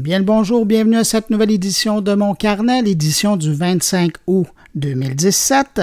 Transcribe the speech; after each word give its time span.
Bien 0.00 0.18
le 0.18 0.24
bonjour, 0.24 0.64
bienvenue 0.64 0.96
à 0.96 1.04
cette 1.04 1.28
nouvelle 1.28 1.50
édition 1.50 2.00
de 2.00 2.14
mon 2.14 2.34
carnet, 2.34 2.80
l'édition 2.80 3.36
du 3.36 3.52
25 3.52 4.12
août 4.26 4.46
2017. 4.74 5.82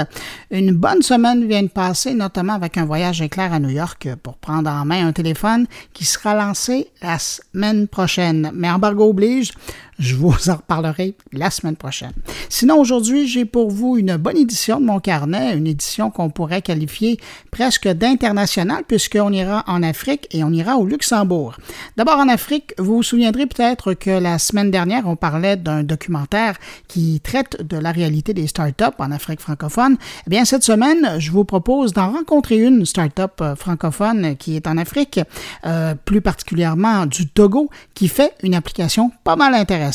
Une 0.49 0.71
bonne 0.71 1.03
semaine 1.03 1.47
vient 1.47 1.61
de 1.61 1.67
passer, 1.67 2.15
notamment 2.15 2.53
avec 2.53 2.79
un 2.79 2.85
voyage 2.85 3.21
éclair 3.21 3.53
à 3.53 3.59
New 3.59 3.69
York 3.69 4.07
pour 4.23 4.37
prendre 4.37 4.71
en 4.71 4.85
main 4.85 5.05
un 5.05 5.13
téléphone 5.13 5.67
qui 5.93 6.03
sera 6.03 6.33
lancé 6.33 6.87
la 7.03 7.19
semaine 7.19 7.87
prochaine. 7.87 8.49
Mais 8.55 8.71
embargo 8.71 9.07
oblige, 9.07 9.51
je 9.99 10.15
vous 10.15 10.49
en 10.49 10.55
reparlerai 10.55 11.15
la 11.33 11.49
semaine 11.49 11.75
prochaine. 11.75 12.11
Sinon, 12.49 12.79
aujourd'hui, 12.79 13.27
j'ai 13.27 13.45
pour 13.45 13.71
vous 13.71 13.97
une 13.97 14.17
bonne 14.17 14.37
édition 14.37 14.79
de 14.79 14.85
mon 14.85 14.99
carnet, 14.99 15.57
une 15.57 15.67
édition 15.67 16.11
qu'on 16.11 16.29
pourrait 16.29 16.61
qualifier 16.61 17.19
presque 17.51 17.87
d'internationale 17.87 18.83
puisqu'on 18.87 19.31
ira 19.31 19.63
en 19.67 19.81
Afrique 19.81 20.27
et 20.31 20.43
on 20.43 20.51
ira 20.51 20.77
au 20.77 20.85
Luxembourg. 20.85 21.57
D'abord 21.95 22.19
en 22.19 22.29
Afrique, 22.29 22.73
vous 22.77 22.97
vous 22.97 23.03
souviendrez 23.03 23.47
peut-être 23.47 23.93
que 23.93 24.11
la 24.11 24.37
semaine 24.37 24.71
dernière, 24.71 25.07
on 25.07 25.15
parlait 25.15 25.57
d'un 25.57 25.83
documentaire 25.83 26.57
qui 26.87 27.19
traite 27.21 27.65
de 27.67 27.77
la 27.77 27.91
réalité 27.91 28.33
des 28.33 28.47
startups 28.47 28.83
en 28.99 29.11
Afrique 29.11 29.39
francophone. 29.39 29.97
Eh 30.27 30.29
bien, 30.29 30.45
cette 30.45 30.63
semaine, 30.63 31.19
je 31.19 31.31
vous 31.31 31.43
propose 31.43 31.93
d'en 31.93 32.11
rencontrer 32.11 32.57
une 32.57 32.85
start-up 32.85 33.41
euh, 33.41 33.55
francophone 33.55 34.35
qui 34.37 34.55
est 34.55 34.67
en 34.67 34.77
Afrique, 34.77 35.19
euh, 35.65 35.95
plus 36.05 36.21
particulièrement 36.21 37.05
du 37.05 37.27
Togo, 37.27 37.69
qui 37.93 38.07
fait 38.07 38.33
une 38.43 38.53
application 38.53 39.11
pas 39.23 39.35
mal 39.35 39.53
intéressante 39.55 39.86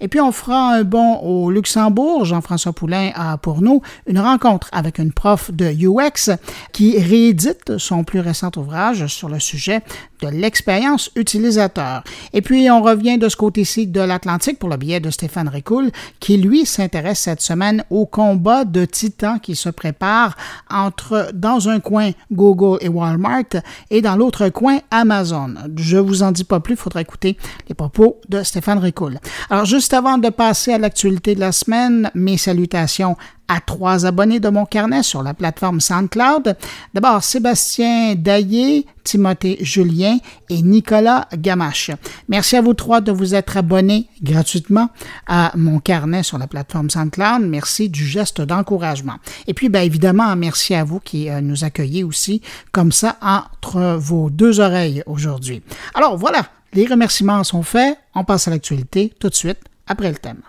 et 0.00 0.08
puis 0.08 0.20
on 0.20 0.32
fera 0.32 0.74
un 0.74 0.84
bond 0.84 1.18
au 1.18 1.50
Luxembourg. 1.50 2.24
Jean-François 2.24 2.72
Poulain 2.72 3.10
a 3.14 3.36
pour 3.36 3.62
nous 3.62 3.82
une 4.06 4.18
rencontre 4.18 4.68
avec 4.72 4.98
une 4.98 5.12
prof 5.12 5.50
de 5.52 5.66
UX 5.66 6.36
qui 6.72 6.98
réédite 6.98 7.78
son 7.78 8.04
plus 8.04 8.20
récent 8.20 8.50
ouvrage 8.56 9.06
sur 9.06 9.28
le 9.28 9.38
sujet 9.38 9.82
de 10.20 10.28
l'expérience 10.28 11.10
utilisateur. 11.16 12.02
Et 12.32 12.42
puis, 12.42 12.70
on 12.70 12.82
revient 12.82 13.18
de 13.18 13.28
ce 13.28 13.36
côté-ci 13.36 13.86
de 13.86 14.00
l'Atlantique 14.00 14.58
pour 14.58 14.68
le 14.68 14.76
billet 14.76 15.00
de 15.00 15.10
Stéphane 15.10 15.48
Ricoul, 15.48 15.90
qui, 16.20 16.36
lui, 16.36 16.66
s'intéresse 16.66 17.20
cette 17.20 17.40
semaine 17.40 17.84
au 17.90 18.06
combat 18.06 18.64
de 18.64 18.84
titans 18.84 19.38
qui 19.40 19.54
se 19.54 19.68
prépare 19.68 20.36
entre, 20.70 21.30
dans 21.34 21.68
un 21.68 21.80
coin, 21.80 22.10
Google 22.32 22.78
et 22.80 22.88
Walmart 22.88 23.62
et 23.90 24.02
dans 24.02 24.16
l'autre 24.16 24.48
coin, 24.48 24.78
Amazon. 24.90 25.54
Je 25.76 25.98
vous 25.98 26.22
en 26.22 26.32
dis 26.32 26.44
pas 26.44 26.60
plus, 26.60 26.74
il 26.74 26.78
faudra 26.78 27.00
écouter 27.00 27.36
les 27.68 27.74
propos 27.74 28.20
de 28.28 28.42
Stéphane 28.42 28.78
Ricoul. 28.78 29.18
Alors, 29.50 29.64
juste 29.64 29.94
avant 29.94 30.18
de 30.18 30.28
passer 30.28 30.72
à 30.72 30.78
l'actualité 30.78 31.34
de 31.34 31.40
la 31.40 31.52
semaine, 31.52 32.10
mes 32.14 32.36
salutations 32.36 33.16
à 33.48 33.60
trois 33.60 34.04
abonnés 34.04 34.40
de 34.40 34.50
mon 34.50 34.66
carnet 34.66 35.02
sur 35.02 35.22
la 35.22 35.32
plateforme 35.32 35.80
SoundCloud. 35.80 36.54
D'abord, 36.92 37.24
Sébastien 37.24 38.14
Daillé, 38.14 38.86
Timothée 39.04 39.56
Julien 39.62 40.18
et 40.50 40.60
Nicolas 40.60 41.26
Gamache. 41.34 41.90
Merci 42.28 42.56
à 42.56 42.60
vous 42.60 42.74
trois 42.74 43.00
de 43.00 43.10
vous 43.10 43.34
être 43.34 43.56
abonnés 43.56 44.06
gratuitement 44.22 44.90
à 45.26 45.52
mon 45.56 45.80
carnet 45.80 46.22
sur 46.22 46.36
la 46.36 46.46
plateforme 46.46 46.90
SoundCloud. 46.90 47.42
Merci 47.42 47.88
du 47.88 48.04
geste 48.04 48.42
d'encouragement. 48.42 49.16
Et 49.46 49.54
puis, 49.54 49.70
bien 49.70 49.82
évidemment, 49.82 50.36
merci 50.36 50.74
à 50.74 50.84
vous 50.84 51.00
qui 51.00 51.30
euh, 51.30 51.40
nous 51.40 51.64
accueillez 51.64 52.04
aussi 52.04 52.42
comme 52.70 52.92
ça 52.92 53.16
entre 53.22 53.96
vos 53.96 54.28
deux 54.28 54.60
oreilles 54.60 55.02
aujourd'hui. 55.06 55.62
Alors 55.94 56.18
voilà, 56.18 56.42
les 56.72 56.86
remerciements 56.86 57.44
sont 57.44 57.62
faits. 57.62 57.98
On 58.14 58.24
passe 58.24 58.48
à 58.48 58.50
l'actualité 58.50 59.12
tout 59.18 59.28
de 59.28 59.34
suite 59.34 59.60
après 59.86 60.10
le 60.10 60.16
thème. 60.16 60.42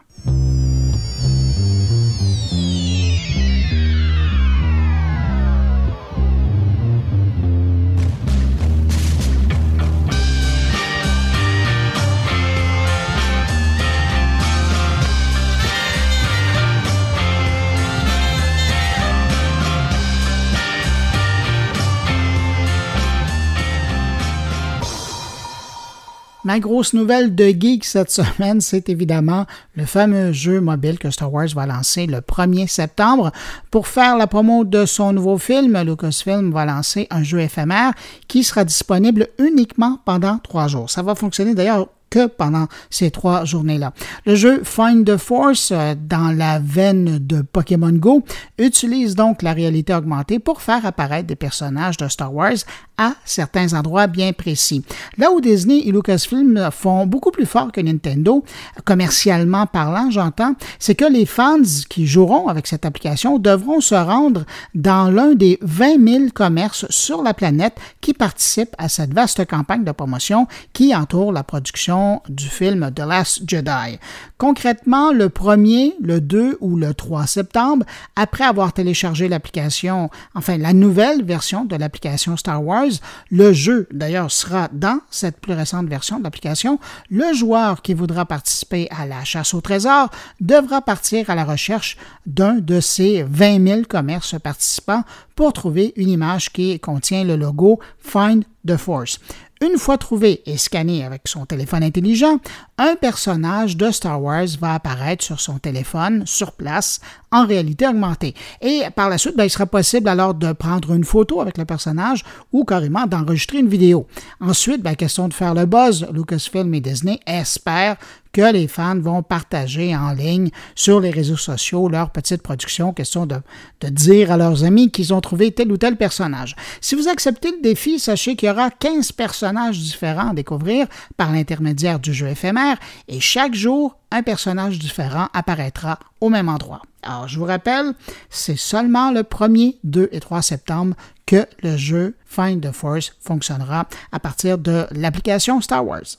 Ma 26.45 26.59
grosse 26.59 26.93
nouvelle 26.93 27.35
de 27.35 27.47
geek 27.47 27.83
cette 27.83 28.11
semaine, 28.11 28.61
c'est 28.61 28.87
évidemment 28.87 29.45
le 29.75 29.85
fameux 29.85 30.31
jeu 30.31 30.61
mobile 30.61 30.97
que 30.97 31.11
Star 31.11 31.33
Wars 31.33 31.49
va 31.53 31.65
lancer 31.65 32.07
le 32.07 32.19
1er 32.19 32.67
septembre. 32.67 33.33
Pour 33.71 33.87
faire 33.87 34.15
la 34.15 34.25
promo 34.25 34.63
de 34.63 34.85
son 34.85 35.11
nouveau 35.11 35.37
film, 35.37 35.77
Lucasfilm 35.81 36.53
va 36.53 36.63
lancer 36.63 37.07
un 37.09 37.23
jeu 37.23 37.41
éphémère 37.41 37.91
qui 38.29 38.45
sera 38.45 38.63
disponible 38.63 39.27
uniquement 39.37 39.99
pendant 40.05 40.37
trois 40.37 40.69
jours. 40.69 40.89
Ça 40.89 41.01
va 41.01 41.13
fonctionner 41.13 41.55
d'ailleurs 41.55 41.89
que 42.09 42.27
pendant 42.27 42.67
ces 42.89 43.11
trois 43.11 43.45
journées-là. 43.45 43.93
Le 44.25 44.35
jeu 44.35 44.61
Find 44.63 45.05
the 45.05 45.17
Force, 45.17 45.71
euh, 45.71 45.95
dans 45.99 46.35
la 46.35 46.59
veine 46.59 47.19
de 47.19 47.41
Pokémon 47.41 47.91
Go, 47.91 48.23
utilise 48.57 49.15
donc 49.15 49.41
la 49.41 49.53
réalité 49.53 49.93
augmentée 49.93 50.39
pour 50.39 50.61
faire 50.61 50.85
apparaître 50.85 51.27
des 51.27 51.35
personnages 51.35 51.97
de 51.97 52.07
Star 52.07 52.33
Wars 52.33 52.57
à 52.97 53.13
certains 53.25 53.73
endroits 53.73 54.07
bien 54.07 54.33
précis. 54.33 54.83
Là 55.17 55.31
où 55.31 55.41
Disney 55.41 55.83
et 55.85 55.91
Lucasfilm 55.91 56.69
font 56.71 57.05
beaucoup 57.05 57.31
plus 57.31 57.45
fort 57.45 57.71
que 57.71 57.81
Nintendo, 57.81 58.43
commercialement 58.85 59.65
parlant, 59.65 60.11
j'entends, 60.11 60.55
c'est 60.79 60.95
que 60.95 61.05
les 61.05 61.25
fans 61.25 61.57
qui 61.89 62.07
joueront 62.07 62.47
avec 62.47 62.67
cette 62.67 62.85
application 62.85 63.39
devront 63.39 63.81
se 63.81 63.95
rendre 63.95 64.45
dans 64.75 65.09
l'un 65.09 65.33
des 65.33 65.57
20 65.61 66.07
000 66.07 66.23
commerces 66.33 66.85
sur 66.89 67.23
la 67.23 67.33
planète 67.33 67.77
qui 68.01 68.13
participent 68.13 68.75
à 68.77 68.89
cette 68.89 69.13
vaste 69.13 69.45
campagne 69.45 69.83
de 69.83 69.91
promotion 69.91 70.47
qui 70.73 70.95
entoure 70.95 71.31
la 71.31 71.43
production 71.43 71.98
du 72.29 72.47
film 72.47 72.91
The 72.93 72.99
Last 72.99 73.41
Jedi. 73.47 73.99
Concrètement, 74.37 75.11
le 75.11 75.27
1er, 75.27 75.93
le 76.01 76.21
2 76.21 76.57
ou 76.61 76.77
le 76.77 76.93
3 76.93 77.27
septembre, 77.27 77.85
après 78.15 78.43
avoir 78.43 78.73
téléchargé 78.73 79.27
l'application, 79.27 80.09
enfin 80.35 80.57
la 80.57 80.73
nouvelle 80.73 81.23
version 81.23 81.65
de 81.65 81.75
l'application 81.75 82.37
Star 82.37 82.63
Wars, 82.63 82.91
le 83.31 83.53
jeu 83.53 83.87
d'ailleurs 83.91 84.31
sera 84.31 84.69
dans 84.71 84.99
cette 85.09 85.39
plus 85.39 85.53
récente 85.53 85.87
version 85.87 86.19
de 86.19 86.23
l'application, 86.23 86.79
le 87.09 87.33
joueur 87.33 87.81
qui 87.81 87.93
voudra 87.93 88.25
participer 88.25 88.87
à 88.91 89.05
la 89.05 89.23
chasse 89.23 89.53
au 89.53 89.61
trésor 89.61 90.09
devra 90.39 90.81
partir 90.81 91.29
à 91.29 91.35
la 91.35 91.43
recherche 91.43 91.97
d'un 92.25 92.55
de 92.55 92.79
ces 92.79 93.23
20 93.23 93.67
000 93.67 93.81
commerces 93.87 94.39
participants 94.39 95.03
pour 95.35 95.53
trouver 95.53 95.93
une 95.95 96.09
image 96.09 96.51
qui 96.51 96.79
contient 96.79 97.23
le 97.23 97.35
logo 97.35 97.79
Find 97.99 98.43
the 98.67 98.77
Force. 98.77 99.19
Une 99.61 99.77
fois 99.77 99.97
trouvé 99.97 100.41
et 100.45 100.57
scanné 100.57 101.03
avec 101.03 101.23
son 101.25 101.45
téléphone 101.45 101.83
intelligent, 101.83 102.39
un 102.79 102.95
personnage 102.95 103.75
de 103.75 103.91
Star 103.91 104.21
Wars 104.23 104.47
va 104.59 104.73
apparaître 104.73 105.23
sur 105.23 105.41
son 105.41 105.59
téléphone 105.59 106.23
sur 106.25 106.53
place 106.53 107.01
en 107.29 107.45
réalité 107.45 107.85
augmentée. 107.85 108.33
Et 108.61 108.83
par 108.95 109.09
la 109.09 109.17
suite, 109.17 109.35
ben, 109.35 109.43
il 109.43 109.49
sera 109.49 109.65
possible 109.65 110.07
alors 110.07 110.33
de 110.33 110.53
prendre 110.53 110.93
une 110.93 111.03
photo 111.03 111.41
avec 111.41 111.57
le 111.57 111.65
personnage 111.65 112.23
ou 112.53 112.63
carrément 112.63 113.05
d'enregistrer 113.05 113.59
une 113.59 113.67
vidéo. 113.67 114.07
Ensuite, 114.39 114.81
ben, 114.81 114.95
question 114.95 115.27
de 115.27 115.33
faire 115.33 115.53
le 115.53 115.65
buzz, 115.65 116.07
Lucasfilm 116.13 116.73
et 116.73 116.79
Disney 116.79 117.19
espèrent 117.27 117.97
que 118.31 118.53
les 118.53 118.67
fans 118.67 118.99
vont 118.99 119.23
partager 119.23 119.95
en 119.95 120.13
ligne 120.13 120.49
sur 120.75 120.99
les 120.99 121.09
réseaux 121.09 121.37
sociaux 121.37 121.89
leur 121.89 122.11
petite 122.11 122.41
production, 122.41 122.93
question 122.93 123.25
de, 123.25 123.37
de 123.81 123.89
dire 123.89 124.31
à 124.31 124.37
leurs 124.37 124.63
amis 124.63 124.91
qu'ils 124.91 125.13
ont 125.13 125.21
trouvé 125.21 125.51
tel 125.51 125.71
ou 125.71 125.77
tel 125.77 125.95
personnage. 125.95 126.55
Si 126.79 126.95
vous 126.95 127.07
acceptez 127.07 127.51
le 127.51 127.61
défi, 127.61 127.99
sachez 127.99 128.35
qu'il 128.35 128.47
y 128.47 128.51
aura 128.51 128.69
15 128.69 129.11
personnages 129.13 129.79
différents 129.79 130.29
à 130.29 130.33
découvrir 130.33 130.87
par 131.17 131.31
l'intermédiaire 131.31 131.99
du 131.99 132.13
jeu 132.13 132.27
éphémère 132.27 132.68
et 133.07 133.19
chaque 133.19 133.53
jour, 133.53 133.97
un 134.11 134.23
personnage 134.23 134.79
différent 134.79 135.27
apparaîtra 135.33 135.99
au 136.21 136.29
même 136.29 136.49
endroit. 136.49 136.81
Alors, 137.03 137.27
je 137.27 137.39
vous 137.39 137.45
rappelle, 137.45 137.93
c'est 138.29 138.57
seulement 138.57 139.11
le 139.11 139.21
1er, 139.21 139.77
2 139.83 140.09
et 140.11 140.19
3 140.19 140.41
septembre 140.41 140.95
que 141.25 141.45
le 141.61 141.77
jeu 141.77 142.15
Find 142.25 142.61
the 142.61 142.71
Force 142.71 143.13
fonctionnera 143.21 143.87
à 144.11 144.19
partir 144.19 144.57
de 144.57 144.87
l'application 144.91 145.61
Star 145.61 145.85
Wars. 145.85 146.17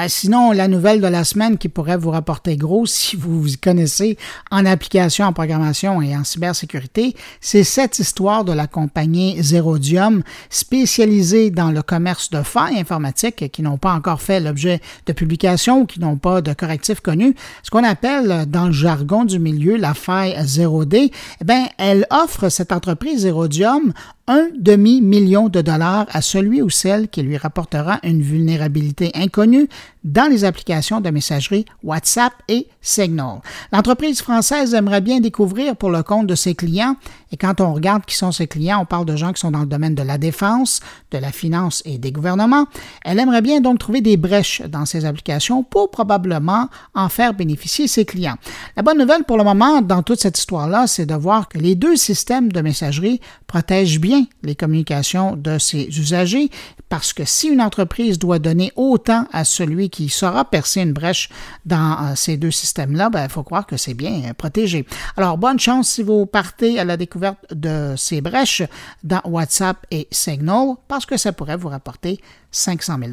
Ben, 0.00 0.08
sinon, 0.08 0.52
la 0.52 0.66
nouvelle 0.66 1.02
de 1.02 1.06
la 1.06 1.24
semaine 1.24 1.58
qui 1.58 1.68
pourrait 1.68 1.98
vous 1.98 2.08
rapporter 2.08 2.56
gros 2.56 2.86
si 2.86 3.16
vous 3.16 3.42
vous 3.42 3.50
connaissez 3.62 4.16
en 4.50 4.64
application, 4.64 5.26
en 5.26 5.34
programmation 5.34 6.00
et 6.00 6.16
en 6.16 6.24
cybersécurité, 6.24 7.14
c'est 7.42 7.64
cette 7.64 7.98
histoire 7.98 8.46
de 8.46 8.54
la 8.54 8.66
compagnie 8.66 9.36
Zerodium, 9.42 10.22
spécialisée 10.48 11.50
dans 11.50 11.70
le 11.70 11.82
commerce 11.82 12.30
de 12.30 12.42
failles 12.42 12.78
informatiques 12.78 13.52
qui 13.52 13.60
n'ont 13.60 13.76
pas 13.76 13.92
encore 13.92 14.22
fait 14.22 14.40
l'objet 14.40 14.80
de 15.04 15.12
publication 15.12 15.82
ou 15.82 15.84
qui 15.84 16.00
n'ont 16.00 16.16
pas 16.16 16.40
de 16.40 16.54
correctif 16.54 17.00
connu. 17.00 17.34
Ce 17.62 17.68
qu'on 17.68 17.84
appelle 17.84 18.46
dans 18.48 18.68
le 18.68 18.72
jargon 18.72 19.26
du 19.26 19.38
milieu 19.38 19.76
la 19.76 19.92
faille 19.92 20.34
0D, 20.42 21.12
eh 21.42 21.44
bien, 21.44 21.66
elle 21.76 22.06
offre 22.10 22.48
cette 22.48 22.72
entreprise 22.72 23.20
Zerodium 23.20 23.92
un 24.30 24.48
demi-million 24.56 25.48
de 25.48 25.60
dollars 25.60 26.06
à 26.10 26.22
celui 26.22 26.62
ou 26.62 26.70
celle 26.70 27.08
qui 27.08 27.20
lui 27.20 27.36
rapportera 27.36 27.98
une 28.04 28.22
vulnérabilité 28.22 29.10
inconnue 29.14 29.68
dans 30.04 30.30
les 30.30 30.44
applications 30.44 31.00
de 31.00 31.10
messagerie 31.10 31.64
WhatsApp 31.82 32.32
et 32.48 32.68
Signal. 32.80 33.40
L'entreprise 33.72 34.20
française 34.20 34.74
aimerait 34.74 35.00
bien 35.00 35.20
découvrir 35.20 35.76
pour 35.76 35.90
le 35.90 36.02
compte 36.02 36.26
de 36.26 36.34
ses 36.34 36.54
clients, 36.54 36.96
et 37.32 37.36
quand 37.36 37.60
on 37.60 37.72
regarde 37.72 38.04
qui 38.04 38.16
sont 38.16 38.32
ses 38.32 38.46
clients, 38.46 38.80
on 38.80 38.86
parle 38.86 39.04
de 39.04 39.16
gens 39.16 39.32
qui 39.32 39.40
sont 39.40 39.50
dans 39.50 39.60
le 39.60 39.66
domaine 39.66 39.94
de 39.94 40.02
la 40.02 40.18
défense, 40.18 40.80
de 41.10 41.18
la 41.18 41.30
finance 41.30 41.82
et 41.84 41.98
des 41.98 42.12
gouvernements. 42.12 42.66
Elle 43.04 43.18
aimerait 43.18 43.42
bien 43.42 43.60
donc 43.60 43.78
trouver 43.78 44.00
des 44.00 44.16
brèches 44.16 44.62
dans 44.62 44.84
ces 44.84 45.04
applications 45.04 45.62
pour 45.62 45.90
probablement 45.90 46.68
en 46.94 47.08
faire 47.08 47.34
bénéficier 47.34 47.86
ses 47.86 48.04
clients. 48.04 48.36
La 48.76 48.82
bonne 48.82 48.98
nouvelle 48.98 49.24
pour 49.24 49.36
le 49.36 49.44
moment 49.44 49.80
dans 49.80 50.02
toute 50.02 50.20
cette 50.20 50.38
histoire-là, 50.38 50.86
c'est 50.86 51.06
de 51.06 51.14
voir 51.14 51.48
que 51.48 51.58
les 51.58 51.74
deux 51.74 51.96
systèmes 51.96 52.50
de 52.50 52.60
messagerie 52.60 53.20
protègent 53.46 54.00
bien 54.00 54.24
les 54.42 54.54
communications 54.54 55.36
de 55.36 55.58
ses 55.58 55.86
usagers 55.86 56.50
parce 56.88 57.12
que 57.12 57.24
si 57.24 57.48
une 57.48 57.62
entreprise 57.62 58.18
doit 58.18 58.40
donner 58.40 58.72
autant 58.74 59.26
à 59.32 59.44
celui 59.44 59.90
qui 59.90 60.08
saura 60.08 60.44
percer 60.44 60.80
une 60.80 60.92
brèche 60.92 61.28
dans 61.64 61.96
euh, 62.02 62.14
ces 62.16 62.36
deux 62.36 62.50
systèmes-là, 62.50 63.10
ben, 63.10 63.24
il 63.24 63.30
faut 63.30 63.44
croire 63.44 63.64
que 63.64 63.76
c'est 63.76 63.94
bien 63.94 64.22
euh, 64.24 64.34
protégé. 64.34 64.84
Alors, 65.16 65.38
bonne 65.38 65.60
chance 65.60 65.88
si 65.88 66.02
vous 66.02 66.26
partez 66.26 66.80
à 66.80 66.84
la 66.84 66.96
découverte 66.96 67.19
de 67.50 67.94
ces 67.96 68.20
brèches 68.20 68.62
dans 69.02 69.20
WhatsApp 69.24 69.86
et 69.90 70.08
Signal 70.10 70.74
parce 70.88 71.06
que 71.06 71.16
ça 71.16 71.32
pourrait 71.32 71.56
vous 71.56 71.68
rapporter 71.68 72.20
500 72.50 72.98
000 72.98 73.12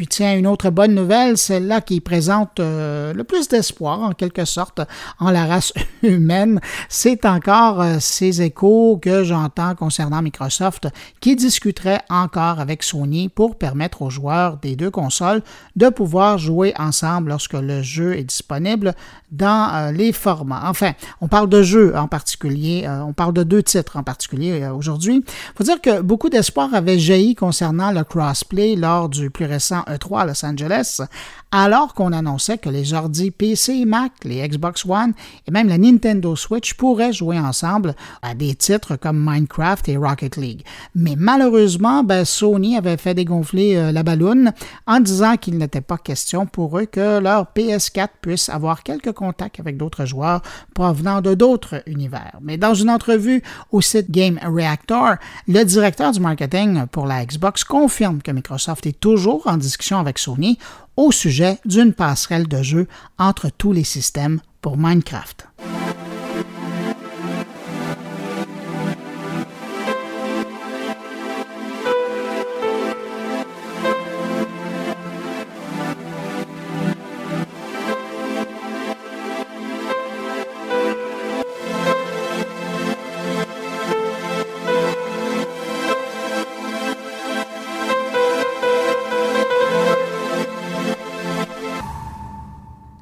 puis 0.00 0.06
tiens, 0.06 0.34
une 0.34 0.46
autre 0.46 0.70
bonne 0.70 0.94
nouvelle, 0.94 1.36
celle-là 1.36 1.82
qui 1.82 2.00
présente 2.00 2.58
euh, 2.58 3.12
le 3.12 3.22
plus 3.22 3.48
d'espoir 3.48 4.00
en 4.00 4.12
quelque 4.12 4.46
sorte 4.46 4.80
en 5.18 5.30
la 5.30 5.44
race 5.44 5.74
humaine, 6.02 6.58
c'est 6.88 7.26
encore 7.26 7.82
euh, 7.82 7.96
ces 8.00 8.40
échos 8.40 8.98
que 9.02 9.24
j'entends 9.24 9.74
concernant 9.74 10.22
Microsoft 10.22 10.88
qui 11.20 11.36
discuterait 11.36 12.00
encore 12.08 12.60
avec 12.60 12.82
Sony 12.82 13.28
pour 13.28 13.58
permettre 13.58 14.00
aux 14.00 14.08
joueurs 14.08 14.56
des 14.56 14.74
deux 14.74 14.90
consoles 14.90 15.42
de 15.76 15.90
pouvoir 15.90 16.38
jouer 16.38 16.72
ensemble 16.78 17.28
lorsque 17.28 17.52
le 17.52 17.82
jeu 17.82 18.16
est 18.16 18.24
disponible 18.24 18.94
dans 19.30 19.70
euh, 19.74 19.92
les 19.92 20.14
formats. 20.14 20.62
Enfin, 20.64 20.92
on 21.20 21.28
parle 21.28 21.50
de 21.50 21.62
jeux 21.62 21.94
en 21.94 22.08
particulier, 22.08 22.88
on 22.88 23.12
parle 23.12 23.34
de 23.34 23.42
deux 23.42 23.62
titres 23.62 23.98
en 23.98 24.02
particulier 24.02 24.66
aujourd'hui. 24.68 25.22
Il 25.26 25.52
faut 25.58 25.64
dire 25.64 25.82
que 25.82 26.00
beaucoup 26.00 26.30
d'espoir 26.30 26.72
avait 26.72 26.98
jailli 26.98 27.34
concernant 27.34 27.92
le 27.92 28.02
crossplay 28.02 28.76
lors 28.76 29.10
du 29.10 29.28
plus 29.28 29.44
récent 29.44 29.84
E3 29.94 30.20
à 30.20 30.24
Los 30.26 30.44
Angeles, 30.44 31.02
alors 31.52 31.94
qu'on 31.94 32.12
annonçait 32.12 32.58
que 32.58 32.68
les 32.68 32.94
ordi 32.94 33.30
PC 33.30 33.84
Mac, 33.84 34.12
les 34.24 34.46
Xbox 34.46 34.84
One 34.86 35.12
et 35.46 35.50
même 35.50 35.68
la 35.68 35.78
Nintendo 35.78 36.36
Switch 36.36 36.74
pourraient 36.74 37.12
jouer 37.12 37.38
ensemble 37.38 37.94
à 38.22 38.34
des 38.34 38.54
titres 38.54 38.96
comme 38.96 39.18
Minecraft 39.18 39.88
et 39.88 39.96
Rocket 39.96 40.36
League. 40.36 40.64
Mais 40.94 41.14
malheureusement, 41.16 42.04
ben, 42.04 42.24
Sony 42.24 42.76
avait 42.76 42.96
fait 42.96 43.14
dégonfler 43.14 43.76
euh, 43.76 43.92
la 43.92 44.02
balloune 44.02 44.52
en 44.86 45.00
disant 45.00 45.36
qu'il 45.36 45.58
n'était 45.58 45.80
pas 45.80 45.98
question 45.98 46.46
pour 46.46 46.78
eux 46.78 46.86
que 46.86 47.18
leur 47.18 47.46
PS4 47.56 48.08
puisse 48.20 48.48
avoir 48.48 48.82
quelques 48.82 49.12
contacts 49.12 49.60
avec 49.60 49.76
d'autres 49.76 50.04
joueurs 50.04 50.42
provenant 50.74 51.20
de 51.20 51.34
d'autres 51.34 51.82
univers. 51.86 52.38
Mais 52.40 52.58
dans 52.58 52.74
une 52.74 52.90
entrevue 52.90 53.42
au 53.72 53.80
site 53.80 54.10
Game 54.10 54.38
Reactor, 54.42 55.16
le 55.48 55.64
directeur 55.64 56.12
du 56.12 56.20
marketing 56.20 56.86
pour 56.86 57.06
la 57.06 57.24
Xbox 57.24 57.64
confirme 57.64 58.22
que 58.22 58.30
Microsoft 58.30 58.86
est 58.86 58.98
toujours 58.98 59.42
en 59.46 59.56
discussion 59.56 59.98
avec 59.98 60.18
Sony 60.18 60.58
au 61.00 61.12
sujet 61.12 61.58
d'une 61.64 61.94
passerelle 61.94 62.46
de 62.46 62.62
jeu 62.62 62.86
entre 63.18 63.48
tous 63.48 63.72
les 63.72 63.84
systèmes 63.84 64.40
pour 64.60 64.76
Minecraft. 64.76 65.48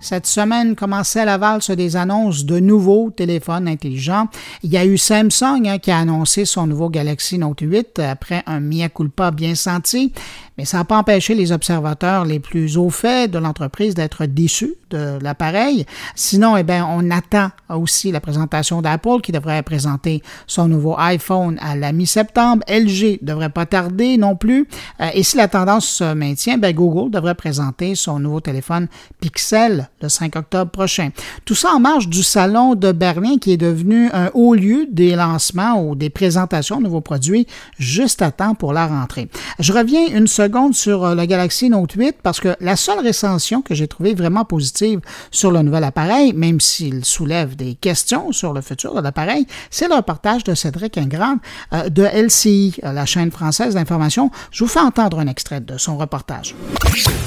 Cette 0.08 0.26
semaine 0.26 0.75
commençait 0.75 1.26
la 1.26 1.37
valse 1.37 1.70
des 1.70 1.94
annonces 1.94 2.46
de 2.46 2.58
nouveaux 2.58 3.10
téléphones 3.10 3.69
intelligents. 3.69 4.28
Il 4.62 4.72
y 4.72 4.78
a 4.78 4.87
eu 4.87 4.96
Samsung 4.96 5.66
hein, 5.66 5.76
qui 5.76 5.90
a 5.90 5.99
annoncé 5.99 6.46
son 6.46 6.66
nouveau 6.66 6.88
Galaxy 6.88 7.37
Note 7.37 7.60
8 7.60 7.99
après 7.99 8.43
un 8.46 8.60
mea 8.60 8.88
culpa 8.88 9.31
bien 9.31 9.55
senti, 9.55 10.14
mais 10.58 10.64
ça 10.64 10.78
n'a 10.78 10.84
pas 10.84 10.99
empêché 10.99 11.37
les 11.37 11.52
observateurs 11.52 12.25
les 12.25 12.40
plus 12.40 12.76
au 12.76 12.90
fait 12.90 13.31
de 13.31 13.38
l'entreprise 13.38 13.94
d'être 13.94 14.26
déçus 14.26 14.75
de 14.90 15.19
l'appareil. 15.22 15.87
Sinon, 16.16 16.56
eh 16.56 16.64
bien, 16.64 16.87
on 16.90 17.10
attend 17.10 17.50
aussi 17.69 18.10
la 18.10 18.20
présentation 18.20 18.82
d'Apple 18.82 19.20
qui 19.22 19.31
devrait 19.31 19.62
présenter 19.62 20.22
son 20.46 20.66
nouveau 20.66 20.96
iPhone 20.99 21.58
à 21.60 21.76
la 21.76 21.93
mi-septembre. 21.93 22.64
LG 22.69 23.19
devrait 23.22 23.50
pas 23.50 23.66
tarder 23.66 24.16
non 24.16 24.34
plus. 24.34 24.66
Euh, 25.00 25.10
et 25.14 25.22
si 25.22 25.37
la 25.37 25.46
tendance 25.46 25.87
se 25.87 26.14
maintient, 26.14 26.58
ben, 26.58 26.75
Google 26.75 27.10
devrait 27.10 27.34
présenter 27.34 27.94
son 27.94 28.19
nouveau 28.19 28.40
téléphone 28.40 28.88
Pixel 29.20 29.88
le 30.02 30.08
5 30.08 30.34
octobre 30.37 30.70
prochain. 30.70 31.10
Tout 31.44 31.55
ça 31.55 31.70
en 31.70 31.81
marge 31.81 32.08
du 32.08 32.22
salon 32.22 32.75
de 32.75 32.90
Berlin 32.90 33.37
qui 33.40 33.52
est 33.52 33.58
devenu 33.58 34.08
un 34.12 34.31
haut 34.34 34.55
lieu 34.55 34.87
des 34.90 35.14
lancements 35.14 35.87
ou 35.87 35.94
des 35.94 36.10
présentations 36.10 36.78
de 36.78 36.84
nouveaux 36.84 37.00
produits 37.00 37.46
juste 37.78 38.22
à 38.22 38.32
temps 38.32 38.55
pour 38.55 38.72
la 38.72 38.87
rentrée. 38.87 39.28
Je 39.60 39.72
reviens 39.72 40.08
une 40.08 40.26
seconde 40.26 40.47
sur 40.72 41.04
euh, 41.04 41.14
la 41.14 41.26
Galaxy 41.26 41.68
Note 41.68 41.92
8 41.92 42.16
parce 42.22 42.40
que 42.40 42.56
la 42.60 42.74
seule 42.76 43.04
recension 43.04 43.60
que 43.60 43.74
j'ai 43.74 43.86
trouvée 43.86 44.14
vraiment 44.14 44.44
positive 44.44 45.00
sur 45.30 45.50
le 45.50 45.60
nouvel 45.62 45.84
appareil, 45.84 46.32
même 46.32 46.60
s'il 46.60 47.04
soulève 47.04 47.54
des 47.54 47.74
questions 47.74 48.32
sur 48.32 48.52
le 48.52 48.60
futur 48.60 48.94
de 48.94 49.00
l'appareil, 49.00 49.46
c'est 49.70 49.88
le 49.88 49.94
reportage 49.94 50.44
de 50.44 50.54
Cédric 50.54 50.96
Ingrand 50.96 51.36
euh, 51.72 51.88
de 51.90 52.02
LCI, 52.02 52.76
euh, 52.84 52.92
la 52.92 53.04
chaîne 53.04 53.30
française 53.30 53.74
d'information. 53.74 54.30
Je 54.50 54.64
vous 54.64 54.70
fais 54.70 54.80
entendre 54.80 55.18
un 55.18 55.26
extrait 55.26 55.60
de 55.60 55.76
son 55.76 55.98
reportage. 55.98 56.54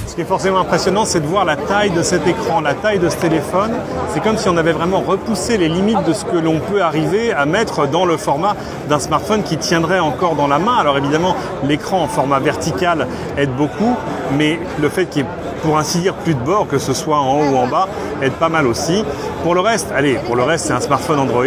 Ce 0.07 0.15
qui 0.15 0.21
est 0.21 0.25
forcément 0.25 0.59
impressionnant, 0.59 1.05
c'est 1.05 1.21
de 1.21 1.27
voir 1.27 1.45
la 1.45 1.55
taille 1.55 1.91
de 1.91 2.01
cet 2.01 2.27
écran 2.27 2.61
la 2.61 2.73
taille 2.73 2.99
de 2.99 3.09
ce 3.09 3.17
téléphone, 3.17 3.71
c'est 4.13 4.21
comme 4.21 4.37
si 4.37 4.49
on 4.49 4.57
avait 4.57 4.73
vraiment 4.73 4.99
repoussé 4.99 5.57
les 5.57 5.69
limites 5.69 6.03
de 6.05 6.13
ce 6.13 6.25
que 6.25 6.35
l'on 6.35 6.59
peut 6.59 6.81
arriver 6.81 7.31
à 7.31 7.45
mettre 7.45 7.87
dans 7.87 8.05
le 8.05 8.17
format 8.17 8.55
d'un 8.89 8.99
smartphone 8.99 9.43
qui 9.43 9.57
tiendrait 9.57 9.99
encore 9.99 10.35
dans 10.35 10.47
la 10.47 10.59
main. 10.59 10.75
Alors 10.75 10.97
évidemment, 10.97 11.35
l'écran 11.63 12.03
en 12.03 12.07
format 12.07 12.39
vertical 12.39 13.07
aide 13.37 13.51
beaucoup, 13.55 13.95
mais 14.37 14.59
le 14.79 14.89
fait 14.89 15.05
qu'il 15.05 15.23
y 15.23 15.25
ait 15.25 15.29
pour 15.61 15.77
ainsi 15.77 15.99
dire 15.99 16.15
plus 16.15 16.33
de 16.33 16.39
bord, 16.39 16.67
que 16.67 16.77
ce 16.77 16.93
soit 16.93 17.19
en 17.19 17.39
haut 17.39 17.53
ou 17.53 17.57
en 17.57 17.67
bas, 17.67 17.87
aide 18.21 18.33
pas 18.33 18.49
mal 18.49 18.67
aussi. 18.67 19.03
Pour 19.43 19.55
le 19.55 19.61
reste, 19.61 19.87
allez, 19.95 20.15
pour 20.25 20.35
le 20.35 20.43
reste, 20.43 20.65
c'est 20.67 20.73
un 20.73 20.79
smartphone 20.81 21.19
Android. 21.19 21.45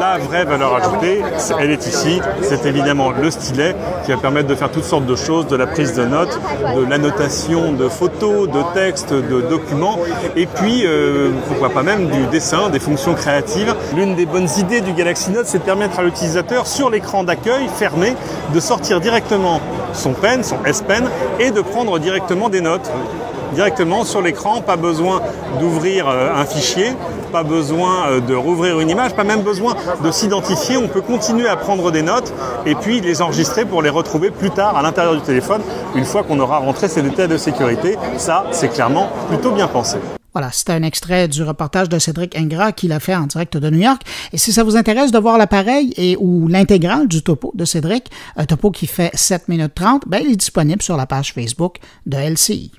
La 0.00 0.18
vraie 0.18 0.44
valeur 0.44 0.74
ajoutée, 0.74 1.22
elle 1.60 1.70
est 1.70 1.86
ici. 1.86 2.20
C'est 2.42 2.66
évidemment 2.66 3.12
le 3.12 3.30
stylet 3.30 3.76
qui 4.04 4.10
va 4.10 4.16
permettre 4.16 4.48
de 4.48 4.54
faire 4.56 4.70
toutes 4.70 4.84
sortes 4.84 5.06
de 5.06 5.14
choses, 5.14 5.46
de 5.46 5.54
la 5.54 5.66
prise 5.66 5.94
de 5.94 6.04
notes, 6.04 6.40
de 6.76 6.84
l'annotation 6.84 7.72
de 7.72 7.88
photos, 7.88 8.48
de 8.48 8.62
textes, 8.74 9.12
de 9.12 9.40
documents, 9.42 9.98
et 10.34 10.46
puis 10.46 10.84
euh, 10.84 11.30
pourquoi 11.46 11.70
pas 11.70 11.84
même 11.84 12.08
du 12.08 12.26
dessin, 12.26 12.68
des 12.68 12.80
fonctions 12.80 13.14
créatives. 13.14 13.74
L'une 13.96 14.16
des 14.16 14.26
bonnes 14.26 14.48
idées 14.58 14.80
du 14.80 14.92
Galaxy 14.92 15.30
Note, 15.30 15.46
c'est 15.46 15.58
de 15.58 15.62
permettre 15.62 16.00
à 16.00 16.02
l'utilisateur 16.02 16.66
sur 16.66 16.90
l'écran 16.90 17.22
d'accueil 17.22 17.68
fermé 17.76 18.16
de 18.52 18.60
sortir 18.60 19.00
directement 19.00 19.60
son 19.96 20.12
pen, 20.12 20.44
son 20.44 20.64
S 20.64 20.82
Pen, 20.82 21.08
et 21.40 21.50
de 21.50 21.60
prendre 21.60 21.98
directement 21.98 22.48
des 22.48 22.60
notes 22.60 22.90
directement 23.52 24.04
sur 24.04 24.20
l'écran, 24.22 24.60
pas 24.60 24.76
besoin 24.76 25.22
d'ouvrir 25.60 26.08
euh, 26.08 26.34
un 26.34 26.44
fichier, 26.44 26.92
pas 27.32 27.42
besoin 27.42 28.08
euh, 28.08 28.20
de 28.20 28.34
rouvrir 28.34 28.80
une 28.80 28.90
image, 28.90 29.14
pas 29.14 29.24
même 29.24 29.42
besoin 29.42 29.74
de 30.02 30.10
s'identifier. 30.10 30.76
On 30.76 30.88
peut 30.88 31.00
continuer 31.00 31.48
à 31.48 31.56
prendre 31.56 31.90
des 31.90 32.02
notes 32.02 32.32
et 32.66 32.74
puis 32.74 33.00
les 33.00 33.22
enregistrer 33.22 33.64
pour 33.64 33.82
les 33.82 33.90
retrouver 33.90 34.30
plus 34.30 34.50
tard 34.50 34.76
à 34.76 34.82
l'intérieur 34.82 35.14
du 35.14 35.22
téléphone 35.22 35.62
une 35.94 36.04
fois 36.04 36.22
qu'on 36.22 36.38
aura 36.40 36.58
rentré 36.58 36.88
ces 36.88 37.02
détails 37.02 37.28
de 37.28 37.38
sécurité. 37.38 37.96
Ça, 38.18 38.44
c'est 38.50 38.68
clairement 38.68 39.08
plutôt 39.28 39.52
bien 39.52 39.68
pensé. 39.68 39.98
Voilà, 40.36 40.52
c'était 40.52 40.72
un 40.72 40.82
extrait 40.82 41.28
du 41.28 41.42
reportage 41.42 41.88
de 41.88 41.98
Cédric 41.98 42.36
Ingrat 42.36 42.72
qu'il 42.72 42.92
a 42.92 43.00
fait 43.00 43.14
en 43.14 43.26
direct 43.26 43.56
de 43.56 43.70
New 43.70 43.78
York. 43.78 44.02
Et 44.34 44.36
si 44.36 44.52
ça 44.52 44.64
vous 44.64 44.76
intéresse 44.76 45.10
de 45.10 45.18
voir 45.18 45.38
l'appareil 45.38 45.94
et 45.96 46.14
ou 46.20 46.46
l'intégrale 46.46 47.08
du 47.08 47.22
topo 47.22 47.52
de 47.54 47.64
Cédric, 47.64 48.10
un 48.36 48.44
topo 48.44 48.70
qui 48.70 48.86
fait 48.86 49.10
7 49.14 49.48
minutes 49.48 49.74
30, 49.74 50.02
ben, 50.06 50.20
il 50.22 50.32
est 50.32 50.36
disponible 50.36 50.82
sur 50.82 50.98
la 50.98 51.06
page 51.06 51.32
Facebook 51.32 51.78
de 52.04 52.18
LCI. 52.18 52.70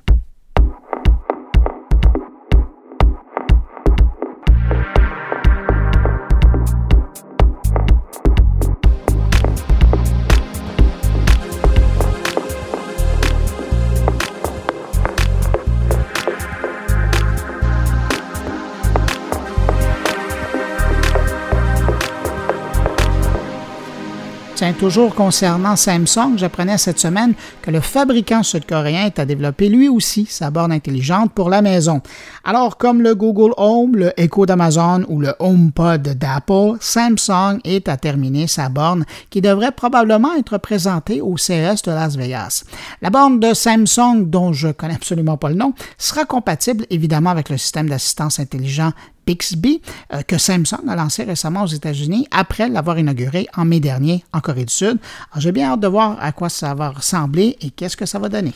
Tiens, 24.57 24.73
toujours 24.73 25.13
concernant 25.13 25.75
Samsung, 25.75 26.35
j'apprenais 26.35 26.79
cette 26.79 26.97
semaine 26.97 27.35
que 27.61 27.69
le 27.69 27.79
fabricant 27.79 28.41
sud-coréen 28.41 29.11
a 29.15 29.25
développé 29.25 29.69
lui 29.69 29.87
aussi 29.87 30.25
sa 30.25 30.49
borne 30.49 30.71
intelligente 30.71 31.31
pour 31.31 31.51
la 31.51 31.61
maison. 31.61 32.01
Alors, 32.43 32.77
comme 32.77 33.03
le 33.03 33.13
Google 33.13 33.53
Home, 33.57 33.95
le 33.95 34.19
Echo 34.19 34.47
d'Amazon 34.47 35.05
ou 35.09 35.21
le 35.21 35.35
HomePod 35.37 36.01
d'Apple, 36.01 36.77
Samsung 36.79 37.59
est 37.65 37.87
à 37.87 37.97
terminer 37.97 38.47
sa 38.47 38.69
borne 38.69 39.05
qui 39.29 39.41
devrait 39.41 39.71
probablement 39.71 40.33
être 40.33 40.57
présentée 40.57 41.21
au 41.21 41.37
CES 41.37 41.83
de 41.83 41.91
Las 41.91 42.15
Vegas. 42.15 42.63
La 43.03 43.11
borne 43.11 43.39
de 43.39 43.53
Samsung, 43.53 44.23
dont 44.25 44.53
je 44.53 44.69
connais 44.69 44.95
absolument 44.95 45.37
pas 45.37 45.49
le 45.49 45.55
nom, 45.55 45.75
sera 45.99 46.25
compatible 46.25 46.87
évidemment 46.89 47.29
avec 47.29 47.49
le 47.49 47.59
système 47.59 47.89
d'assistance 47.89 48.39
intelligent 48.39 48.91
Bixby 49.27 49.81
euh, 50.13 50.21
que 50.23 50.37
Samsung 50.37 50.87
a 50.87 50.95
lancé 50.95 51.23
récemment 51.23 51.63
aux 51.63 51.67
États-Unis 51.67 52.27
après 52.31 52.69
l'avoir 52.69 52.97
inauguré 52.97 53.47
en 53.55 53.65
mai 53.65 53.81
dernier 53.81 54.23
en 54.33 54.39
Corée 54.39 54.65
du 54.65 54.73
Sud. 54.73 54.97
J'ai 55.35 55.51
bien 55.51 55.73
hâte 55.73 55.81
de 55.81 55.87
voir 55.87 56.17
à 56.19 56.31
quoi 56.31 56.49
ça 56.49 56.73
va 56.73 56.89
ressembler 56.89 57.57
et 57.61 57.69
qu'est-ce 57.69 57.97
que 57.97 58.05
ça 58.05 58.17
va 58.17 58.29
donner. 58.29 58.53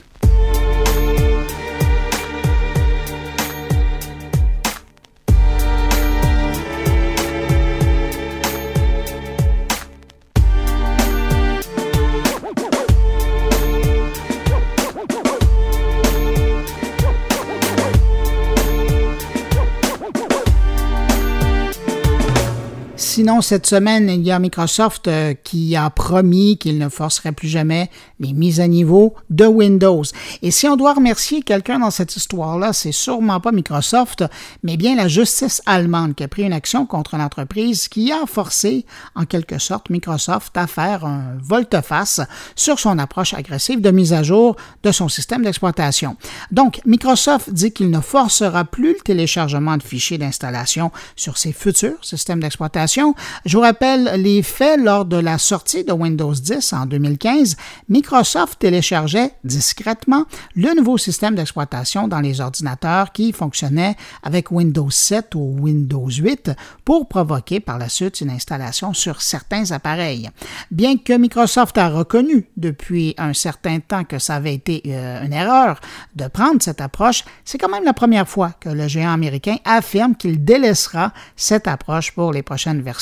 Sinon, 23.22 23.42
cette 23.42 23.68
semaine, 23.68 24.10
il 24.10 24.24
y 24.24 24.32
a 24.32 24.40
Microsoft 24.40 25.08
euh, 25.08 25.36
qui 25.36 25.76
a 25.76 25.92
promis 25.92 26.58
qu'il 26.58 26.80
ne 26.80 26.90
forcerait 26.90 27.34
plus 27.34 27.50
jamais 27.50 27.92
les 28.20 28.34
mises 28.34 28.60
à 28.60 28.68
niveau 28.68 29.14
de 29.30 29.46
Windows. 29.46 30.02
Et 30.42 30.50
si 30.50 30.68
on 30.68 30.76
doit 30.76 30.96
remercier 30.96 31.44
quelqu'un 31.44 31.78
dans 31.78 31.92
cette 31.92 32.16
histoire-là, 32.16 32.74
c'est 32.74 32.92
sûrement 32.92 33.40
pas 33.40 33.52
Microsoft, 33.52 34.24
mais 34.64 34.76
bien 34.76 34.96
la 34.96 35.08
justice 35.08 35.62
allemande 35.68 36.16
qui 36.16 36.24
a 36.24 36.28
pris 36.28 36.42
une 36.42 36.52
action 36.52 36.88
contre 36.88 37.16
l'entreprise 37.16 37.90
qui 37.90 38.12
a 38.12 38.26
forcé, 38.26 38.88
en 39.14 39.26
quelque 39.26 39.60
sorte, 39.60 39.92
Microsoft 39.92 40.58
à 40.58 40.66
faire 40.66 41.06
un 41.06 41.38
volte-face 41.44 42.22
sur 42.56 42.80
son 42.80 42.98
approche 42.98 43.36
agressive 43.36 43.82
de 43.82 43.92
mise 43.92 44.14
à 44.14 44.24
jour 44.24 44.56
de 44.82 44.92
son 44.92 45.10
système 45.10 45.44
d'exploitation. 45.44 46.18
Donc, 46.52 46.82
Microsoft 46.88 47.52
dit 47.52 47.72
qu'il 47.72 47.92
ne 47.92 48.02
forcera 48.02 48.66
plus 48.66 48.94
le 48.94 49.00
téléchargement 49.04 49.78
de 49.78 49.84
fichiers 49.84 50.18
d'installation 50.18 50.92
sur 51.16 51.38
ses 51.38 51.54
futurs 51.54 52.04
systèmes 52.04 52.40
d'exploitation 52.40 53.11
je 53.46 53.58
vous 53.58 53.64
rappelle 53.64 54.22
les 54.22 54.44
faits 54.44 54.80
lors 54.80 55.06
de 55.06 55.18
la 55.18 55.38
sortie 55.38 55.84
de 55.84 55.92
Windows 55.92 56.34
10 56.34 56.74
en 56.74 56.86
2015. 56.86 57.56
Microsoft 57.90 58.60
téléchargeait 58.60 59.32
discrètement 59.44 60.26
le 60.56 60.76
nouveau 60.76 60.98
système 60.98 61.36
d'exploitation 61.36 62.08
dans 62.08 62.20
les 62.20 62.42
ordinateurs 62.42 63.12
qui 63.12 63.32
fonctionnaient 63.34 63.96
avec 64.24 64.52
Windows 64.52 64.90
7 64.90 65.36
ou 65.36 65.58
Windows 65.60 66.10
8 66.10 66.52
pour 66.86 67.08
provoquer 67.08 67.60
par 67.60 67.78
la 67.78 67.90
suite 67.90 68.22
une 68.22 68.30
installation 68.30 68.94
sur 68.94 69.22
certains 69.22 69.72
appareils. 69.72 70.30
Bien 70.70 70.98
que 70.98 71.14
Microsoft 71.14 71.78
a 71.78 71.90
reconnu 71.90 72.48
depuis 72.58 73.16
un 73.18 73.34
certain 73.34 73.80
temps 73.80 74.04
que 74.04 74.20
ça 74.20 74.36
avait 74.36 74.54
été 74.54 74.82
euh, 74.88 75.24
une 75.26 75.34
erreur 75.34 75.80
de 76.16 76.28
prendre 76.28 76.62
cette 76.62 76.82
approche, 76.82 77.24
c'est 77.46 77.58
quand 77.58 77.70
même 77.70 77.84
la 77.84 77.94
première 77.94 78.28
fois 78.28 78.54
que 78.60 78.70
le 78.70 78.88
géant 78.88 79.14
américain 79.14 79.58
affirme 79.66 80.16
qu'il 80.16 80.44
délaissera 80.44 81.14
cette 81.36 81.68
approche 81.68 82.12
pour 82.12 82.32
les 82.32 82.44
prochaines 82.44 82.82
versions 82.82 83.01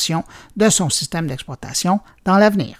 de 0.55 0.69
son 0.69 0.89
système 0.89 1.27
d'exploitation 1.27 1.99
dans 2.25 2.37
l'avenir. 2.37 2.77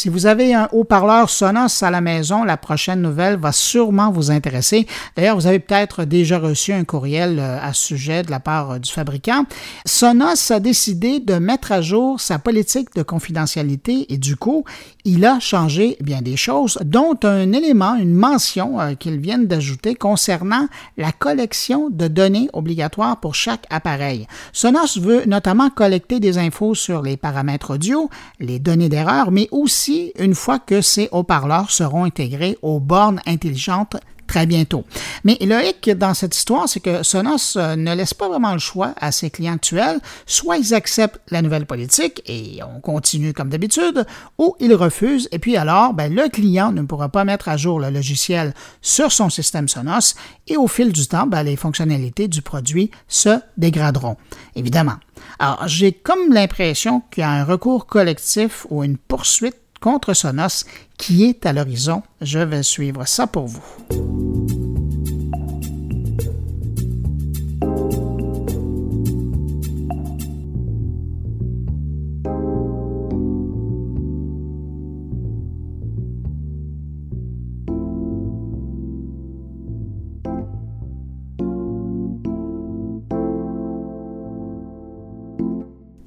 Si 0.00 0.08
vous 0.08 0.24
avez 0.24 0.54
un 0.54 0.66
haut-parleur 0.72 1.28
Sonos 1.28 1.82
à 1.82 1.90
la 1.90 2.00
maison, 2.00 2.42
la 2.42 2.56
prochaine 2.56 3.02
nouvelle 3.02 3.36
va 3.36 3.52
sûrement 3.52 4.10
vous 4.10 4.30
intéresser. 4.30 4.86
D'ailleurs, 5.14 5.36
vous 5.36 5.46
avez 5.46 5.58
peut-être 5.58 6.06
déjà 6.06 6.38
reçu 6.38 6.72
un 6.72 6.84
courriel 6.84 7.38
euh, 7.38 7.58
à 7.60 7.74
ce 7.74 7.88
sujet 7.88 8.22
de 8.22 8.30
la 8.30 8.40
part 8.40 8.70
euh, 8.70 8.78
du 8.78 8.90
fabricant. 8.90 9.44
Sonos 9.84 10.52
a 10.52 10.58
décidé 10.58 11.20
de 11.20 11.34
mettre 11.34 11.70
à 11.70 11.82
jour 11.82 12.18
sa 12.18 12.38
politique 12.38 12.94
de 12.94 13.02
confidentialité 13.02 14.10
et 14.10 14.16
du 14.16 14.36
coup, 14.36 14.64
il 15.04 15.26
a 15.26 15.38
changé 15.38 15.98
bien 16.00 16.22
des 16.22 16.38
choses, 16.38 16.78
dont 16.82 17.18
un 17.22 17.52
élément, 17.52 17.94
une 17.96 18.14
mention 18.14 18.80
euh, 18.80 18.94
qu'ils 18.94 19.20
viennent 19.20 19.48
d'ajouter 19.48 19.96
concernant 19.96 20.66
la 20.96 21.12
collection 21.12 21.90
de 21.90 22.08
données 22.08 22.48
obligatoires 22.54 23.20
pour 23.20 23.34
chaque 23.34 23.66
appareil. 23.68 24.26
Sonos 24.54 24.98
veut 24.98 25.24
notamment 25.26 25.68
collecter 25.68 26.20
des 26.20 26.38
infos 26.38 26.74
sur 26.74 27.02
les 27.02 27.18
paramètres 27.18 27.74
audio, 27.74 28.08
les 28.38 28.58
données 28.58 28.88
d'erreur, 28.88 29.30
mais 29.30 29.46
aussi 29.50 29.89
une 30.18 30.34
fois 30.34 30.58
que 30.58 30.80
ces 30.80 31.08
haut-parleurs 31.12 31.70
seront 31.70 32.04
intégrés 32.04 32.58
aux 32.62 32.80
bornes 32.80 33.20
intelligentes 33.26 33.96
très 34.30 34.46
bientôt. 34.46 34.84
Mais 35.24 35.36
le 35.40 35.58
hic 35.66 35.90
dans 35.90 36.14
cette 36.14 36.36
histoire, 36.36 36.68
c'est 36.68 36.78
que 36.78 37.02
Sonos 37.02 37.56
euh, 37.56 37.74
ne 37.74 37.92
laisse 37.96 38.14
pas 38.14 38.28
vraiment 38.28 38.52
le 38.52 38.60
choix 38.60 38.94
à 39.00 39.10
ses 39.10 39.28
clients 39.28 39.54
actuels. 39.54 39.98
Soit 40.24 40.58
ils 40.58 40.72
acceptent 40.72 41.20
la 41.30 41.42
nouvelle 41.42 41.66
politique 41.66 42.22
et 42.26 42.60
on 42.62 42.78
continue 42.80 43.32
comme 43.32 43.48
d'habitude, 43.48 44.06
ou 44.38 44.54
ils 44.60 44.72
refusent 44.72 45.28
et 45.32 45.40
puis 45.40 45.56
alors, 45.56 45.94
ben, 45.94 46.14
le 46.14 46.28
client 46.28 46.70
ne 46.70 46.82
pourra 46.82 47.08
pas 47.08 47.24
mettre 47.24 47.48
à 47.48 47.56
jour 47.56 47.80
le 47.80 47.90
logiciel 47.90 48.54
sur 48.80 49.10
son 49.10 49.30
système 49.30 49.66
Sonos 49.66 50.14
et 50.46 50.56
au 50.56 50.68
fil 50.68 50.92
du 50.92 51.08
temps, 51.08 51.26
ben, 51.26 51.42
les 51.42 51.56
fonctionnalités 51.56 52.28
du 52.28 52.40
produit 52.40 52.92
se 53.08 53.40
dégraderont. 53.56 54.16
Évidemment. 54.54 54.98
Alors, 55.40 55.66
j'ai 55.66 55.92
comme 55.92 56.32
l'impression 56.32 57.02
qu'il 57.10 57.22
y 57.22 57.24
a 57.24 57.30
un 57.30 57.44
recours 57.44 57.86
collectif 57.86 58.64
ou 58.70 58.84
une 58.84 58.96
poursuite 58.96 59.59
contre 59.80 60.14
Sonos 60.14 60.64
qui 60.98 61.24
est 61.24 61.46
à 61.46 61.52
l'horizon. 61.52 62.02
Je 62.20 62.38
vais 62.38 62.62
suivre 62.62 63.06
ça 63.06 63.26
pour 63.26 63.46
vous. 63.46 64.59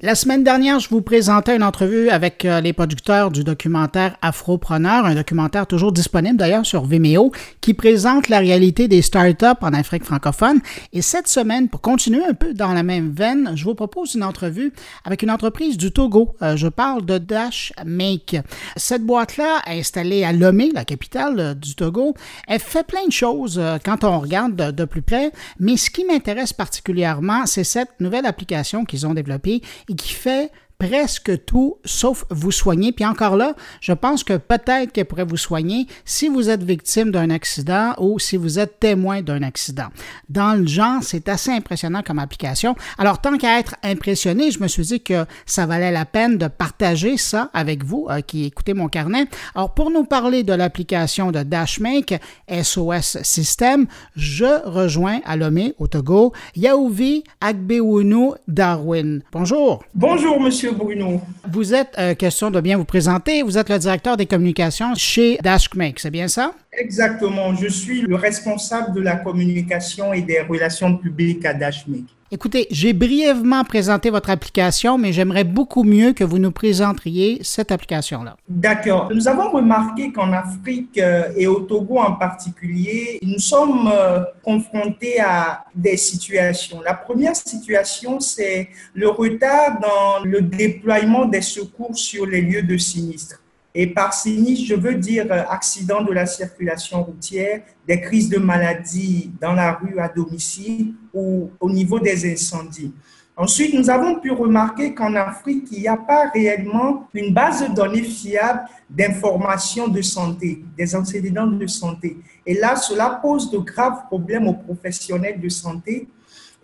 La 0.04 0.14
semaine 0.14 0.44
dernière, 0.44 0.80
je 0.80 0.90
vous 0.90 1.00
présentais 1.00 1.56
une 1.56 1.62
entrevue 1.62 2.10
avec 2.10 2.44
euh, 2.44 2.60
les 2.60 2.74
producteurs 2.74 3.30
du 3.30 3.42
documentaire 3.42 4.18
Afropreneur, 4.20 5.06
un 5.06 5.14
documentaire 5.14 5.66
toujours 5.66 5.92
disponible 5.92 6.36
d'ailleurs 6.36 6.66
sur 6.66 6.84
Vimeo, 6.84 7.32
qui 7.62 7.72
présente 7.72 8.28
la 8.28 8.38
réalité 8.38 8.86
des 8.86 9.00
startups 9.00 9.62
en 9.62 9.72
Afrique 9.72 10.04
francophone. 10.04 10.60
Et 10.92 11.00
cette 11.00 11.26
semaine, 11.26 11.70
pour 11.70 11.80
continuer 11.80 12.22
un 12.22 12.34
peu 12.34 12.52
dans 12.52 12.74
la 12.74 12.82
même 12.82 13.14
veine, 13.16 13.52
je 13.54 13.64
vous 13.64 13.74
propose 13.74 14.14
une 14.14 14.24
entrevue 14.24 14.74
avec 15.06 15.22
une 15.22 15.30
entreprise 15.30 15.78
du 15.78 15.90
Togo. 15.90 16.36
Euh, 16.42 16.54
je 16.54 16.68
parle 16.68 17.06
de 17.06 17.16
Dash 17.16 17.72
Make. 17.86 18.36
Cette 18.76 19.06
boîte-là, 19.06 19.62
installée 19.66 20.22
à 20.22 20.34
Lomé, 20.34 20.70
la 20.74 20.84
capitale 20.84 21.40
euh, 21.40 21.54
du 21.54 21.76
Togo, 21.76 22.12
elle 22.46 22.60
fait 22.60 22.86
plein 22.86 23.06
de 23.06 23.12
choses 23.12 23.58
quand 23.82 24.04
on 24.04 24.20
regarde 24.20 24.54
de, 24.54 24.70
de 24.70 24.84
plus 24.84 25.00
près. 25.00 25.32
Mais 25.58 25.78
ce 25.78 25.88
qui 25.88 26.04
m'intéresse 26.04 26.52
particulièrement, 26.52 27.46
c'est 27.46 27.64
cette 27.64 28.00
nouvelle 28.00 28.26
application 28.26 28.84
qu'ils 28.84 29.06
ont 29.06 29.14
développée 29.14 29.62
qui 29.96 30.12
fait 30.12 30.50
presque 30.78 31.44
tout 31.44 31.76
sauf 31.84 32.24
vous 32.30 32.52
soigner. 32.52 32.92
Puis 32.92 33.04
encore 33.04 33.36
là, 33.36 33.54
je 33.80 33.92
pense 33.92 34.24
que 34.24 34.36
peut-être 34.36 34.92
qu'elle 34.92 35.04
pourrait 35.06 35.24
vous 35.24 35.36
soigner 35.36 35.86
si 36.04 36.28
vous 36.28 36.50
êtes 36.50 36.62
victime 36.62 37.10
d'un 37.10 37.30
accident 37.30 37.94
ou 37.98 38.18
si 38.18 38.36
vous 38.36 38.58
êtes 38.58 38.80
témoin 38.80 39.22
d'un 39.22 39.42
accident. 39.42 39.88
Dans 40.28 40.54
le 40.54 40.66
genre, 40.66 41.02
c'est 41.02 41.28
assez 41.28 41.50
impressionnant 41.50 42.02
comme 42.02 42.18
application. 42.18 42.74
Alors, 42.98 43.20
tant 43.20 43.36
qu'à 43.36 43.58
être 43.58 43.76
impressionné, 43.82 44.50
je 44.50 44.60
me 44.60 44.68
suis 44.68 44.84
dit 44.84 45.00
que 45.00 45.26
ça 45.46 45.66
valait 45.66 45.92
la 45.92 46.04
peine 46.04 46.38
de 46.38 46.48
partager 46.48 47.16
ça 47.16 47.50
avec 47.52 47.84
vous 47.84 48.06
euh, 48.10 48.20
qui 48.20 48.44
écoutez 48.44 48.74
mon 48.74 48.88
carnet. 48.88 49.26
Alors, 49.54 49.74
pour 49.74 49.90
nous 49.90 50.04
parler 50.04 50.42
de 50.42 50.52
l'application 50.52 51.30
de 51.30 51.42
Dashmake 51.42 52.20
SOS 52.50 53.18
System, 53.22 53.86
je 54.16 54.66
rejoins 54.68 55.20
à 55.24 55.36
Lomé, 55.36 55.74
au 55.78 55.86
Togo, 55.86 56.32
Yaouvi 56.56 57.24
Agbewunu 57.40 58.30
Darwin. 58.48 59.22
Bonjour. 59.32 59.84
Bonjour, 59.94 60.40
monsieur. 60.40 60.63
Bruno. 60.72 61.20
Vous 61.50 61.74
êtes, 61.74 61.94
euh, 61.98 62.14
question 62.14 62.50
de 62.50 62.60
bien 62.60 62.76
vous 62.76 62.84
présenter, 62.84 63.42
vous 63.42 63.58
êtes 63.58 63.68
le 63.68 63.78
directeur 63.78 64.16
des 64.16 64.26
communications 64.26 64.94
chez 64.94 65.38
Dashmake, 65.42 66.00
c'est 66.00 66.10
bien 66.10 66.28
ça? 66.28 66.52
Exactement. 66.72 67.54
Je 67.54 67.68
suis 67.68 68.02
le 68.02 68.16
responsable 68.16 68.94
de 68.94 69.00
la 69.00 69.16
communication 69.16 70.12
et 70.12 70.22
des 70.22 70.40
relations 70.40 70.96
publiques 70.96 71.44
à 71.44 71.54
Dashmake. 71.54 72.04
Écoutez, 72.30 72.66
j'ai 72.70 72.94
brièvement 72.94 73.64
présenté 73.64 74.10
votre 74.10 74.30
application, 74.30 74.96
mais 74.98 75.12
j'aimerais 75.12 75.44
beaucoup 75.44 75.84
mieux 75.84 76.12
que 76.12 76.24
vous 76.24 76.38
nous 76.38 76.50
présenteriez 76.50 77.38
cette 77.42 77.70
application-là. 77.70 78.36
D'accord. 78.48 79.10
Nous 79.14 79.28
avons 79.28 79.50
remarqué 79.50 80.10
qu'en 80.10 80.32
Afrique 80.32 80.98
euh, 80.98 81.28
et 81.36 81.46
au 81.46 81.60
Togo 81.60 81.98
en 81.98 82.12
particulier, 82.12 83.18
nous 83.22 83.38
sommes 83.38 83.90
euh, 83.92 84.20
confrontés 84.42 85.20
à 85.20 85.64
des 85.74 85.96
situations. 85.96 86.80
La 86.80 86.94
première 86.94 87.36
situation, 87.36 88.20
c'est 88.20 88.68
le 88.94 89.08
retard 89.08 89.78
dans 89.80 90.24
le 90.24 90.40
déploiement 90.40 91.26
des 91.26 91.42
secours 91.42 91.96
sur 91.96 92.26
les 92.26 92.40
lieux 92.40 92.62
de 92.62 92.78
sinistre. 92.78 93.43
Et 93.74 93.88
par 93.88 94.14
sinistre, 94.14 94.66
je 94.66 94.74
veux 94.76 94.94
dire 94.94 95.26
euh, 95.30 95.42
accident 95.48 96.02
de 96.02 96.12
la 96.12 96.26
circulation 96.26 97.02
routière, 97.02 97.62
des 97.88 98.00
crises 98.00 98.28
de 98.28 98.38
maladies 98.38 99.32
dans 99.40 99.52
la 99.52 99.72
rue 99.72 99.98
à 99.98 100.08
domicile 100.08 100.94
ou 101.12 101.50
au 101.58 101.70
niveau 101.70 101.98
des 101.98 102.32
incendies. 102.32 102.94
Ensuite, 103.36 103.74
nous 103.74 103.90
avons 103.90 104.20
pu 104.20 104.30
remarquer 104.30 104.94
qu'en 104.94 105.12
Afrique, 105.16 105.66
il 105.72 105.80
n'y 105.80 105.88
a 105.88 105.96
pas 105.96 106.28
réellement 106.32 107.08
une 107.12 107.34
base 107.34 107.68
de 107.68 107.74
données 107.74 108.04
fiable 108.04 108.60
d'informations 108.88 109.88
de 109.88 110.00
santé, 110.02 110.64
des 110.78 110.94
antécédents 110.94 111.48
de 111.48 111.66
santé. 111.66 112.16
Et 112.46 112.54
là, 112.54 112.76
cela 112.76 113.18
pose 113.20 113.50
de 113.50 113.58
graves 113.58 114.06
problèmes 114.06 114.46
aux 114.46 114.54
professionnels 114.54 115.40
de 115.40 115.48
santé 115.48 116.06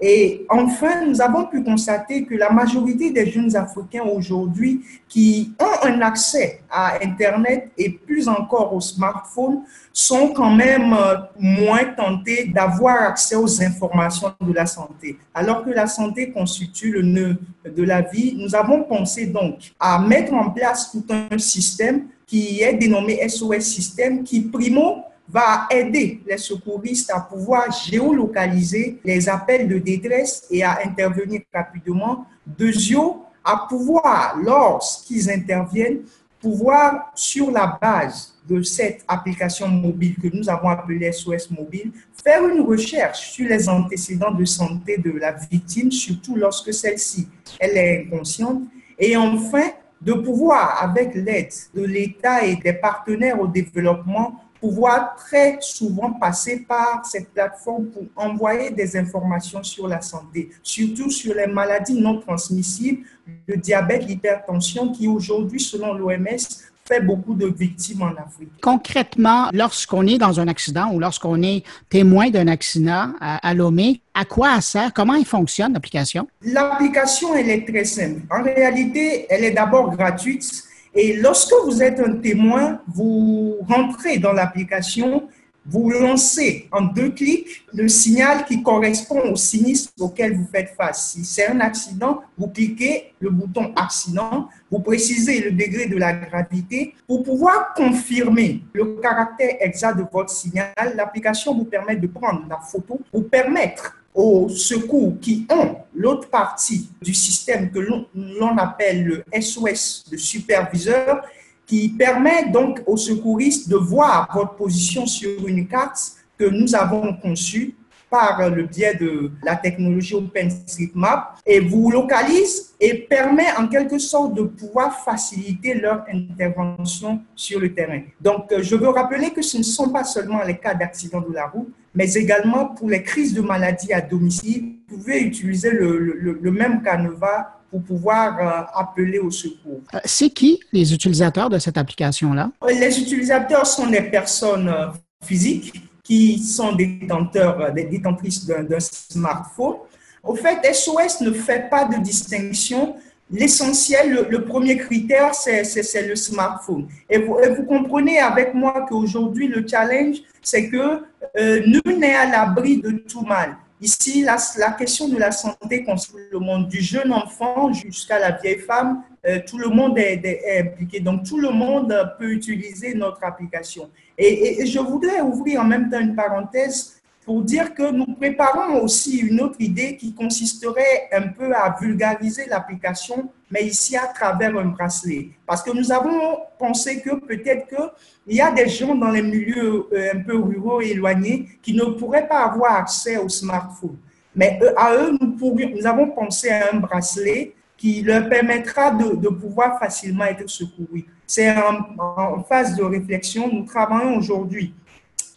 et 0.01 0.47
enfin, 0.49 1.05
nous 1.05 1.21
avons 1.21 1.45
pu 1.45 1.63
constater 1.63 2.25
que 2.25 2.35
la 2.35 2.51
majorité 2.51 3.11
des 3.11 3.31
jeunes 3.31 3.55
Africains 3.55 4.05
aujourd'hui 4.05 4.81
qui 5.07 5.53
ont 5.61 5.87
un 5.87 6.01
accès 6.01 6.63
à 6.71 6.95
Internet 7.05 7.71
et 7.77 7.91
plus 7.91 8.27
encore 8.27 8.75
au 8.75 8.81
smartphone 8.81 9.61
sont 9.93 10.29
quand 10.29 10.55
même 10.55 10.95
euh, 10.95 11.17
moins 11.39 11.85
tentés 11.85 12.47
d'avoir 12.47 13.03
accès 13.03 13.37
aux 13.37 13.63
informations 13.63 14.33
de 14.41 14.53
la 14.55 14.65
santé. 14.65 15.19
Alors 15.35 15.65
que 15.65 15.71
la 15.71 15.87
santé 15.87 16.31
constitue 16.31 16.93
le 16.93 17.03
nœud 17.03 17.37
de 17.65 17.83
la 17.83 18.01
vie, 18.01 18.37
nous 18.39 18.55
avons 18.55 18.85
pensé 18.85 19.27
donc 19.27 19.73
à 19.79 19.99
mettre 19.99 20.33
en 20.33 20.49
place 20.49 20.93
tout 20.93 21.05
un 21.11 21.37
système 21.37 22.05
qui 22.27 22.63
est 22.63 22.75
dénommé 22.75 23.29
SOS 23.29 23.61
System, 23.61 24.23
qui 24.23 24.41
primo 24.41 25.05
va 25.33 25.67
aider 25.71 26.21
les 26.27 26.39
secouristes 26.39 27.11
à 27.11 27.21
pouvoir 27.21 27.71
géolocaliser 27.71 29.01
les 29.05 29.29
appels 29.29 29.69
de 29.69 29.79
détresse 29.79 30.47
et 30.51 30.63
à 30.63 30.81
intervenir 30.85 31.43
rapidement. 31.53 32.27
Deuxièmement, 32.47 33.31
à 33.45 33.67
pouvoir, 33.69 34.37
lorsqu'ils 34.43 35.31
interviennent, 35.31 36.01
pouvoir, 36.41 37.13
sur 37.15 37.51
la 37.51 37.79
base 37.81 38.35
de 38.49 38.63
cette 38.63 39.05
application 39.07 39.69
mobile 39.69 40.17
que 40.21 40.29
nous 40.35 40.49
avons 40.49 40.69
appelée 40.69 41.13
SOS 41.13 41.51
Mobile, 41.51 41.93
faire 42.25 42.47
une 42.49 42.63
recherche 42.63 43.31
sur 43.31 43.49
les 43.49 43.69
antécédents 43.69 44.33
de 44.33 44.45
santé 44.45 44.97
de 44.99 45.13
la 45.13 45.33
victime, 45.33 45.93
surtout 45.93 46.37
lorsque 46.37 46.73
celle-ci 46.73 47.29
elle 47.59 47.77
est 47.77 48.07
inconsciente. 48.07 48.63
Et 48.99 49.17
enfin, 49.17 49.71
de 50.01 50.15
pouvoir, 50.15 50.83
avec 50.83 51.15
l'aide 51.15 51.53
de 51.75 51.85
l'État 51.85 52.45
et 52.45 52.57
des 52.57 52.73
partenaires 52.73 53.41
au 53.41 53.47
développement, 53.47 54.41
pouvoir 54.61 55.17
très 55.17 55.59
souvent 55.61 56.13
passer 56.13 56.65
par 56.69 57.05
cette 57.05 57.31
plateforme 57.31 57.87
pour 57.87 58.05
envoyer 58.15 58.71
des 58.71 58.97
informations 58.97 59.63
sur 59.63 59.89
la 59.89 60.01
santé, 60.01 60.51
surtout 60.63 61.11
sur 61.11 61.35
les 61.35 61.47
maladies 61.47 62.01
non 62.01 62.21
transmissibles, 62.21 63.05
le 63.47 63.57
diabète, 63.57 64.07
l'hypertension, 64.07 64.93
qui 64.93 65.09
aujourd'hui, 65.09 65.61
selon 65.61 65.95
l'OMS, 65.95 66.39
fait 66.85 67.01
beaucoup 67.01 67.35
de 67.35 67.47
victimes 67.47 68.03
en 68.03 68.11
Afrique. 68.11 68.51
Concrètement, 68.61 69.49
lorsqu'on 69.53 70.07
est 70.09 70.19
dans 70.19 70.41
un 70.41 70.49
accident 70.49 70.91
ou 70.93 70.99
lorsqu'on 70.99 71.41
est 71.43 71.63
témoin 71.89 72.31
d'un 72.31 72.49
accident 72.49 73.13
à, 73.21 73.49
à 73.49 73.55
Lomé, 73.55 74.01
à 74.13 74.25
quoi 74.25 74.57
elle 74.57 74.63
sert? 74.63 74.93
Comment 74.93 75.15
elle 75.15 75.25
fonctionne, 75.25 75.73
l'application? 75.73 76.27
L'application, 76.43 77.37
elle 77.37 77.49
est 77.49 77.65
très 77.65 77.85
simple. 77.85 78.23
En 78.29 78.43
réalité, 78.43 79.27
elle 79.31 79.45
est 79.45 79.53
d'abord 79.53 79.97
gratuite 79.97 80.65
et 80.95 81.17
lorsque 81.17 81.55
vous 81.65 81.83
êtes 81.83 82.01
un 82.01 82.17
témoin, 82.17 82.81
vous 82.89 83.59
rentrez 83.69 84.19
dans 84.19 84.33
l'application, 84.33 85.29
vous 85.67 85.91
lancez 85.91 86.69
en 86.73 86.83
deux 86.83 87.11
clics 87.11 87.65
le 87.73 87.87
signal 87.87 88.45
qui 88.45 88.63
correspond 88.63 89.31
au 89.31 89.37
sinistre 89.37 89.93
auquel 90.01 90.37
vous 90.37 90.47
faites 90.51 90.71
face. 90.77 91.13
Si 91.13 91.25
c'est 91.25 91.47
un 91.47 91.61
accident, 91.61 92.23
vous 92.37 92.49
cliquez 92.49 93.13
le 93.21 93.31
bouton 93.31 93.73
accident, 93.77 94.49
vous 94.71 94.81
précisez 94.81 95.41
le 95.41 95.53
degré 95.53 95.87
de 95.87 95.97
la 95.97 96.15
gravité. 96.15 96.95
Pour 97.07 97.23
pouvoir 97.23 97.75
confirmer 97.75 98.63
le 98.73 98.97
caractère 98.97 99.57
exact 99.61 99.99
de 99.99 100.05
votre 100.11 100.31
signal, 100.31 100.73
l'application 100.97 101.55
vous 101.55 101.67
permet 101.67 101.97
de 101.97 102.07
prendre 102.07 102.47
la 102.49 102.59
photo, 102.59 102.99
vous 103.13 103.23
permettre 103.23 104.00
aux 104.15 104.49
secours 104.49 105.15
qui 105.21 105.47
ont 105.51 105.77
l'autre 105.95 106.29
partie 106.29 106.91
du 107.01 107.15
système 107.15 107.71
que 107.71 107.79
l'on 107.79 108.59
appelle 108.59 109.05
le 109.05 109.25
SOS, 109.41 110.07
le 110.11 110.19
superviseur, 110.19 111.23
qui 111.67 111.89
permet 111.91 112.49
donc 112.51 112.83
aux 112.87 112.97
secouristes 112.97 113.69
de 113.69 113.77
voir 113.77 114.29
votre 114.35 114.57
position 114.57 115.07
sur 115.07 115.47
une 115.47 115.69
carte 115.69 116.13
que 116.37 116.45
nous 116.45 116.75
avons 116.75 117.15
conçue 117.15 117.77
par 118.11 118.51
le 118.51 118.65
biais 118.65 118.97
de 118.97 119.31
la 119.45 119.55
technologie 119.55 120.15
OpenStreetMap 120.15 121.39
et 121.47 121.61
vous 121.61 121.93
localise 121.93 122.75
et 122.81 122.95
permet 122.95 123.47
en 123.57 123.69
quelque 123.69 123.99
sorte 123.99 124.35
de 124.35 124.43
pouvoir 124.43 125.05
faciliter 125.05 125.75
leur 125.75 126.05
intervention 126.13 127.21
sur 127.37 127.61
le 127.61 127.73
terrain. 127.73 128.03
Donc, 128.21 128.53
je 128.59 128.75
veux 128.75 128.89
rappeler 128.89 129.31
que 129.31 129.43
ce 129.43 129.59
ne 129.59 129.63
sont 129.63 129.91
pas 129.91 130.03
seulement 130.03 130.43
les 130.43 130.59
cas 130.59 130.75
d'accident 130.75 131.21
de 131.21 131.33
la 131.33 131.47
route, 131.47 131.73
mais 131.95 132.13
également 132.15 132.67
pour 132.67 132.89
les 132.89 133.03
crises 133.03 133.35
de 133.35 133.41
maladies 133.41 133.93
à 133.93 134.01
domicile, 134.01 134.77
vous 134.89 134.99
pouvez 134.99 135.21
utiliser 135.21 135.71
le, 135.71 136.51
même 136.51 136.83
canevas 136.83 137.55
pour 137.71 137.83
pouvoir 137.83 138.39
euh, 138.39 138.81
appeler 138.81 139.19
au 139.19 139.31
secours. 139.31 139.81
Euh, 139.95 139.99
c'est 140.05 140.31
qui 140.31 140.61
les 140.73 140.93
utilisateurs 140.93 141.49
de 141.49 141.59
cette 141.59 141.79
application-là? 141.79 142.51
Les 142.69 143.01
utilisateurs 143.01 143.67
sont 143.67 143.87
des 143.87 144.03
personnes 144.03 144.69
euh, 144.69 144.89
physiques 145.25 145.81
qui 146.03 146.41
sont 146.41 146.73
détenteurs, 146.75 147.73
des 147.73 147.85
détentrices 147.85 148.45
d'un 148.45 148.81
smartphone. 148.81 149.77
Au 150.25 150.35
fait, 150.35 150.59
SOS 150.75 151.21
ne 151.21 151.31
fait 151.31 151.71
pas 151.71 151.85
de 151.85 152.03
distinction 152.03 152.97
L'essentiel, 153.33 154.27
le, 154.29 154.45
premier 154.45 154.77
critère, 154.77 155.35
c'est 155.35 156.07
le 156.07 156.17
smartphone. 156.17 156.89
Et 157.09 157.19
vous, 157.19 157.37
vous, 157.57 157.65
comprenez 157.65 158.19
avec 158.19 158.55
moi 158.55 158.87
qu'aujourd'hui, 158.89 159.47
le 159.47 159.65
challenge, 159.67 160.17
c'est 160.43 160.69
que 160.69 161.03
euh, 161.39 161.61
nul 161.65 161.99
n'est 161.99 162.15
à 162.15 162.27
l'abri 162.27 162.79
de 162.79 162.91
tout 162.91 163.23
mal. 163.23 163.57
Ici, 163.81 164.23
la, 164.23 164.37
la, 164.59 164.73
question 164.73 165.09
de 165.09 165.17
la 165.17 165.31
santé 165.31 165.85
construit 165.85 166.25
le 166.33 166.39
monde, 166.39 166.69
du 166.69 166.81
jeune 166.81 167.13
enfant 167.13 167.73
jusqu'à 167.73 168.19
la 168.19 168.33
vieille 168.33 168.59
femme, 168.59 169.03
euh, 169.27 169.39
tout 169.47 169.59
le 169.59 169.69
monde 169.69 169.97
est, 169.99 170.61
impliqué. 170.61 171.01
Donc, 171.01 171.23
tout 171.25 171.39
le 171.39 171.51
monde 171.51 171.95
peut 172.19 172.31
utiliser 172.31 172.95
notre 172.95 173.25
application. 173.25 173.89
Et, 174.19 174.61
et, 174.61 174.67
je 174.67 174.81
voudrais 174.81 175.21
ouvrir 175.21 175.61
en 175.61 175.65
même 175.65 175.89
temps 175.89 176.01
une 176.01 176.15
parenthèse 176.15 177.00
pour 177.25 177.43
dire 177.43 177.75
que 177.75 177.91
nous 177.91 178.15
préparons 178.15 178.83
aussi 178.83 179.19
une 179.19 179.41
autre 179.41 179.57
idée 179.61 179.97
qui 179.97 180.15
consisterait 180.15 181.09
un 181.13 181.29
peu 181.29 181.55
à 181.55 181.77
vulgariser 181.81 182.47
l'application, 182.47 183.31
mais 183.51 183.65
ici 183.65 183.97
à 183.97 184.07
travers 184.07 184.57
un 184.57 184.67
bracelet. 184.67 185.31
Parce 185.47 185.63
que 185.63 185.71
nous 185.71 185.93
avons 185.93 186.39
pensé 186.59 187.01
que 187.03 187.15
peut-être 187.17 187.67
qu'il 187.69 188.37
y 188.37 188.41
a 188.41 188.51
des 188.51 188.69
gens 188.69 188.95
dans 188.95 189.11
les 189.11 189.23
milieux 189.23 189.87
euh, 189.93 190.13
un 190.15 190.21
peu 190.21 190.39
ruraux 190.39 190.81
et 190.81 190.91
éloignés 190.91 191.47
qui 191.63 191.75
ne 191.75 191.85
pourraient 191.85 192.27
pas 192.27 192.45
avoir 192.45 192.77
accès 192.77 193.19
au 193.19 193.29
smartphone. 193.29 193.97
Mais 194.35 194.59
euh, 194.63 194.73
à 194.77 194.95
eux, 194.95 195.19
nous, 195.21 195.87
avons 195.87 196.09
pensé 196.09 196.49
à 196.49 196.73
un 196.73 196.79
bracelet 196.79 197.55
qui 197.77 198.03
leur 198.03 198.29
permettra 198.29 198.91
de, 198.93 199.29
pouvoir 199.29 199.79
facilement 199.79 200.25
être 200.25 200.49
secourus. 200.49 201.07
C'est 201.27 201.51
en 201.51 202.43
phase 202.43 202.77
de 202.77 202.83
réflexion. 202.83 203.49
Nous 203.51 203.65
travaillons 203.65 204.17
aujourd'hui 204.19 204.75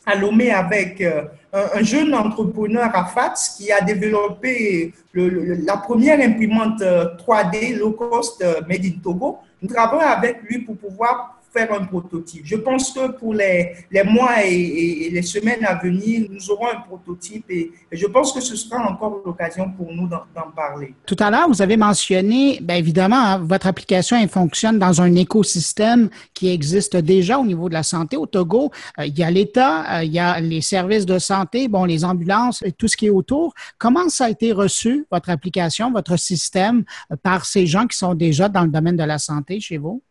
à 0.06 0.16
Lomé 0.16 0.52
avec 0.52 1.02
euh, 1.02 1.24
un, 1.54 1.84
jeune 1.84 2.14
entrepreneur 2.14 2.92
Rafat 2.92 3.34
qui 3.58 3.72
a 3.72 3.82
développé 3.82 4.94
la 5.14 5.78
première 5.78 6.20
imprimante 6.20 6.82
3D 6.82 7.76
euh, 7.76 7.80
low 7.80 7.92
cost 7.92 8.42
euh, 8.42 8.62
made 8.68 8.86
in 8.86 9.00
Togo. 9.02 9.40
Nous 9.62 9.70
travaillons 9.70 10.02
avec 10.02 10.42
lui 10.44 10.60
pour 10.60 10.76
pouvoir 10.78 11.40
faire 11.54 11.72
un 11.74 11.86
prototype. 11.86 12.42
Je 12.46 12.56
pense 12.56 12.92
que 12.92 13.12
pour 13.12 13.34
les, 13.34 13.74
les 13.92 14.04
mois 14.04 14.44
et, 14.44 15.10
les 15.12 15.22
semaines 15.22 15.64
à 15.66 15.76
venir, 15.76 16.28
nous 16.30 16.50
aurons 16.50 16.68
un 16.68 16.82
prototype 16.82 17.46
et, 17.50 17.72
je 17.92 18.08
pense 18.08 18.32
que 18.34 18.42
ce 18.42 18.56
sera 18.56 18.90
encore 18.90 19.22
l'occasion 19.24 19.70
pour 19.72 19.92
nous 19.94 20.08
d'en 20.08 20.52
parler. 20.56 20.94
Tout 21.06 21.16
à 21.20 21.30
l'heure, 21.30 21.48
vous 21.48 21.62
avez 21.62 21.78
mentionné, 21.78 22.60
bien 22.62 22.78
évidemment, 22.78 23.18
hein, 23.18 23.38
votre 23.38 23.68
application 23.68 24.18
elle 24.18 24.30
fonctionne 24.30 24.80
dans 24.80 25.02
un 25.02 25.14
écosystème 25.16 26.10
qui 26.34 26.50
existe 26.50 26.98
déjà 26.98 27.38
au 27.38 27.46
niveau 27.46 27.70
de 27.70 27.74
la 27.74 27.84
santé. 27.84 28.18
Au 28.18 28.26
Togo, 28.26 28.72
euh, 29.00 29.06
il 29.06 29.18
y 29.18 29.24
a 29.24 29.30
l'État, 29.30 30.00
euh, 30.00 30.04
il 30.04 30.12
y 30.12 30.20
a 30.20 30.40
les 30.40 30.62
services 30.62 31.06
de 31.06 31.20
santé, 31.20 31.68
bon, 31.68 31.86
les 31.86 32.04
ambulances 32.04 32.62
et 32.64 32.72
tout 32.72 32.88
ce 32.88 32.98
qui 32.98 33.08
est 33.08 33.12
autour. 33.12 33.54
Comment 33.78 34.10
ça 34.10 34.26
a 34.26 34.30
été 34.30 34.52
reçu, 34.52 35.06
votre 35.12 35.30
application, 35.30 35.92
votre 35.92 36.18
système, 36.18 36.84
euh, 37.12 37.16
par 37.22 37.46
ces 37.46 37.66
gens 37.68 37.86
qui 37.88 37.98
sont 37.98 38.16
déjà 38.16 38.50
dans 38.50 38.64
le 38.64 38.70
domaine 38.70 38.96
de 38.96 39.04
la 39.04 39.20
santé 39.20 39.60
chez 39.60 39.78
vous? 39.78 40.02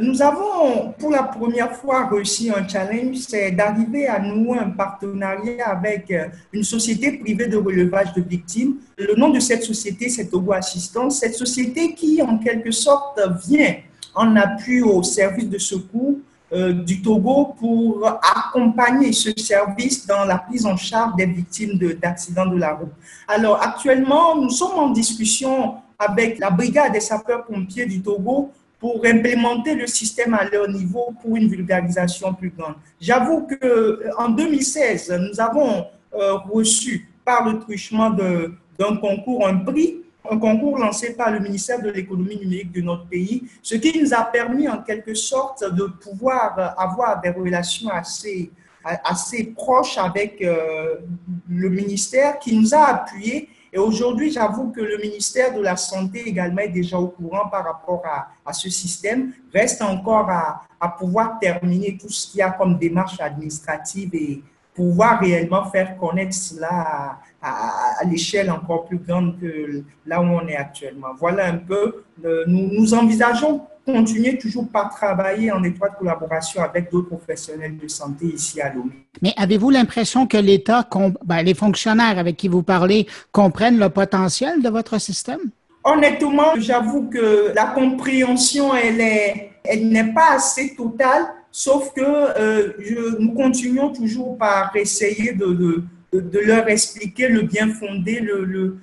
nous 0.00 0.20
avons 0.22 0.81
pour 0.98 1.10
la 1.10 1.22
première 1.22 1.74
fois 1.74 2.08
réussi 2.08 2.50
un 2.50 2.66
challenge, 2.66 3.16
c'est 3.28 3.50
d'arriver 3.52 4.06
à 4.06 4.18
nouer 4.18 4.58
un 4.58 4.70
partenariat 4.70 5.68
avec 5.68 6.10
euh, 6.10 6.26
une 6.52 6.64
société 6.64 7.12
privée 7.12 7.46
de 7.46 7.56
relevage 7.56 8.12
de 8.14 8.22
victimes. 8.22 8.76
Le 8.98 9.14
nom 9.14 9.30
de 9.30 9.40
cette 9.40 9.62
société, 9.62 10.08
c'est 10.08 10.26
Togo 10.26 10.52
Assistance. 10.52 11.20
Cette 11.20 11.34
société 11.34 11.94
qui, 11.94 12.20
en 12.22 12.38
quelque 12.38 12.70
sorte, 12.70 13.20
vient 13.46 13.76
en 14.14 14.36
appui 14.36 14.82
au 14.82 15.02
service 15.02 15.48
de 15.48 15.58
secours 15.58 16.16
euh, 16.52 16.72
du 16.72 17.00
Togo 17.00 17.54
pour 17.58 18.06
accompagner 18.06 19.12
ce 19.12 19.30
service 19.36 20.06
dans 20.06 20.26
la 20.26 20.36
prise 20.36 20.66
en 20.66 20.76
charge 20.76 21.16
des 21.16 21.24
victimes 21.24 21.78
d'accidents 22.00 22.46
de, 22.46 22.58
la 22.58 22.74
route. 22.74 22.92
Alors 23.26 23.62
actuellement, 23.62 24.36
nous 24.36 24.50
sommes 24.50 24.78
en 24.78 24.90
discussion 24.90 25.76
avec 25.98 26.38
la 26.38 26.50
brigade 26.50 26.92
des 26.92 27.00
sapeurs-pompiers 27.00 27.86
du 27.86 28.02
Togo 28.02 28.50
pour 28.82 29.00
implémenter 29.06 29.76
le 29.76 29.86
système 29.86 30.34
à 30.34 30.42
leur 30.42 30.68
niveau 30.68 31.14
pour 31.22 31.36
une 31.36 31.46
vulgarisation 31.48 32.34
plus 32.34 32.50
grande. 32.50 32.74
J'avoue 33.00 33.46
qu'en 33.46 34.28
2016, 34.30 35.20
nous 35.30 35.40
avons 35.40 35.86
euh, 36.12 36.34
reçu 36.50 37.08
par 37.24 37.48
le 37.48 37.60
truchement 37.60 38.10
d'un 38.10 38.96
concours 38.96 39.46
un 39.46 39.58
prix 39.58 39.98
un 40.30 40.38
concours 40.38 40.78
lancé 40.78 41.14
par 41.14 41.30
le 41.32 41.40
ministère 41.40 41.82
de 41.82 41.90
l'économie 41.90 42.36
numérique 42.36 42.72
de 42.72 42.80
notre 42.80 43.06
pays, 43.06 43.42
ce 43.60 43.74
qui 43.74 44.00
nous 44.00 44.14
a 44.14 44.22
permis 44.22 44.68
en 44.68 44.80
quelque 44.82 45.14
sorte 45.14 45.64
de 45.74 45.84
pouvoir 45.84 46.74
avoir 46.78 47.20
des 47.20 47.30
relations 47.30 47.90
assez, 47.90 48.50
assez 48.84 49.52
proches 49.56 49.98
avec 49.98 50.40
euh, 50.42 50.96
le 51.50 51.68
ministère 51.68 52.38
qui 52.38 52.56
nous 52.56 52.72
a 52.72 52.84
appuyés. 52.84 53.48
Et 53.72 53.78
aujourd'hui, 53.78 54.30
j'avoue 54.30 54.70
que 54.70 54.80
le 54.80 54.98
ministère 54.98 55.54
de 55.54 55.62
la 55.62 55.76
Santé 55.76 56.28
également 56.28 56.60
est 56.60 56.68
déjà 56.68 56.98
au 56.98 57.08
courant 57.08 57.48
par 57.48 57.64
rapport 57.64 58.02
à, 58.04 58.28
à 58.44 58.52
ce 58.52 58.68
système. 58.68 59.32
Reste 59.52 59.80
encore 59.80 60.28
à, 60.28 60.62
à 60.78 60.88
pouvoir 60.88 61.38
terminer 61.40 61.96
tout 61.96 62.10
ce 62.10 62.30
qu'il 62.30 62.38
y 62.38 62.42
a 62.42 62.50
comme 62.50 62.78
démarche 62.78 63.18
administrative 63.20 64.10
et, 64.14 64.42
pouvoir 64.74 65.20
réellement 65.20 65.64
faire 65.70 65.96
connaître 65.96 66.34
cela 66.34 67.18
à, 67.40 68.04
l'échelle 68.04 68.50
encore 68.50 68.86
plus 68.86 68.98
grande 68.98 69.38
que 69.38 69.82
là 70.06 70.20
où 70.20 70.24
on 70.24 70.46
est 70.46 70.56
actuellement. 70.56 71.08
Voilà 71.18 71.46
un 71.46 71.58
peu, 71.58 72.04
nous, 72.46 72.68
nous 72.72 72.94
envisageons 72.94 73.66
continuer 73.86 74.38
toujours 74.38 74.68
par 74.68 74.94
travailler 74.94 75.50
en 75.50 75.62
étroite 75.64 75.92
collaboration 75.98 76.62
avec 76.62 76.90
d'autres 76.90 77.08
professionnels 77.08 77.76
de 77.76 77.88
santé 77.88 78.26
ici 78.26 78.60
à 78.60 78.72
Lomé. 78.72 79.06
Mais 79.20 79.34
avez-vous 79.36 79.70
l'impression 79.70 80.26
que 80.26 80.36
l'État, 80.36 80.88
ben, 81.24 81.42
les 81.42 81.54
fonctionnaires 81.54 82.18
avec 82.18 82.36
qui 82.36 82.48
vous 82.48 82.62
parlez, 82.62 83.06
comprennent 83.32 83.78
le 83.78 83.88
potentiel 83.88 84.62
de 84.62 84.68
votre 84.68 85.00
système? 85.00 85.40
Honnêtement, 85.84 86.54
j'avoue 86.58 87.08
que 87.08 87.52
la 87.54 87.66
compréhension, 87.66 88.74
elle 88.74 89.00
est, 89.00 89.50
elle 89.64 89.88
n'est 89.88 90.12
pas 90.12 90.34
assez 90.36 90.76
totale 90.76 91.26
Sauf 91.52 91.92
que 91.92 92.00
euh, 92.00 92.72
je, 92.78 93.18
nous 93.18 93.34
continuons 93.34 93.90
toujours 93.92 94.38
par 94.38 94.74
essayer 94.74 95.34
de, 95.34 95.84
de, 96.12 96.20
de, 96.20 96.38
leur 96.38 96.66
expliquer 96.70 97.28
le 97.28 97.42
bien 97.42 97.68
fondé, 97.74 98.20
le, 98.20 98.78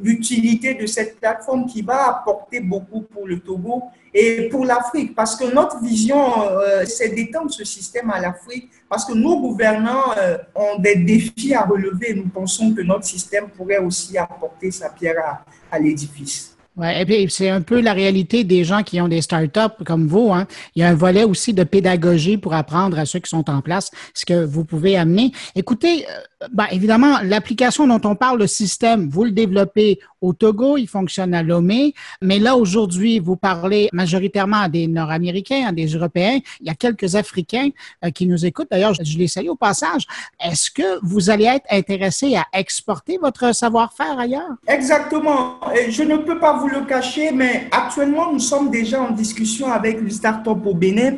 l'utilité 0.00 0.74
de 0.74 0.86
cette 0.86 1.18
plateforme 1.18 1.66
qui 1.66 1.82
va 1.82 2.10
apporter 2.10 2.60
beaucoup 2.60 3.00
pour 3.00 3.26
le 3.26 3.40
Togo 3.40 3.82
et 4.16 4.48
pour 4.48 4.64
l'Afrique. 4.64 5.14
Parce 5.14 5.36
que 5.36 5.44
notre 5.52 5.80
vision, 5.82 6.42
euh, 6.42 6.84
c'est 6.86 7.10
d'étendre 7.10 7.50
ce 7.52 7.64
système 7.64 8.10
à 8.10 8.18
l'Afrique, 8.18 8.70
parce 8.88 9.04
que 9.04 9.12
nos 9.12 9.40
gouvernants 9.40 10.14
euh, 10.16 10.38
ont 10.54 10.78
des 10.78 10.96
défis 10.96 11.54
à 11.54 11.64
relever. 11.64 12.14
Nous 12.14 12.28
pensons 12.28 12.74
que 12.74 12.80
notre 12.80 13.04
système 13.04 13.48
pourrait 13.50 13.78
aussi 13.78 14.16
apporter 14.16 14.70
sa 14.70 14.88
pierre 14.88 15.18
à, 15.24 15.44
à 15.70 15.78
l'édifice. 15.78 16.55
Ouais, 16.76 17.00
et 17.00 17.06
puis 17.06 17.26
c'est 17.30 17.48
un 17.48 17.62
peu 17.62 17.80
la 17.80 17.94
réalité 17.94 18.44
des 18.44 18.62
gens 18.62 18.82
qui 18.82 19.00
ont 19.00 19.08
des 19.08 19.22
startups 19.22 19.82
comme 19.86 20.06
vous. 20.06 20.30
Hein. 20.32 20.46
Il 20.74 20.80
y 20.80 20.82
a 20.82 20.88
un 20.88 20.94
volet 20.94 21.24
aussi 21.24 21.54
de 21.54 21.64
pédagogie 21.64 22.36
pour 22.36 22.52
apprendre 22.52 22.98
à 22.98 23.06
ceux 23.06 23.18
qui 23.18 23.30
sont 23.30 23.48
en 23.48 23.62
place 23.62 23.90
ce 24.12 24.26
que 24.26 24.44
vous 24.44 24.64
pouvez 24.64 24.96
amener. 24.96 25.32
Écoutez, 25.54 26.06
euh, 26.06 26.46
ben, 26.52 26.66
évidemment, 26.70 27.18
l'application 27.22 27.86
dont 27.86 28.00
on 28.06 28.14
parle, 28.14 28.38
le 28.40 28.46
système, 28.46 29.08
vous 29.08 29.24
le 29.24 29.30
développez 29.30 30.00
au 30.20 30.32
Togo, 30.32 30.76
il 30.76 30.86
fonctionne 30.86 31.34
à 31.34 31.42
Lomé, 31.42 31.94
mais 32.20 32.38
là, 32.38 32.56
aujourd'hui, 32.56 33.20
vous 33.20 33.36
parlez 33.36 33.88
majoritairement 33.92 34.60
à 34.62 34.68
des 34.68 34.86
Nord-Américains, 34.86 35.66
à 35.68 35.72
des 35.72 35.86
Européens. 35.86 36.40
Il 36.60 36.66
y 36.66 36.70
a 36.70 36.74
quelques 36.74 37.14
Africains 37.14 37.70
euh, 38.04 38.10
qui 38.10 38.26
nous 38.26 38.44
écoutent. 38.44 38.68
D'ailleurs, 38.70 38.94
je 38.94 39.16
les 39.16 39.28
salue 39.28 39.48
au 39.48 39.56
passage. 39.56 40.06
Est-ce 40.42 40.70
que 40.70 40.98
vous 41.02 41.30
allez 41.30 41.44
être 41.44 41.66
intéressé 41.70 42.36
à 42.36 42.44
exporter 42.52 43.18
votre 43.18 43.54
savoir-faire 43.54 44.18
ailleurs? 44.18 44.56
Exactement. 44.66 45.60
Je 45.88 46.02
ne 46.02 46.16
peux 46.16 46.38
pas 46.38 46.58
vous 46.58 46.65
le 46.68 46.84
cacher, 46.84 47.32
mais 47.32 47.68
actuellement, 47.70 48.32
nous 48.32 48.38
sommes 48.38 48.70
déjà 48.70 49.00
en 49.00 49.10
discussion 49.10 49.70
avec 49.70 50.00
une 50.00 50.10
start-up 50.10 50.58
au 50.64 50.74
Bénin 50.74 51.16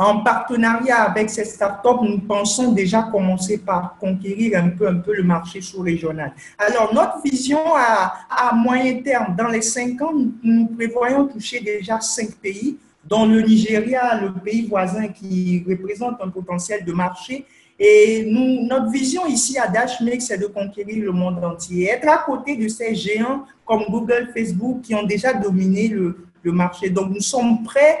en 0.00 0.20
partenariat 0.22 1.02
avec 1.02 1.28
ces 1.28 1.44
startups, 1.44 2.02
nous 2.02 2.20
pensons 2.20 2.72
déjà 2.72 3.02
commencer 3.02 3.58
par 3.58 3.96
conquérir 4.00 4.58
un 4.58 4.70
peu, 4.70 4.88
un 4.88 4.96
peu 4.96 5.14
le 5.14 5.22
marché 5.22 5.60
sous-régional. 5.60 6.32
Alors, 6.56 6.94
notre 6.94 7.20
vision 7.22 7.60
à, 7.76 8.54
moyen 8.54 9.02
terme, 9.02 9.36
dans 9.36 9.48
les 9.48 9.60
cinq 9.60 10.00
ans, 10.00 10.14
nous, 10.42 10.66
prévoyons 10.68 11.26
toucher 11.26 11.60
déjà 11.60 12.00
cinq 12.00 12.30
pays, 12.36 12.78
dont 13.04 13.26
le 13.26 13.42
Nigeria, 13.42 14.18
le 14.22 14.32
pays 14.32 14.66
voisin 14.66 15.08
qui 15.08 15.62
représente 15.68 16.16
un 16.22 16.30
potentiel 16.30 16.82
de 16.82 16.92
marché. 16.92 17.44
Et 17.82 18.26
nous, 18.26 18.66
notre 18.66 18.90
vision 18.90 19.24
ici 19.26 19.58
à 19.58 19.66
Dashmake, 19.66 20.20
c'est 20.20 20.36
de 20.36 20.46
conquérir 20.46 21.02
le 21.02 21.12
monde 21.12 21.42
entier, 21.42 21.88
être 21.88 22.06
à 22.08 22.18
côté 22.18 22.54
de 22.54 22.68
ces 22.68 22.94
géants 22.94 23.46
comme 23.64 23.84
Google, 23.88 24.30
Facebook, 24.34 24.82
qui 24.82 24.94
ont 24.94 25.04
déjà 25.04 25.32
dominé 25.32 25.88
le, 25.88 26.26
le 26.42 26.52
marché. 26.52 26.90
Donc, 26.90 27.08
nous 27.14 27.22
sommes 27.22 27.62
prêts 27.62 28.00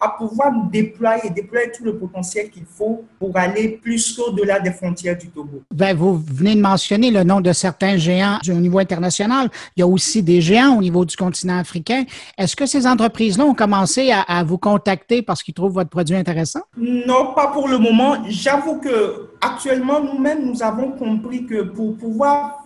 à 0.00 0.10
pouvoir 0.10 0.52
déployer, 0.70 1.30
déployer 1.30 1.72
tout 1.76 1.84
le 1.84 1.96
potentiel 1.96 2.50
qu'il 2.50 2.64
faut 2.64 3.04
pour 3.18 3.36
aller 3.36 3.80
plus 3.82 4.16
qu'au-delà 4.16 4.60
des 4.60 4.70
frontières 4.70 5.18
du 5.18 5.28
Togo. 5.28 5.62
Ben, 5.74 5.96
vous 5.96 6.16
venez 6.16 6.54
de 6.54 6.60
mentionner 6.60 7.10
le 7.10 7.24
nom 7.24 7.40
de 7.40 7.52
certains 7.52 7.96
géants 7.96 8.38
au 8.48 8.52
niveau 8.52 8.78
international. 8.78 9.48
Il 9.76 9.80
y 9.80 9.82
a 9.82 9.86
aussi 9.86 10.22
des 10.22 10.40
géants 10.40 10.76
au 10.76 10.80
niveau 10.80 11.04
du 11.04 11.16
continent 11.16 11.58
africain. 11.58 12.04
Est-ce 12.36 12.54
que 12.54 12.66
ces 12.66 12.86
entreprises-là 12.86 13.44
ont 13.44 13.54
commencé 13.54 14.12
à, 14.12 14.20
à, 14.22 14.44
vous 14.44 14.58
contacter 14.58 15.22
parce 15.22 15.42
qu'ils 15.42 15.54
trouvent 15.54 15.72
votre 15.72 15.90
produit 15.90 16.14
intéressant? 16.14 16.60
Non, 16.76 17.32
pas 17.34 17.48
pour 17.48 17.66
le 17.66 17.78
moment. 17.78 18.18
J'avoue 18.28 18.78
que 18.78 19.30
actuellement, 19.40 20.00
nous-mêmes, 20.00 20.46
nous 20.46 20.62
avons 20.62 20.92
compris 20.92 21.44
que 21.44 21.62
pour 21.62 21.96
pouvoir 21.96 22.57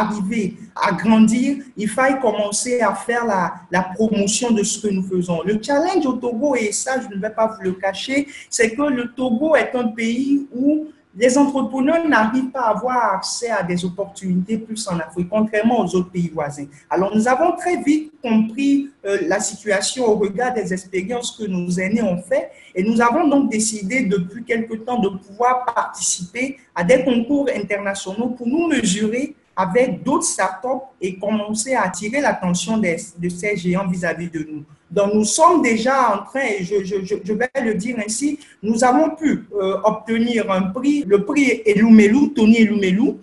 arriver 0.00 0.54
à 0.74 0.92
grandir, 0.92 1.64
il 1.76 1.88
faille 1.88 2.20
commencer 2.20 2.80
à 2.80 2.94
faire 2.94 3.24
la, 3.24 3.82
promotion 3.94 4.50
de 4.50 4.62
ce 4.62 4.86
que 4.86 4.92
nous 4.92 5.02
faisons. 5.02 5.42
Le 5.44 5.60
challenge 5.62 6.04
au 6.04 6.14
Togo, 6.14 6.54
et 6.54 6.72
ça 6.72 7.00
je 7.00 7.14
ne 7.14 7.20
vais 7.20 7.30
pas 7.30 7.46
vous 7.46 7.62
le 7.62 7.72
cacher, 7.72 8.26
c'est 8.50 8.74
que 8.74 8.82
le 8.82 9.12
Togo 9.12 9.56
est 9.56 9.74
un 9.74 9.88
pays 9.88 10.46
où 10.54 10.88
les 11.18 11.38
entrepreneurs 11.38 12.06
n'arrivent 12.06 12.50
pas 12.50 12.60
à 12.60 12.70
avoir 12.76 13.14
accès 13.14 13.48
à 13.48 13.62
des 13.62 13.82
opportunités 13.86 14.58
plus 14.58 14.86
en 14.86 14.98
Afrique, 14.98 15.28
contrairement 15.30 15.80
aux 15.80 15.96
autres 15.96 16.10
pays 16.10 16.28
voisins. 16.28 16.66
Alors, 16.90 17.16
nous 17.16 17.26
avons 17.26 17.56
très 17.56 17.82
vite 17.82 18.12
compris 18.22 18.90
euh, 19.06 19.18
la 19.26 19.40
situation 19.40 20.04
au 20.04 20.16
regard 20.16 20.52
des 20.52 20.74
expériences 20.74 21.30
que 21.32 21.44
nos 21.44 21.70
aînés 21.70 22.02
ont 22.02 22.20
fait 22.20 22.50
et 22.74 22.82
nous 22.82 23.00
avons 23.00 23.26
donc 23.28 23.50
décidé 23.50 24.02
depuis 24.02 24.44
quelque 24.44 24.74
temps 24.74 24.98
de 24.98 25.08
pouvoir 25.08 25.64
participer 25.64 26.58
à 26.74 26.84
des 26.84 27.02
concours 27.02 27.48
internationaux 27.54 28.28
pour 28.28 28.46
nous 28.46 28.68
mesurer 28.68 29.34
avec 29.56 30.02
d'autres 30.02 30.24
startups 30.26 30.84
et 31.00 31.18
commencer 31.18 31.74
à 31.74 31.82
attirer 31.82 32.20
l'attention 32.20 32.76
de 32.76 33.28
ces 33.28 33.56
géants 33.56 33.88
vis-à-vis 33.88 34.28
de 34.28 34.46
nous. 34.50 34.64
Donc, 34.90 35.14
nous 35.14 35.24
sommes 35.24 35.62
déjà 35.62 36.14
en 36.14 36.24
train, 36.24 36.44
et 36.58 36.62
je, 36.62 37.32
vais 37.32 37.50
le 37.64 37.74
dire 37.74 37.96
ainsi, 38.04 38.38
nous 38.62 38.84
avons 38.84 39.16
pu 39.16 39.48
euh, 39.54 39.78
obtenir 39.82 40.50
un 40.50 40.62
prix, 40.62 41.02
le 41.06 41.24
prix 41.24 41.62
Elumelu, 41.66 42.32
Tony 42.34 42.58
Elumelu, 42.58 43.14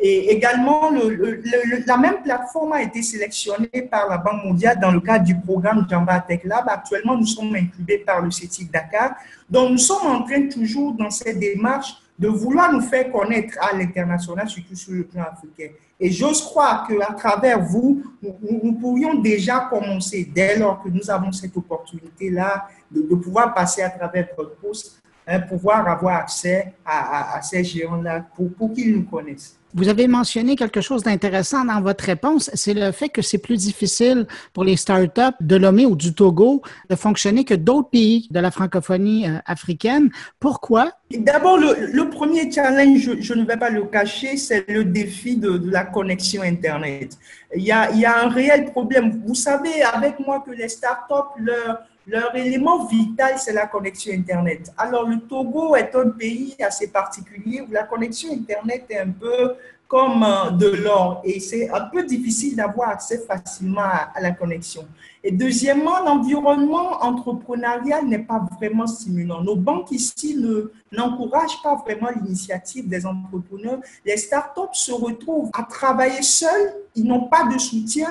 et 0.00 0.30
également, 0.30 0.90
le, 0.90 1.08
le, 1.08 1.42
la 1.84 1.96
même 1.96 2.22
plateforme 2.22 2.72
a 2.72 2.82
été 2.82 3.02
sélectionnée 3.02 3.82
par 3.90 4.08
la 4.08 4.18
Banque 4.18 4.44
mondiale 4.44 4.78
dans 4.80 4.92
le 4.92 5.00
cadre 5.00 5.24
du 5.24 5.34
programme 5.36 5.86
Jamba 5.90 6.20
Tech 6.20 6.42
Lab. 6.44 6.66
Actuellement, 6.68 7.16
nous 7.16 7.26
sommes 7.26 7.52
incubés 7.56 7.98
par 7.98 8.22
le 8.22 8.30
CETIC 8.30 8.70
Dakar. 8.70 9.16
Donc, 9.50 9.72
nous 9.72 9.78
sommes 9.78 10.06
en 10.06 10.22
train 10.22 10.46
toujours 10.46 10.92
dans 10.92 11.10
cette 11.10 11.40
démarche 11.40 11.94
de 12.18 12.28
vouloir 12.28 12.72
nous 12.72 12.80
faire 12.80 13.12
connaître 13.12 13.56
à 13.60 13.76
l'international, 13.76 14.48
surtout 14.48 14.74
sur 14.74 14.92
le 14.92 15.04
plan 15.04 15.22
africain. 15.22 15.72
Et 16.00 16.10
j'ose 16.10 16.42
croire 16.42 16.86
qu'à 16.86 17.12
travers 17.14 17.60
vous, 17.60 18.02
nous, 18.22 18.72
pourrions 18.72 19.14
déjà 19.20 19.68
commencer, 19.70 20.28
dès 20.32 20.58
lors 20.58 20.82
que 20.82 20.88
nous 20.88 21.10
avons 21.10 21.32
cette 21.32 21.56
opportunité-là, 21.56 22.68
de, 22.90 23.02
de, 23.02 23.14
pouvoir 23.14 23.54
passer 23.54 23.82
à 23.82 23.90
travers 23.90 24.28
votre 24.36 24.56
poste, 24.56 24.97
hein, 25.28 25.40
pouvoir 25.40 25.86
avoir 25.88 26.16
accès 26.16 26.72
à, 26.84 27.34
à, 27.34 27.38
à 27.38 27.42
ces 27.42 27.62
géants-là 27.62 28.24
pour, 28.34 28.52
pour 28.54 28.72
qu'ils 28.72 28.94
nous 28.94 29.04
connaissent. 29.04 29.58
Vous 29.74 29.88
avez 29.88 30.08
mentionné 30.08 30.56
quelque 30.56 30.80
chose 30.80 31.02
d'intéressant 31.02 31.62
dans 31.64 31.82
votre 31.82 32.02
réponse, 32.02 32.50
c'est 32.54 32.72
le 32.72 32.90
fait 32.90 33.10
que 33.10 33.20
c'est 33.20 33.36
plus 33.36 33.58
difficile 33.58 34.26
pour 34.54 34.64
les 34.64 34.76
startups 34.78 35.36
de 35.40 35.56
Lomé 35.56 35.84
ou 35.84 35.94
du 35.94 36.14
Togo 36.14 36.62
de 36.88 36.96
fonctionner 36.96 37.44
que 37.44 37.52
d'autres 37.52 37.90
pays 37.90 38.28
de 38.30 38.40
la 38.40 38.50
francophonie 38.50 39.28
euh, 39.28 39.38
africaine. 39.44 40.10
Pourquoi? 40.40 40.92
D'abord, 41.10 41.58
le, 41.58 41.90
le, 41.92 42.08
premier 42.08 42.50
challenge, 42.50 42.98
je, 42.98 43.20
je, 43.20 43.34
ne 43.34 43.44
vais 43.44 43.58
pas 43.58 43.68
le 43.68 43.84
cacher, 43.84 44.38
c'est 44.38 44.66
le 44.70 44.84
défi 44.84 45.36
de, 45.36 45.58
de, 45.58 45.70
la 45.70 45.84
connexion 45.84 46.40
Internet. 46.42 47.18
Il 47.54 47.62
y, 47.62 47.72
a, 47.72 47.90
il 47.90 48.00
y 48.00 48.06
a 48.06 48.24
un 48.24 48.28
réel 48.28 48.64
problème. 48.64 49.22
Vous 49.26 49.34
savez 49.34 49.82
avec 49.82 50.18
moi 50.18 50.42
que 50.46 50.50
les 50.50 50.68
startups, 50.68 51.38
leur, 51.38 51.80
leur 52.08 52.34
élément 52.34 52.86
vital, 52.86 53.34
c'est 53.38 53.52
la 53.52 53.66
connexion 53.66 54.12
Internet. 54.14 54.72
Alors, 54.78 55.06
le 55.06 55.20
Togo 55.20 55.76
est 55.76 55.94
un 55.94 56.08
pays 56.08 56.56
assez 56.60 56.88
particulier 56.88 57.60
où 57.60 57.70
la 57.70 57.84
connexion 57.84 58.32
Internet 58.32 58.86
est 58.88 58.98
un 58.98 59.10
peu 59.10 59.54
comme 59.86 60.22
euh, 60.22 60.50
de 60.50 60.68
l'or 60.68 61.22
et 61.24 61.40
c'est 61.40 61.70
un 61.70 61.86
peu 61.86 62.04
difficile 62.04 62.56
d'avoir 62.56 62.90
accès 62.90 63.18
facilement 63.18 63.80
à, 64.14 64.20
la 64.20 64.32
connexion. 64.32 64.86
Et 65.24 65.32
deuxièmement, 65.32 66.00
l'environnement 66.04 67.02
entrepreneurial 67.02 68.06
n'est 68.06 68.18
pas 68.18 68.46
vraiment 68.58 68.86
stimulant. 68.86 69.42
Nos 69.42 69.56
banques 69.56 69.90
ici 69.90 70.36
ne, 70.36 70.70
n'encouragent 70.92 71.62
pas 71.62 71.74
vraiment 71.76 72.10
l'initiative 72.10 72.88
des 72.88 73.04
entrepreneurs. 73.06 73.80
Les 74.04 74.18
startups 74.18 74.74
se 74.74 74.92
retrouvent 74.92 75.50
à 75.54 75.62
travailler 75.62 76.22
seuls, 76.22 76.74
ils 76.94 77.04
n'ont 77.04 77.28
pas 77.28 77.44
de 77.44 77.58
soutien. 77.58 78.10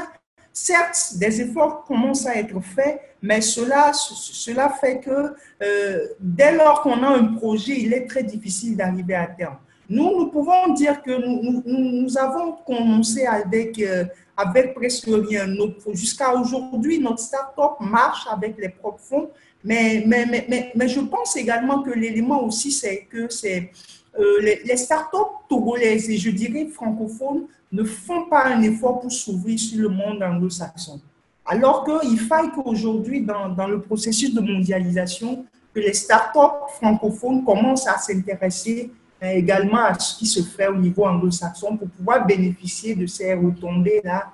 Certes, 0.59 1.13
des 1.19 1.39
efforts 1.39 1.83
commencent 1.85 2.25
à 2.25 2.35
être 2.35 2.59
faits, 2.61 2.99
mais 3.21 3.41
cela, 3.41 3.93
cela 3.93 4.69
fait 4.69 4.99
que 4.99 5.35
euh, 5.61 6.07
dès 6.19 6.55
lors 6.55 6.81
qu'on 6.81 7.03
a 7.03 7.09
un 7.09 7.35
projet, 7.35 7.79
il 7.79 7.93
est 7.93 8.07
très 8.07 8.23
difficile 8.23 8.75
d'arriver 8.75 9.13
à 9.13 9.27
terme. 9.27 9.57
Nous, 9.87 10.17
nous 10.17 10.31
pouvons 10.31 10.73
dire 10.73 11.03
que 11.03 11.11
nous, 11.11 12.17
avons 12.17 12.53
commencé 12.65 13.27
avec, 13.27 13.79
euh, 13.79 14.05
avec 14.35 14.73
presque 14.73 15.07
rien. 15.07 15.45
Jusqu'à 15.93 16.33
aujourd'hui, 16.33 16.99
notre 16.99 17.19
start-up 17.19 17.73
marche 17.79 18.25
avec 18.31 18.57
les 18.57 18.69
propres 18.69 19.03
fonds, 19.03 19.29
mais, 19.63 20.03
mais, 20.07 20.25
mais, 20.25 20.71
mais, 20.73 20.87
je 20.87 21.01
pense 21.01 21.35
également 21.35 21.83
que 21.83 21.91
l'élément 21.91 22.43
aussi, 22.43 22.71
c'est 22.71 23.07
que 23.11 23.27
euh, 23.45 24.41
les, 24.41 24.63
les 24.65 24.77
start-up 24.77 25.27
togolaises 25.47 26.09
et 26.09 26.17
je 26.17 26.31
dirais 26.31 26.65
francophones 26.65 27.45
ne 27.71 27.83
font 27.83 28.25
pas 28.29 28.45
un 28.45 28.61
effort 28.61 28.99
pour 28.99 29.11
s'ouvrir 29.11 29.59
sur 29.59 29.81
le 29.81 29.89
monde 29.89 30.23
anglo-saxon. 30.23 31.01
Alors 31.45 31.85
qu'il 31.85 32.19
faille 32.19 32.51
qu'aujourd'hui, 32.51 33.21
dans, 33.21 33.49
dans 33.49 33.67
le 33.67 33.81
processus 33.81 34.33
de 34.33 34.41
mondialisation, 34.41 35.45
que 35.73 35.79
les 35.79 35.93
start-up 35.93 36.69
francophones 36.77 37.43
commencent 37.43 37.87
à 37.87 37.97
s'intéresser 37.97 38.91
également 39.21 39.85
à 39.85 39.97
ce 39.97 40.17
qui 40.17 40.25
se 40.25 40.41
fait 40.41 40.67
au 40.67 40.75
niveau 40.75 41.05
anglo-saxon 41.05 41.77
pour 41.77 41.89
pouvoir 41.89 42.25
bénéficier 42.25 42.95
de 42.95 43.05
ces 43.05 43.33
retombées-là 43.33 44.31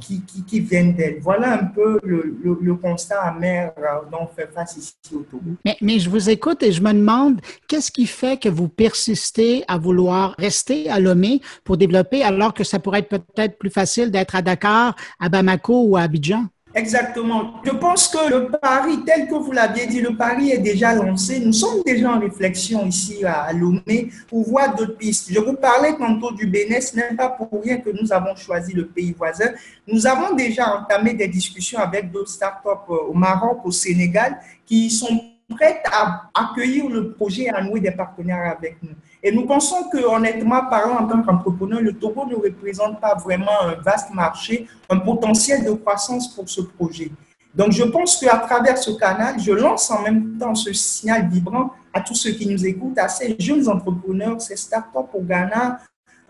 qui, 0.00 0.22
qui, 0.22 0.44
qui, 0.44 0.60
viennent 0.60 0.94
d'elle. 0.94 1.20
Voilà 1.20 1.60
un 1.60 1.64
peu 1.64 2.00
le, 2.02 2.36
le, 2.60 2.74
constat 2.74 3.20
amer 3.20 3.72
euh, 3.78 3.82
dont 4.10 4.18
on 4.22 4.26
fait 4.26 4.50
face 4.52 4.76
ici 4.76 4.94
au 5.14 5.20
Togo. 5.20 5.52
Mais, 5.64 5.76
mais, 5.80 5.98
je 5.98 6.10
vous 6.10 6.28
écoute 6.30 6.62
et 6.62 6.72
je 6.72 6.82
me 6.82 6.92
demande, 6.92 7.40
qu'est-ce 7.68 7.90
qui 7.90 8.06
fait 8.06 8.38
que 8.40 8.48
vous 8.48 8.68
persistez 8.68 9.64
à 9.68 9.78
vouloir 9.78 10.34
rester 10.38 10.90
à 10.90 10.98
Lomé 10.98 11.40
pour 11.64 11.76
développer 11.76 12.22
alors 12.22 12.54
que 12.54 12.64
ça 12.64 12.78
pourrait 12.78 13.00
être 13.00 13.08
peut-être 13.08 13.58
plus 13.58 13.70
facile 13.70 14.10
d'être 14.10 14.34
à 14.34 14.42
Dakar, 14.42 14.96
à 15.18 15.28
Bamako 15.28 15.84
ou 15.84 15.96
à 15.96 16.02
Abidjan? 16.02 16.46
Exactement. 16.72 17.54
Je 17.64 17.70
pense 17.72 18.06
que 18.06 18.30
le 18.30 18.48
pari, 18.48 19.02
tel 19.04 19.26
que 19.26 19.34
vous 19.34 19.50
l'aviez 19.50 19.86
dit, 19.86 20.00
le 20.00 20.16
pari 20.16 20.52
est 20.52 20.58
déjà 20.58 20.94
lancé. 20.94 21.40
Nous 21.40 21.52
sommes 21.52 21.82
déjà 21.84 22.12
en 22.12 22.20
réflexion 22.20 22.86
ici 22.86 23.24
à 23.24 23.52
Lomé 23.52 24.10
pour 24.28 24.48
voir 24.48 24.74
d'autres 24.76 24.96
pistes. 24.96 25.32
Je 25.32 25.40
vous 25.40 25.54
parlais 25.54 25.94
tantôt 25.96 26.30
du 26.30 26.46
Bénin, 26.46 26.80
ce 26.80 26.94
n'est 26.94 27.14
pas 27.16 27.28
pour 27.28 27.60
rien 27.60 27.78
que 27.78 27.90
nous 27.90 28.12
avons 28.12 28.36
choisi 28.36 28.72
le 28.72 28.86
pays 28.86 29.12
voisin. 29.16 29.50
Nous 29.88 30.06
avons 30.06 30.36
déjà 30.36 30.76
entamé 30.76 31.14
des 31.14 31.26
discussions 31.26 31.80
avec 31.80 32.12
d'autres 32.12 32.30
startups 32.30 32.68
au 32.88 33.14
Maroc, 33.14 33.58
au 33.64 33.72
Sénégal, 33.72 34.38
qui 34.64 34.90
sont 34.90 35.20
prêtes 35.48 35.84
à 35.92 36.30
accueillir 36.32 36.88
le 36.88 37.10
projet 37.12 37.44
et 37.44 37.50
à 37.50 37.60
nouer 37.62 37.80
des 37.80 37.90
partenaires 37.90 38.54
avec 38.56 38.76
nous. 38.80 38.94
Et 39.22 39.32
nous 39.32 39.44
pensons 39.46 39.84
que, 39.92 39.98
honnêtement 39.98 40.64
parlant, 40.70 40.98
en 41.00 41.06
tant 41.06 41.22
qu'entrepreneur, 41.22 41.80
le 41.80 41.92
Togo 41.92 42.24
ne 42.26 42.36
représente 42.36 43.00
pas 43.00 43.14
vraiment 43.14 43.62
un 43.62 43.74
vaste 43.74 44.14
marché, 44.14 44.66
un 44.88 44.98
potentiel 44.98 45.64
de 45.64 45.72
croissance 45.72 46.34
pour 46.34 46.48
ce 46.48 46.62
projet. 46.62 47.10
Donc, 47.54 47.72
je 47.72 47.82
pense 47.82 48.18
qu'à 48.18 48.38
travers 48.38 48.78
ce 48.78 48.92
canal, 48.92 49.38
je 49.38 49.52
lance 49.52 49.90
en 49.90 50.02
même 50.02 50.38
temps 50.38 50.54
ce 50.54 50.72
signal 50.72 51.28
vibrant 51.28 51.70
à 51.92 52.00
tous 52.00 52.14
ceux 52.14 52.30
qui 52.30 52.46
nous 52.46 52.64
écoutent, 52.64 52.98
à 52.98 53.08
ces 53.08 53.36
jeunes 53.38 53.68
entrepreneurs, 53.68 54.40
ces 54.40 54.56
startups 54.56 55.10
au 55.12 55.20
Ghana, 55.20 55.80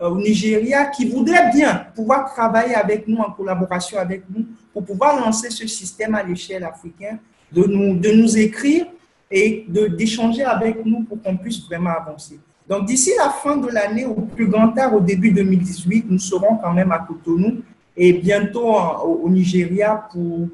euh, 0.01 0.09
au 0.09 0.17
Nigeria, 0.17 0.87
qui 0.87 1.07
voudraient 1.07 1.51
bien 1.53 1.85
pouvoir 1.95 2.33
travailler 2.33 2.75
avec 2.75 3.07
nous, 3.07 3.19
en 3.19 3.31
collaboration 3.31 3.99
avec 3.99 4.23
nous, 4.29 4.45
pour 4.73 4.83
pouvoir 4.83 5.17
lancer 5.23 5.49
ce 5.49 5.65
système 5.67 6.15
à 6.15 6.23
l'échelle 6.23 6.63
africaine, 6.63 7.19
de 7.51 7.63
nous, 7.63 7.97
de 7.97 8.11
nous 8.11 8.37
écrire 8.37 8.87
et 9.29 9.65
d'échanger 9.67 10.43
avec 10.43 10.83
nous 10.85 11.03
pour 11.03 11.21
qu'on 11.21 11.37
puisse 11.37 11.61
vraiment 11.65 11.91
avancer. 11.91 12.39
Donc, 12.71 12.85
d'ici 12.85 13.11
la 13.17 13.29
fin 13.29 13.57
de 13.57 13.67
l'année, 13.67 14.05
au 14.05 14.13
plus 14.13 14.47
grand 14.47 14.69
tard, 14.69 14.95
au 14.95 15.01
début 15.01 15.31
2018, 15.31 16.05
nous 16.09 16.19
serons 16.19 16.55
quand 16.55 16.71
même 16.71 16.93
à 16.93 16.99
Cotonou 16.99 17.57
et 17.97 18.13
bientôt 18.13 18.73
au, 19.03 19.29
Nigeria 19.29 20.07
pour, 20.09 20.47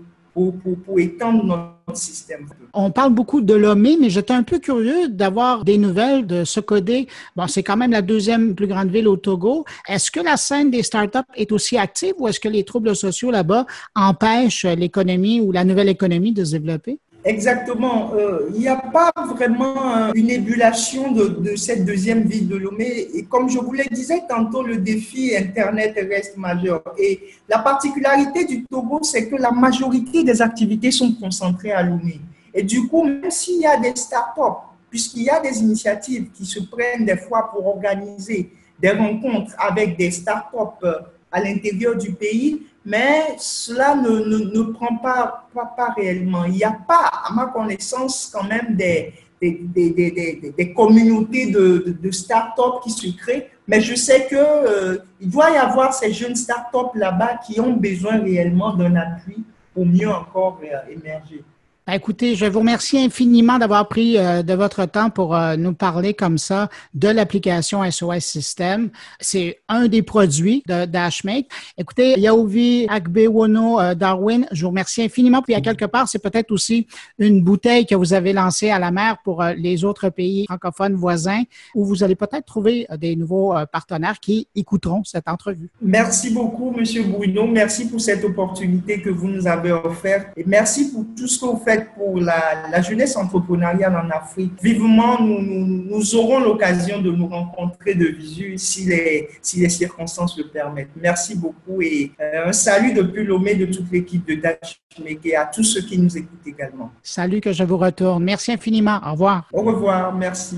étendre 0.98 1.46
notre 1.46 1.96
système. 1.96 2.48
On 2.74 2.90
parle 2.90 3.14
beaucoup 3.14 3.42
de 3.42 3.54
Lomé, 3.54 3.98
mais 4.02 4.10
j'étais 4.10 4.34
un 4.34 4.42
peu 4.42 4.58
curieux 4.58 5.10
d'avoir 5.10 5.64
des 5.64 5.78
nouvelles 5.78 6.26
de 6.26 6.44
Socodé. 6.44 7.08
Bon, 7.36 7.46
c'est 7.46 7.62
quand 7.62 7.78
même 7.78 7.92
la 7.92 8.02
deuxième 8.02 8.56
plus 8.56 8.68
grande 8.68 8.90
ville 8.90 9.08
au 9.08 9.18
Togo. 9.18 9.64
Est-ce 9.88 10.10
que 10.10 10.20
la 10.20 10.38
scène 10.38 10.72
des 10.72 10.82
startups 10.82 11.20
est 11.36 11.52
aussi 11.52 11.78
active 11.78 12.16
ou 12.18 12.28
est-ce 12.28 12.40
que 12.40 12.50
les 12.50 12.64
troubles 12.64 12.96
sociaux 12.96 13.30
là-bas 13.30 13.68
empêchent 13.94 14.66
l'économie 14.66 15.40
ou 15.40 15.52
la 15.52 15.64
nouvelle 15.64 15.90
économie 15.90 16.34
de 16.34 16.44
se 16.44 16.54
développer? 16.54 16.98
Exactement. 17.26 18.14
Euh, 18.14 18.50
il 18.54 18.62
n'y 18.62 18.68
a 18.68 18.78
pas 18.78 19.12
vraiment 19.36 20.14
une 20.14 20.30
ébullition 20.30 21.12
de, 21.12 21.56
cette 21.56 21.84
deuxième 21.86 22.24
ville 22.24 22.48
de 22.48 22.56
Lomé. 22.56 23.08
Et 23.14 23.24
comme 23.24 23.50
je 23.50 23.60
vous 23.60 23.74
le 23.74 23.84
disais 23.92 24.24
tantôt, 24.30 24.64
le 24.64 24.78
défi 24.78 25.36
Internet 25.36 25.96
reste 26.10 26.38
majeur. 26.38 26.82
Et 26.98 27.20
la 27.50 27.60
particularité 27.60 28.46
du 28.46 28.64
Togo, 28.66 29.00
c'est 29.04 29.28
que 29.28 29.36
la 29.36 29.52
majorité 29.52 30.24
des 30.24 30.42
activités 30.42 30.92
sont 30.92 31.14
concentrées 31.14 31.72
à 31.72 31.84
Lomé. 31.84 32.22
Et 32.54 32.64
du 32.64 32.88
coup, 32.88 33.04
même 33.04 33.30
s'il 33.30 33.62
y 33.62 33.66
a 33.66 33.78
des 33.78 33.96
startups, 33.96 34.64
puisqu'il 34.90 35.24
y 35.24 35.30
a 35.30 35.40
des 35.40 35.60
initiatives 35.60 36.32
qui 36.32 36.46
se 36.46 36.60
prennent 36.62 37.06
des 37.06 37.18
fois 37.18 37.52
pour 37.52 37.68
organiser 37.68 38.52
des 38.80 38.92
rencontres 38.92 39.54
avec 39.58 39.98
des 39.98 40.12
startups 40.12 40.84
euh, 40.84 40.94
à 41.32 41.42
l'intérieur 41.42 41.96
du 41.96 42.14
pays, 42.14 42.62
mais 42.88 43.36
cela 43.38 43.96
ne, 43.96 44.10
ne, 44.10 44.38
ne 44.38 44.62
prend 44.72 44.96
pas, 44.96 45.50
pas, 45.54 45.66
pas, 45.66 45.90
réellement. 45.90 46.46
Il 46.46 46.54
n'y 46.54 46.64
a 46.64 46.72
pas, 46.72 47.12
à 47.26 47.34
ma 47.34 47.48
connaissance, 47.48 48.32
quand 48.34 48.46
même 48.46 48.78
des, 48.78 49.12
des, 49.42 49.60
des, 49.62 49.92
des, 49.92 50.54
des 50.58 50.74
communautés 50.74 51.52
de, 51.52 51.98
de, 52.02 52.12
start-up 52.12 52.76
qui 52.82 52.92
se 52.92 53.08
créent, 53.18 53.50
mais 53.68 53.82
je 53.82 53.94
sais 53.94 54.26
qu'il 54.28 54.38
euh, 54.38 55.00
doit 55.20 55.52
y 55.52 55.58
avoir 55.58 55.94
ces 55.94 56.14
jeunes 56.14 56.38
start-up 56.38 56.92
là-bas 56.96 57.42
qui 57.46 57.60
ont 57.60 57.74
besoin 57.74 58.22
réellement 58.22 58.74
d'un 58.74 58.96
appui 58.96 59.44
pour 59.74 59.86
mieux 59.86 60.10
encore 60.10 60.62
euh, 60.64 60.90
émerger. 60.90 61.44
Ben, 61.88 61.94
écoutez, 61.94 62.36
je 62.36 62.46
vous 62.46 62.60
remercie 62.60 62.98
infiniment 62.98 63.58
d'avoir 63.60 63.88
pris 63.88 64.18
euh, 64.18 64.44
de 64.44 64.54
votre 64.54 64.84
temps 64.84 65.10
pour 65.10 65.34
euh, 65.34 65.56
nous 65.56 65.72
parler 65.72 66.14
comme 66.14 66.38
ça 66.38 66.68
de 66.94 67.08
l'application 67.08 67.90
SOS 67.90 68.26
System. 68.26 68.90
C'est 69.22 69.62
un 69.70 69.88
des 69.88 70.02
produits 70.02 70.64
de 70.68 70.84
Dashmate. 70.84 71.46
Écoutez, 71.78 72.20
Yaovi 72.20 72.88
Akbewono 72.90 73.80
euh, 73.80 73.96
Darwin, 73.96 74.46
je 74.52 74.64
vous 74.64 74.72
remercie 74.72 75.02
infiniment. 75.02 75.42
Puis 75.42 75.56
à 75.56 75.62
quelque 75.62 75.86
part, 75.86 76.10
c'est 76.10 76.22
peut-être 76.22 76.52
aussi 76.52 76.88
une 77.20 77.42
bouteille 77.42 77.86
que 77.86 77.96
vous 77.96 78.12
avez 78.12 78.34
lancée 78.34 78.70
à 78.70 78.80
la 78.80 78.92
mer 78.92 79.20
pour 79.24 79.42
les 79.56 79.86
autres 79.86 80.10
pays 80.10 80.44
francophones 80.44 80.96
voisins 80.96 81.44
où 81.74 81.86
vous 81.86 82.04
allez 82.04 82.16
peut-être 82.16 82.48
trouver 82.48 82.86
des 82.98 83.16
nouveaux 83.16 83.56
partenaires 83.72 84.20
qui 84.20 84.50
écouteront 84.56 85.06
cette 85.06 85.30
entrevue. 85.30 85.70
Merci 85.82 86.32
beaucoup, 86.32 86.72
Monsieur 86.72 87.04
Bruno. 87.04 87.48
Merci 87.48 87.88
pour 87.88 88.02
cette 88.02 88.26
opportunité 88.26 89.02
que 89.02 89.10
vous 89.10 89.30
nous 89.30 89.48
avez 89.48 89.72
offerte 89.72 90.28
et 90.36 90.44
merci 90.46 90.92
pour 90.92 91.06
tout 91.16 91.28
ce 91.28 91.40
que 91.40 91.46
vous 91.46 91.62
faites 91.64 91.77
pour 91.96 92.20
la, 92.20 92.82
jeunesse 92.82 93.16
entrepreneuriale 93.16 93.96
en 93.96 94.10
Afrique. 94.10 94.54
Vivement, 94.62 95.22
nous, 95.22 95.42
nous, 95.42 96.16
aurons 96.16 96.40
l'occasion 96.40 97.02
de 97.02 97.12
nous 97.12 97.28
rencontrer 97.28 97.96
de 97.96 98.06
visu 98.06 98.58
si 98.58 98.86
les, 98.86 99.30
si 99.42 99.60
les 99.60 99.70
circonstances 99.70 100.38
le 100.38 100.48
permettent. 100.48 100.96
Merci 100.96 101.36
beaucoup 101.36 101.82
et 101.82 102.12
euh, 102.22 102.50
un 102.50 102.54
salut 102.54 102.94
depuis 102.94 103.24
Lomé 103.24 103.56
de 103.56 103.66
toute 103.66 103.92
l'équipe 103.92 104.28
de 104.28 104.36
Dutch 104.36 104.80
et 105.24 105.36
à 105.36 105.46
tous 105.46 105.64
ceux 105.64 105.82
qui 105.82 105.98
nous 105.98 106.16
écoutent 106.18 106.48
également. 106.48 106.92
Salut 107.04 107.42
que 107.42 107.54
je 107.54 107.64
vous 107.64 107.78
retourne. 107.78 108.24
Merci 108.24 108.52
infiniment. 108.52 109.00
Au 109.06 109.12
revoir. 109.12 109.48
Au 109.54 109.62
revoir. 109.62 110.14
Merci. 110.14 110.58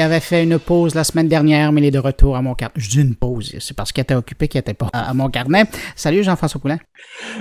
Il 0.00 0.02
avait 0.02 0.20
fait 0.20 0.44
une 0.44 0.58
pause 0.58 0.94
la 0.94 1.04
semaine 1.04 1.28
dernière, 1.28 1.72
mais 1.72 1.82
il 1.82 1.84
est 1.84 1.90
de 1.90 1.98
retour 1.98 2.34
à 2.34 2.40
mon 2.40 2.54
carnet. 2.54 2.72
Je 2.74 2.88
dis 2.88 3.02
une 3.02 3.14
pause, 3.14 3.54
c'est 3.60 3.76
parce 3.76 3.92
qu'il 3.92 4.00
était 4.00 4.14
occupé 4.14 4.48
qu'il 4.48 4.56
n'était 4.56 4.72
pas 4.72 4.88
à 4.94 5.12
mon 5.12 5.28
carnet. 5.28 5.64
Salut 5.94 6.22
Jean-François 6.22 6.58
Poulin. 6.58 6.78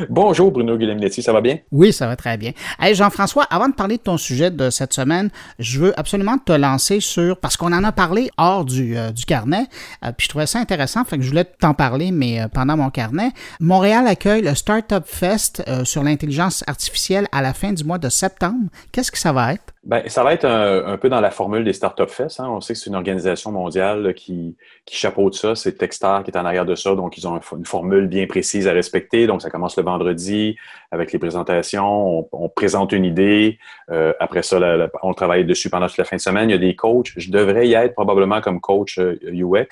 Bonjour 0.10 0.52
Bruno 0.52 0.78
Guilleminaty, 0.78 1.22
ça 1.22 1.32
va 1.32 1.40
bien? 1.40 1.60
Oui, 1.72 1.94
ça 1.94 2.06
va 2.06 2.18
très 2.18 2.36
bien. 2.36 2.52
Hey 2.78 2.96
Jean-François, 2.96 3.46
avant 3.50 3.70
de 3.70 3.76
parler 3.76 3.96
de 3.96 4.02
ton 4.02 4.18
sujet 4.18 4.52
de 4.52 4.70
cette 4.72 4.92
semaine, 4.92 5.30
je 5.58 5.80
veux 5.80 5.98
absolument 5.98 6.38
te 6.38 6.52
lancer 6.52 7.00
sur, 7.00 7.38
parce 7.38 7.56
qu'on 7.56 7.72
en 7.72 7.86
a 7.86 7.94
parlé 7.94 8.30
hors 8.38 8.66
du, 8.66 8.98
euh, 8.98 9.12
du 9.12 9.24
carnet, 9.24 9.68
euh, 10.04 10.12
puis 10.12 10.26
je 10.26 10.30
trouvais 10.30 10.46
ça 10.46 10.60
intéressant, 10.60 11.06
fait 11.06 11.16
que 11.16 11.24
je 11.24 11.30
voulais 11.30 11.46
t'en 11.46 11.74
parler, 11.74 12.12
mais 12.12 12.42
euh, 12.42 12.50
pendant 12.50 12.76
mon 12.76 12.90
carnet. 12.90 13.32
Montréal 13.62 14.06
accueille 14.06 14.42
le 14.42 14.54
Startup 14.54 15.06
Fest 15.06 15.64
sur 15.86 16.04
l'intelligence 16.04 16.66
artificielle 16.68 17.28
à 17.32 17.42
la 17.42 17.54
fin 17.54 17.72
du 17.72 17.86
mois 17.86 18.00
de 18.00 18.10
septembre. 18.10 18.68
Qu'est-ce 18.92 19.14
que 19.14 19.18
ça 19.18 19.32
va 19.32 19.54
être? 19.54 19.74
Ben, 19.84 20.04
ça 20.10 20.26
va 20.26 20.34
être 20.34 20.46
un, 20.46 20.98
peu 20.98 21.08
dans 21.08 21.22
la 21.22 21.32
formule 21.32 21.64
des 21.64 21.72
Startup 21.72 22.10
Fest. 22.10 22.42
Hein. 22.42 22.50
On 22.50 22.60
sait 22.60 22.74
que 22.74 22.80
c'est 22.80 22.90
une 22.90 22.98
organisation 22.98 23.54
mondiale 23.54 24.14
qui, 24.14 24.58
qui 24.86 24.98
chapeaute 24.98 25.36
ça. 25.36 25.56
C'est 25.56 25.78
Techstar 25.78 26.24
qui 26.24 26.32
est 26.32 26.38
en 26.38 26.44
arrière 26.44 26.66
de 26.66 26.76
ça. 26.76 26.96
Donc, 26.96 27.18
ils 27.18 27.26
ont 27.28 27.40
une 27.56 27.66
formule 27.66 28.08
bien 28.08 28.28
précise 28.28 28.68
à 28.68 28.74
respecter. 28.74 29.26
Donc, 29.26 29.42
ça 29.42 29.50
commence 29.50 29.78
le 29.78 29.84
vendredi 29.84 30.58
avec 30.92 31.14
les 31.14 31.20
présentations. 31.20 32.28
On, 32.34 32.50
présente 32.50 32.92
une 32.92 33.06
idée. 33.06 33.58
Euh, 33.90 34.12
après 34.20 34.44
ça, 34.44 34.60
on 35.02 35.14
travaille 35.14 35.46
dessus 35.46 35.70
pendant 35.70 35.88
toute 35.88 35.98
la 35.98 36.06
fin 36.06 36.18
de 36.18 36.22
semaine. 36.22 36.50
Il 36.50 36.54
y 36.54 36.56
a 36.56 36.60
des 36.60 36.76
coachs. 36.76 37.14
Je 37.16 37.32
devrais 37.32 37.68
y 37.68 37.74
être 37.74 37.94
probablement 37.94 38.42
comme 38.42 38.60
coach 38.60 39.00
UX. 39.00 39.00
Euh, 39.02 39.64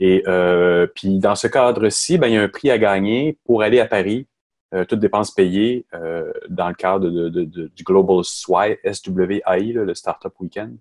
Et 0.00 0.24
euh, 0.26 0.88
puis, 0.92 1.20
dans 1.20 1.36
ce 1.36 1.46
cadre-ci, 1.46 2.18
ben, 2.18 2.26
il 2.26 2.34
y 2.34 2.36
a 2.36 2.42
un 2.42 2.48
prix 2.48 2.70
à 2.70 2.78
gagner 2.78 3.38
pour 3.44 3.62
aller 3.62 3.78
à 3.78 3.86
Paris 3.86 4.26
euh, 4.74 4.84
toutes 4.84 4.98
dépenses 4.98 5.30
payées 5.30 5.86
euh, 5.94 6.32
dans 6.48 6.68
le 6.68 6.74
cadre 6.74 7.08
du 7.08 7.84
Global 7.84 8.24
SWAI, 8.24 8.78
SWAI, 8.92 9.72
le 9.72 9.94
Startup 9.94 10.32
Weekend. 10.40 10.76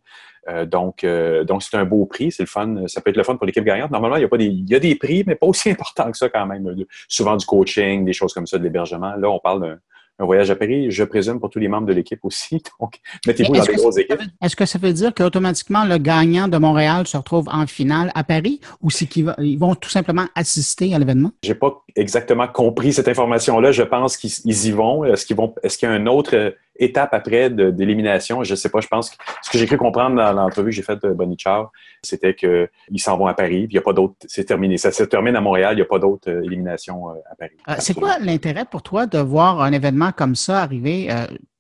Euh, 0.48 0.66
donc, 0.66 1.06
donc 1.46 1.62
c'est 1.62 1.78
un 1.78 1.86
beau 1.86 2.06
prix, 2.06 2.32
c'est 2.32 2.44
le 2.44 2.48
fun. 2.48 2.88
Ça 2.88 3.02
peut 3.02 3.12
être 3.12 3.18
le 3.18 3.24
fun 3.24 3.36
pour 3.36 3.46
l'équipe 3.46 3.64
gagnante. 3.64 3.92
Normalement, 3.92 4.18
il 4.18 4.22
y 4.22 4.26
a 4.26 4.28
pas 4.28 4.38
des, 4.38 4.46
il 4.46 4.68
y 4.68 4.76
a 4.76 4.80
des 4.80 4.96
prix, 4.96 5.24
mais 5.28 5.36
pas 5.36 5.46
aussi 5.46 5.70
importants 5.72 6.12
que 6.12 6.18
ça 6.18 6.30
quand 6.30 6.48
même. 6.48 6.76
Souvent 7.08 7.36
du 7.36 7.46
coaching, 7.46 8.06
des 8.06 8.14
choses 8.14 8.34
comme 8.34 8.48
ça, 8.48 8.58
de 8.58 8.64
l'hébergement. 8.64 9.16
Là, 9.18 9.30
on 9.30 9.40
parle 9.40 9.62
d'un 9.62 9.78
un 10.18 10.26
voyage 10.26 10.50
à 10.50 10.56
Paris, 10.56 10.92
je 10.92 11.04
présume, 11.04 11.40
pour 11.40 11.50
tous 11.50 11.60
les 11.60 11.68
membres 11.68 11.88
de 11.88 11.94
l'équipe 11.94 12.24
aussi. 12.24 12.62
Donc, 12.80 13.00
mettez-vous 13.28 13.54
dans 13.54 13.64
des 13.64 13.74
grosses 13.76 13.98
équipes. 13.98 14.22
Est-ce 14.42 14.56
que 14.56 14.66
ça 14.66 14.80
veut 14.80 14.94
dire 14.94 15.14
qu'automatiquement, 15.14 15.84
le 15.86 15.98
gagnant 15.98 16.48
de 16.48 16.58
Montréal 16.58 17.06
se 17.08 17.18
retrouve 17.18 17.50
en 17.52 17.68
finale 17.68 18.12
à 18.16 18.24
Paris 18.24 18.60
ou 18.82 18.90
c'est 18.90 19.08
qu'ils 19.08 19.26
vont 19.60 19.76
tout 19.76 19.90
simplement 19.90 20.26
assister 20.36 20.94
à 20.94 21.00
l'événement? 21.00 21.32
J'ai 21.44 21.56
pas 21.56 21.84
exactement 21.96 22.48
compris 22.48 22.94
cette 22.94 23.08
information-là. 23.08 23.72
Je 23.72 23.84
pense 23.84 24.18
qu'ils 24.18 24.68
y 24.68 24.72
vont. 24.72 25.04
Est-ce 25.04 25.26
qu'ils 25.26 25.36
vont, 25.36 25.54
est-ce 25.64 25.78
qu'il 25.78 25.90
y 25.90 25.92
a 25.92 25.96
un 25.96 26.08
autre 26.08 26.56
étape 26.78 27.14
après 27.14 27.50
d'élimination. 27.50 28.44
Je 28.44 28.52
ne 28.52 28.56
sais 28.56 28.70
pas, 28.70 28.80
je 28.82 28.88
pense 28.88 29.10
que 29.10 29.16
ce 29.42 29.50
que 29.50 29.58
j'ai 29.58 29.66
cru 29.66 29.78
comprendre 29.78 30.16
dans 30.16 30.34
l'entrevue 30.34 30.70
que 30.70 30.76
j'ai 30.76 30.82
faite 30.82 31.04
de 31.04 31.14
Bonnie 31.14 31.38
Char, 31.38 31.72
c'était 32.02 32.36
qu'ils 32.36 32.70
s'en 32.98 33.18
vont 33.18 33.28
à 33.28 33.34
Paris, 33.34 33.68
puis 33.68 33.74
il 33.74 33.76
n'y 33.76 33.80
a 33.80 33.82
pas 33.82 33.94
d'autres. 33.94 34.16
C'est 34.28 34.46
terminé. 34.46 34.78
Ça 34.78 34.92
se 34.92 35.04
termine 35.04 35.36
à 35.36 35.42
Montréal, 35.42 35.74
il 35.74 35.78
n'y 35.78 35.82
a 35.82 35.86
pas 35.86 36.00
d'autres 36.00 36.30
euh, 36.30 36.44
éliminations 36.44 37.10
euh, 37.10 37.14
à 37.32 37.36
Paris. 37.36 37.58
Euh, 37.70 37.76
c'est 37.80 37.94
quoi 37.94 38.18
l'intérêt 38.20 38.66
pour 38.66 38.84
toi 38.84 39.06
de 39.06 39.20
voir 39.20 39.62
un 39.62 39.72
événement 39.72 40.12
comme 40.12 40.36
ça 40.36 40.62
arriver, 40.62 41.10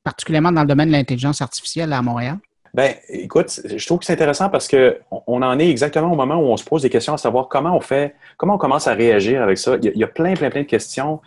particulièrement 0.03 0.51
dans 0.51 0.61
le 0.61 0.67
domaine 0.67 0.87
de 0.87 0.93
l'intelligence 0.93 1.41
artificielle 1.41 1.93
à 1.93 2.01
Montréal? 2.01 2.37
Ben, 2.73 2.93
écoute, 3.07 3.61
je 3.73 3.85
trouve 3.85 3.99
que 3.99 4.05
c'est 4.05 4.13
intéressant 4.13 4.49
parce 4.49 4.67
que 4.67 4.99
on 5.27 5.41
en 5.41 5.57
est 5.59 5.69
exactement 5.69 6.11
au 6.11 6.15
moment 6.15 6.35
où 6.35 6.47
on 6.47 6.57
se 6.57 6.65
pose 6.65 6.81
des 6.81 6.89
questions 6.89 7.13
à 7.13 7.17
savoir 7.17 7.47
comment 7.47 7.75
on 7.75 7.79
fait, 7.79 8.15
comment 8.35 8.55
on 8.55 8.57
commence 8.57 8.87
à 8.87 8.93
réagir 8.93 9.41
avec 9.41 9.57
ça. 9.57 9.77
Il 9.81 9.97
y 9.97 10.03
a, 10.03 10.07
plein, 10.07 10.33
plein, 10.33 10.49
plein 10.49 10.63
de 10.63 10.67
questions 10.67 11.21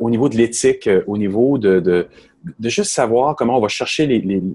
au 0.00 0.08
niveau 0.08 0.30
de 0.30 0.36
l'éthique, 0.36 0.88
au 1.06 1.18
niveau 1.18 1.58
de, 1.58 1.78
de 1.80 2.08
juste 2.60 2.92
savoir 2.92 3.36
comment 3.36 3.56
on 3.56 3.60
va 3.60 3.68
chercher 3.68 4.06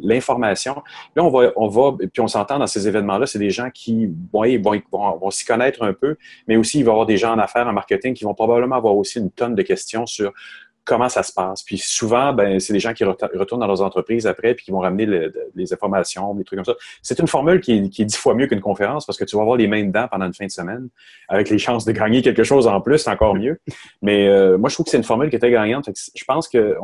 l'information. 0.04 0.76
Là, 1.16 1.24
on 1.24 1.30
va, 1.30 1.52
on 1.56 1.68
va, 1.68 1.98
puis 1.98 2.22
on 2.22 2.28
s'entend 2.28 2.60
dans 2.60 2.68
ces 2.68 2.88
événements-là, 2.88 3.26
c'est 3.26 3.40
des 3.40 3.50
gens 3.50 3.70
qui 3.70 4.10
vont, 4.32 4.44
vont, 4.62 5.18
vont, 5.18 5.32
s'y 5.32 5.46
connaître 5.46 5.84
un 5.84 5.94
peu, 5.94 6.18
mais 6.48 6.58
aussi 6.58 6.80
il 6.80 6.86
va 6.86 6.90
y 6.90 6.94
avoir 6.94 7.06
des 7.06 7.18
gens 7.18 7.34
en 7.34 7.40
affaires, 7.40 7.68
en 7.68 7.74
marketing 7.74 8.14
qui 8.14 8.24
vont 8.24 8.34
probablement 8.34 8.76
avoir 8.76 8.96
aussi 8.96 9.20
une 9.20 9.32
tonne 9.32 9.56
de 9.56 9.62
questions 9.62 10.06
sur 10.06 10.34
comment 10.86 11.10
ça 11.10 11.24
se 11.24 11.32
passe. 11.32 11.64
Puis 11.64 11.78
souvent, 11.78 12.34
ben, 12.34 12.60
c'est 12.60 12.74
des 12.74 12.80
gens 12.80 12.94
qui 12.94 13.04
retournent 13.04 13.60
dans 13.60 13.68
leurs 13.68 13.82
entreprises 13.82 14.26
après 14.26 14.56
puis 14.56 14.66
qui 14.66 14.72
vont 14.72 14.80
ramener 14.80 15.06
les 15.56 15.74
informations, 15.74 16.34
des 16.34 16.44
trucs 16.44 16.58
comme 16.58 16.66
ça. 16.66 16.76
C'est 17.02 17.20
une 17.20 17.28
formule 17.28 17.62
qui 17.62 17.74
est, 17.74 18.06
dix 18.06 18.18
fois 18.18 18.34
mieux 18.34 18.48
qu'une 18.48 18.62
conférence 18.62 19.06
parce 19.06 19.18
que 19.18 19.26
tu 19.26 19.36
vas 19.36 19.44
avoir 19.44 19.58
les 19.58 19.68
mains 19.68 19.84
dedans 19.84 20.08
pendant 20.10 20.26
une 20.26 20.34
fin 20.34 20.46
de 20.46 20.52
semaine 20.52 20.90
avec 21.28 21.50
les 21.50 21.58
chances 21.58 21.86
de 21.86 21.92
gagner 21.92 22.22
quelque 22.22 22.44
chose 22.44 22.68
en 22.68 22.82
plus, 22.82 23.00
c'est 23.00 23.10
encore 23.10 23.36
mieux. 23.36 23.60
Mais 24.02 24.28
euh, 24.28 24.58
moi, 24.58 24.70
je 24.70 24.76
trouve 24.76 24.86
que 24.86 24.92
c'est 24.92 24.98
une 24.98 25.04
formule 25.04 25.30
qui 25.30 25.36
était 25.36 25.52
gagnante. 25.52 25.90
Je 26.16 26.26
pense 26.26 26.48
que 26.48 26.76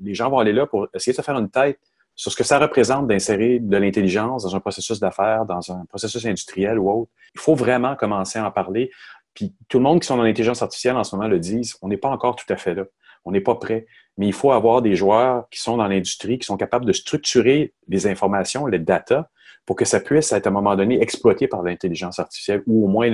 les 0.00 0.14
gens 0.14 0.30
vont 0.30 0.38
aller 0.38 0.52
là 0.52 0.66
pour 0.66 0.86
essayer 0.94 1.12
de 1.12 1.16
se 1.16 1.22
faire 1.22 1.38
une 1.38 1.50
tête 1.50 1.78
sur 2.14 2.30
ce 2.30 2.36
que 2.36 2.44
ça 2.44 2.58
représente 2.58 3.08
d'insérer 3.08 3.58
de 3.58 3.76
l'intelligence 3.76 4.44
dans 4.44 4.54
un 4.54 4.60
processus 4.60 5.00
d'affaires, 5.00 5.46
dans 5.46 5.72
un 5.72 5.84
processus 5.86 6.24
industriel 6.26 6.78
ou 6.78 6.90
autre. 6.90 7.10
Il 7.34 7.40
faut 7.40 7.54
vraiment 7.54 7.96
commencer 7.96 8.38
à 8.38 8.46
en 8.46 8.50
parler. 8.50 8.90
Puis 9.34 9.54
tout 9.68 9.78
le 9.78 9.84
monde 9.84 10.00
qui 10.00 10.06
sont 10.06 10.16
dans 10.16 10.22
l'intelligence 10.22 10.62
artificielle 10.62 10.96
en 10.96 11.04
ce 11.04 11.16
moment 11.16 11.28
le 11.28 11.38
disent, 11.38 11.76
on 11.80 11.88
n'est 11.88 11.96
pas 11.96 12.10
encore 12.10 12.36
tout 12.36 12.50
à 12.52 12.56
fait 12.56 12.74
là 12.74 12.84
on 13.24 13.32
n'est 13.32 13.40
pas 13.40 13.54
prêt. 13.54 13.86
Mais 14.18 14.26
il 14.26 14.32
faut 14.32 14.52
avoir 14.52 14.82
des 14.82 14.94
joueurs 14.94 15.48
qui 15.50 15.60
sont 15.60 15.76
dans 15.76 15.88
l'industrie, 15.88 16.38
qui 16.38 16.46
sont 16.46 16.56
capables 16.56 16.84
de 16.84 16.92
structurer 16.92 17.72
les 17.88 18.06
informations, 18.06 18.66
les 18.66 18.78
data, 18.78 19.30
pour 19.64 19.76
que 19.76 19.84
ça 19.84 20.00
puisse 20.00 20.32
être 20.32 20.46
à 20.46 20.50
un 20.50 20.52
moment 20.52 20.74
donné 20.74 21.00
exploité 21.00 21.46
par 21.46 21.62
l'intelligence 21.62 22.18
artificielle 22.18 22.62
ou 22.66 22.84
au 22.84 22.88
moins 22.88 23.08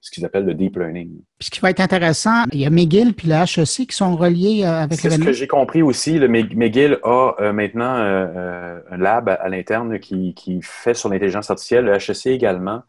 ce 0.00 0.10
qu'ils 0.10 0.24
appellent 0.24 0.44
le 0.44 0.54
deep 0.54 0.76
learning. 0.76 1.10
Puis 1.38 1.46
ce 1.46 1.50
qui 1.50 1.60
va 1.60 1.70
être 1.70 1.80
intéressant, 1.80 2.44
il 2.52 2.60
y 2.60 2.66
a 2.66 2.70
McGill 2.70 3.14
puis 3.14 3.28
le 3.28 3.34
HEC 3.34 3.88
qui 3.88 3.96
sont 3.96 4.16
reliés 4.16 4.62
euh, 4.64 4.82
avec 4.82 4.98
C'est 4.98 5.10
ce 5.10 5.20
que 5.20 5.32
j'ai 5.32 5.46
compris 5.46 5.80
aussi. 5.82 6.18
Le 6.18 6.28
McGill 6.28 6.98
a 7.04 7.34
euh, 7.40 7.52
maintenant 7.52 7.94
euh, 7.98 8.80
un 8.90 8.96
lab 8.96 9.28
à, 9.28 9.48
l'interne 9.48 10.00
qui, 10.00 10.34
qui, 10.34 10.58
fait 10.60 10.94
sur 10.94 11.08
l'intelligence 11.08 11.50
artificielle, 11.50 11.84
le 11.84 11.94
HEC 11.94 12.26
également. 12.26 12.82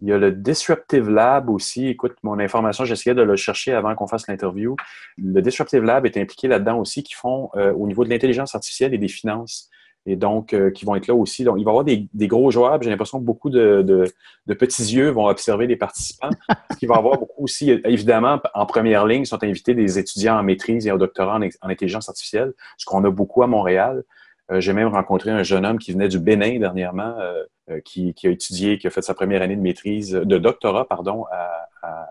Il 0.00 0.08
y 0.08 0.12
a 0.12 0.18
le 0.18 0.30
Disruptive 0.30 1.08
Lab 1.08 1.50
aussi. 1.50 1.88
Écoute, 1.88 2.14
mon 2.22 2.38
information, 2.38 2.84
j'essayais 2.84 3.14
de 3.14 3.22
le 3.22 3.36
chercher 3.36 3.72
avant 3.72 3.94
qu'on 3.96 4.06
fasse 4.06 4.28
l'interview. 4.28 4.76
Le 5.16 5.42
Disruptive 5.42 5.82
Lab 5.82 6.06
est 6.06 6.16
impliqué 6.16 6.46
là-dedans 6.46 6.78
aussi, 6.78 7.02
qui 7.02 7.14
font 7.14 7.50
euh, 7.56 7.72
au 7.72 7.86
niveau 7.88 8.04
de 8.04 8.10
l'intelligence 8.10 8.54
artificielle 8.54 8.94
et 8.94 8.98
des 8.98 9.08
finances. 9.08 9.70
Et 10.06 10.14
donc, 10.14 10.54
euh, 10.54 10.70
qui 10.70 10.84
vont 10.84 10.94
être 10.94 11.08
là 11.08 11.14
aussi. 11.14 11.42
Donc, 11.44 11.56
il 11.58 11.64
va 11.64 11.70
y 11.70 11.72
avoir 11.72 11.84
des, 11.84 12.28
gros 12.28 12.50
joueurs. 12.50 12.80
J'ai 12.80 12.88
l'impression 12.88 13.18
que 13.18 13.24
beaucoup 13.24 13.50
de, 13.50 14.04
petits 14.58 14.94
yeux 14.94 15.10
vont 15.10 15.26
observer 15.26 15.66
les 15.66 15.76
participants. 15.76 16.30
il 16.80 16.88
va 16.88 16.94
y 16.94 16.98
avoir 16.98 17.18
beaucoup 17.18 17.42
aussi, 17.42 17.70
évidemment, 17.84 18.40
en 18.54 18.66
première 18.66 19.04
ligne, 19.04 19.24
sont 19.24 19.42
invités 19.42 19.74
des 19.74 19.98
étudiants 19.98 20.38
en 20.38 20.42
maîtrise 20.44 20.86
et 20.86 20.92
en 20.92 20.96
doctorat 20.96 21.38
en, 21.38 21.68
intelligence 21.68 22.08
artificielle, 22.08 22.52
ce 22.78 22.86
qu'on 22.86 23.04
a 23.04 23.10
beaucoup 23.10 23.42
à 23.42 23.48
Montréal. 23.48 24.04
Euh, 24.50 24.60
j'ai 24.60 24.72
même 24.72 24.88
rencontré 24.88 25.30
un 25.30 25.42
jeune 25.42 25.66
homme 25.66 25.78
qui 25.78 25.92
venait 25.92 26.08
du 26.08 26.20
Bénin 26.20 26.58
dernièrement, 26.58 27.16
euh, 27.70 27.76
euh, 27.76 27.80
qui, 27.80 28.14
a 28.24 28.30
étudié, 28.30 28.78
qui 28.78 28.86
a 28.86 28.90
fait 28.90 29.02
sa 29.02 29.14
première 29.14 29.42
année 29.42 29.56
de 29.56 29.60
maîtrise, 29.60 30.12
de 30.12 30.38
doctorat, 30.38 30.86
pardon, 30.86 31.24
à, 31.30 31.66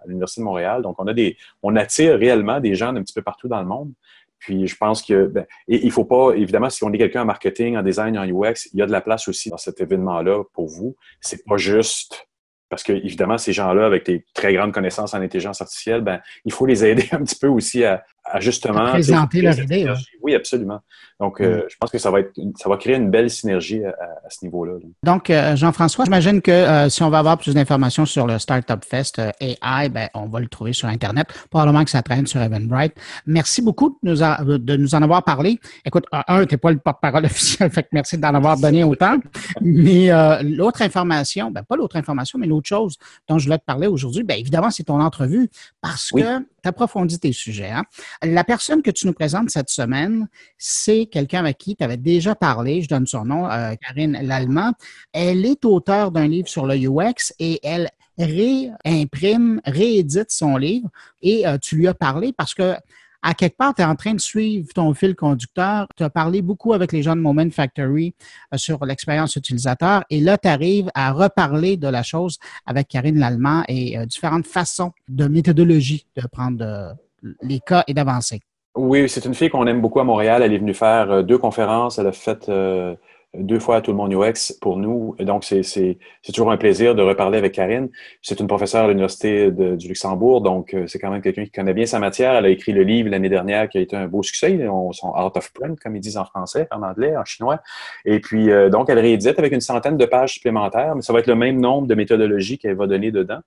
l'Université 0.06 0.42
de 0.42 0.46
Montréal. 0.46 0.82
Donc, 0.82 0.96
on 1.00 1.08
a 1.08 1.14
des, 1.14 1.38
on 1.62 1.76
attire 1.76 2.18
réellement 2.18 2.60
des 2.60 2.74
gens 2.74 2.94
d'un 2.94 3.04
petit 3.04 3.14
peu 3.14 3.22
partout 3.22 3.48
dans 3.48 3.60
le 3.60 3.68
monde. 3.68 3.92
Puis, 4.40 4.68
je 4.68 4.78
pense 4.78 5.02
que, 5.02 5.28
ben, 5.28 5.46
et 5.68 5.86
il 5.86 5.92
faut 5.92 6.06
pas, 6.06 6.32
évidemment, 6.36 6.70
si 6.70 6.84
on 6.84 6.92
est 6.94 6.98
quelqu'un 6.98 7.24
en 7.24 7.26
marketing, 7.26 7.76
en 7.76 7.84
design, 7.84 8.18
en 8.18 8.26
UX, 8.26 8.70
il 8.74 8.80
y 8.80 8.82
a 8.82 8.86
de 8.86 8.92
la 8.92 9.02
place 9.02 9.28
aussi 9.28 9.50
dans 9.50 9.58
cet 9.58 9.82
événement-là 9.82 10.44
pour 10.54 10.68
vous. 10.68 10.96
C'est 11.20 11.44
pas 11.46 11.58
juste 11.58 12.28
parce 12.70 12.84
que, 12.84 12.92
évidemment, 12.92 13.38
ces 13.38 13.54
gens-là, 13.54 13.86
avec 13.86 14.06
des 14.06 14.26
très 14.34 14.54
grandes 14.54 14.74
connaissances 14.74 15.14
en 15.14 15.22
intelligence 15.22 15.62
artificielle, 15.62 16.02
ben, 16.02 16.22
il 16.46 16.52
faut 16.52 16.66
les 16.66 16.86
aider 16.86 17.08
un 17.12 17.24
petit 17.24 17.38
peu 17.38 17.48
aussi 17.48 17.84
à, 17.84 18.04
justement. 18.40 18.90
présenter 18.92 19.42
leur 19.42 19.60
idée. 19.60 19.92
Oui, 20.22 20.36
absolument. 20.36 20.82
Donc, 21.20 21.42
euh, 21.42 21.64
je 21.68 21.76
pense 21.80 21.90
que 21.90 21.98
ça 21.98 22.12
va, 22.12 22.20
être, 22.20 22.34
ça 22.58 22.70
va 22.70 22.78
créer 22.78 22.96
une 22.96 23.10
belle 23.10 23.30
synergie 23.30 23.84
à, 23.84 24.30
ce 24.30 24.46
niveau-là. 24.46 24.74
Donc, 25.02 25.30
euh, 25.30 25.56
Jean-François, 25.56 26.06
j'imagine 26.06 26.42
que 26.42 26.52
euh, 26.52 26.90
si 26.90 27.02
on 27.02 27.10
va 27.10 27.20
avoir 27.20 27.40
plus 27.40 27.56
d'informations 27.56 28.06
sur 28.06 28.28
le 28.28 28.38
Startup 28.38 28.84
Fest 28.86 29.20
AI, 29.40 29.90
ben, 29.90 30.10
on 30.14 30.28
va 30.28 30.40
le 30.40 30.48
trouver 30.48 30.74
sur 30.74 30.88
Internet. 30.88 31.28
Probablement 31.50 31.84
que 31.84 31.90
ça 31.90 32.04
traîne 32.04 32.28
sur 32.28 32.40
Eventbrite. 32.40 32.94
Merci 33.26 33.64
beaucoup 33.64 33.98
de 34.04 34.12
nous, 34.12 34.58
de 34.60 34.76
nous 34.76 34.94
en 34.94 35.02
avoir 35.02 35.24
parlé. 35.24 35.60
Écoute, 35.86 36.06
un, 36.12 36.46
tu 36.46 36.54
n'es 36.54 36.58
pas 36.58 36.72
le 36.72 36.78
porte-parole 36.78 37.26
officiel, 37.26 37.72
fait 37.72 37.84
que 37.84 37.90
merci 37.94 38.18
d'en 38.18 38.36
avoir 38.36 38.58
donné 38.58 38.84
autant. 38.84 39.18
Mais 39.62 40.10
l'autre 40.44 40.84
information, 40.84 41.50
ben, 41.50 41.64
pas 41.64 41.76
l'autre 41.76 41.96
information, 41.96 42.38
mais 42.38 42.48
l'autre 42.48 42.68
chose 42.68 42.98
dont 43.28 43.40
je 43.40 43.46
voulais 43.46 43.58
te 43.58 43.66
parler 43.66 43.88
aujourd'hui, 43.88 44.24
ben, 44.24 44.38
évidemment, 44.38 44.70
c'est 44.70 44.84
ton 44.84 45.02
entrevue 45.02 45.50
parce 45.82 46.12
que 46.12 46.46
approfondis 46.68 47.20
tes 47.20 47.32
sujets. 47.32 47.72
Hein. 47.72 47.84
La 48.24 48.44
personne 48.44 48.82
que 48.82 48.92
tu 48.92 49.08
nous 49.08 49.14
présentes 49.14 49.50
cette 49.50 49.70
semaine, 49.70 50.28
c'est 50.58 51.06
quelqu'un 51.08 51.40
avec 51.40 51.58
qui 51.58 51.76
tu 51.76 51.84
avais 51.84 51.98
déjà 51.98 52.36
parlé. 52.36 52.82
Je 52.82 52.88
donne 52.88 53.08
son 53.08 53.26
nom, 53.26 53.50
euh, 53.50 53.74
Karine 53.76 54.20
Lallemand. 54.22 54.74
Elle 55.14 55.46
est 55.46 55.66
auteure 55.66 56.12
d'un 56.12 56.28
livre 56.28 56.48
sur 56.48 56.66
le 56.66 56.76
UX 56.76 57.34
et 57.40 57.60
elle 57.64 57.90
réimprime, 58.18 59.62
réédite 59.66 60.32
son 60.32 60.58
livre. 60.58 60.90
Et 61.22 61.48
euh, 61.48 61.58
tu 61.58 61.76
lui 61.76 61.88
as 61.88 61.94
parlé 61.94 62.34
parce 62.34 62.54
que 62.54 62.76
à 63.22 63.34
quelque 63.34 63.58
part, 63.58 63.74
tu 63.76 63.82
es 63.82 63.86
en 63.86 63.96
train 63.96 64.14
de 64.14 64.20
suivre 64.20 64.68
ton 64.74 64.94
fil 64.94 65.16
conducteur. 65.16 65.88
Tu 65.96 66.04
as 66.04 66.10
parlé 66.10 66.42
beaucoup 66.42 66.74
avec 66.74 66.92
les 66.92 67.02
gens 67.04 67.16
de 67.16 67.22
Moment 67.22 67.50
Factory 67.50 68.14
euh, 68.54 68.58
sur 68.58 68.86
l'expérience 68.86 69.36
utilisateur 69.36 70.04
et 70.10 70.20
là, 70.20 70.38
tu 70.38 70.48
arrives 70.48 70.90
à 70.94 71.12
reparler 71.12 71.78
de 71.78 71.88
la 71.88 72.04
chose 72.04 72.38
avec 72.66 72.88
Karine 72.88 73.20
Lallemand 73.20 73.64
et 73.68 73.98
différentes 74.06 74.48
façons 74.48 74.92
de 75.08 75.28
méthodologie 75.28 76.06
de 76.16 76.28
prendre 76.28 76.96
les 77.42 77.60
cas 77.60 77.84
et 77.88 77.94
d'avancer. 77.94 78.42
Oui, 78.78 79.10
c'est 79.10 79.26
une 79.26 79.34
fille 79.34 79.50
qu'on 79.50 79.66
aime 79.66 79.82
beaucoup 79.82 80.00
à 80.00 80.04
Montréal. 80.04 80.44
Elle 80.44 80.54
est 80.54 80.60
venue 80.60 80.76
faire 80.76 81.10
euh, 81.12 81.24
deux 81.24 81.40
conférences. 81.40 81.98
Elle 81.98 82.08
a 82.08 82.12
fait 82.12 82.48
euh, 82.48 82.96
deux 83.34 83.60
fois 83.60 83.78
à 83.78 83.82
tout 83.82 83.92
le 83.92 83.98
monde 83.98 84.14
UX 84.14 84.54
pour 84.62 84.78
nous. 84.78 85.16
Donc, 85.20 85.44
c'est 85.44 85.98
toujours 86.34 86.52
un 86.52 86.58
plaisir 86.58 86.96
de 86.96 87.02
reparler 87.02 87.38
avec 87.38 87.54
Karine. 87.54 87.90
C'est 88.22 88.40
une 88.40 88.48
professeure 88.48 88.86
à 88.86 88.88
l'Université 88.88 89.52
du 89.52 89.88
Luxembourg, 89.88 90.42
donc 90.42 90.74
euh, 90.74 90.88
c'est 90.88 91.00
quand 91.00 91.12
même 91.12 91.22
quelqu'un 91.22 91.44
qui 91.44 91.52
connaît 91.52 91.74
bien 91.74 91.86
sa 91.86 92.00
matière. 92.00 92.34
Elle 92.34 92.46
a 92.46 92.50
écrit 92.50 92.72
le 92.72 92.84
livre 92.84 93.10
l'année 93.10 93.30
dernière 93.30 93.70
qui 93.70 93.78
a 93.78 93.82
été 93.82 93.96
un 93.96 94.08
beau 94.08 94.24
succès, 94.24 94.68
on, 94.68 94.92
son 94.92 95.12
Art 95.12 95.36
of 95.36 95.52
Print, 95.54 95.80
comme 95.80 95.96
ils 95.96 96.00
disent 96.00 96.18
en 96.18 96.26
français, 96.26 96.68
en 96.72 96.82
anglais, 96.82 97.16
en 97.18 97.26
chinois. 97.26 97.60
Et 98.06 98.20
puis, 98.20 98.50
euh, 98.50 98.70
donc, 98.70 98.90
elle 98.90 99.00
réédite 99.00 99.38
avec 99.38 99.52
une 99.52 99.62
centaine 99.62 99.98
de 99.98 100.06
pages 100.06 100.34
supplémentaires, 100.34 100.96
mais 100.96 101.02
ça 101.02 101.14
va 101.14 101.20
être 101.20 101.28
le 101.28 101.36
même 101.36 101.60
nombre 101.60 101.88
de 101.88 101.96
méthodologies 101.96 102.58
qu'elle 102.58 102.76
va 102.76 102.88
donner 102.88 103.12
dedans. 103.12 103.40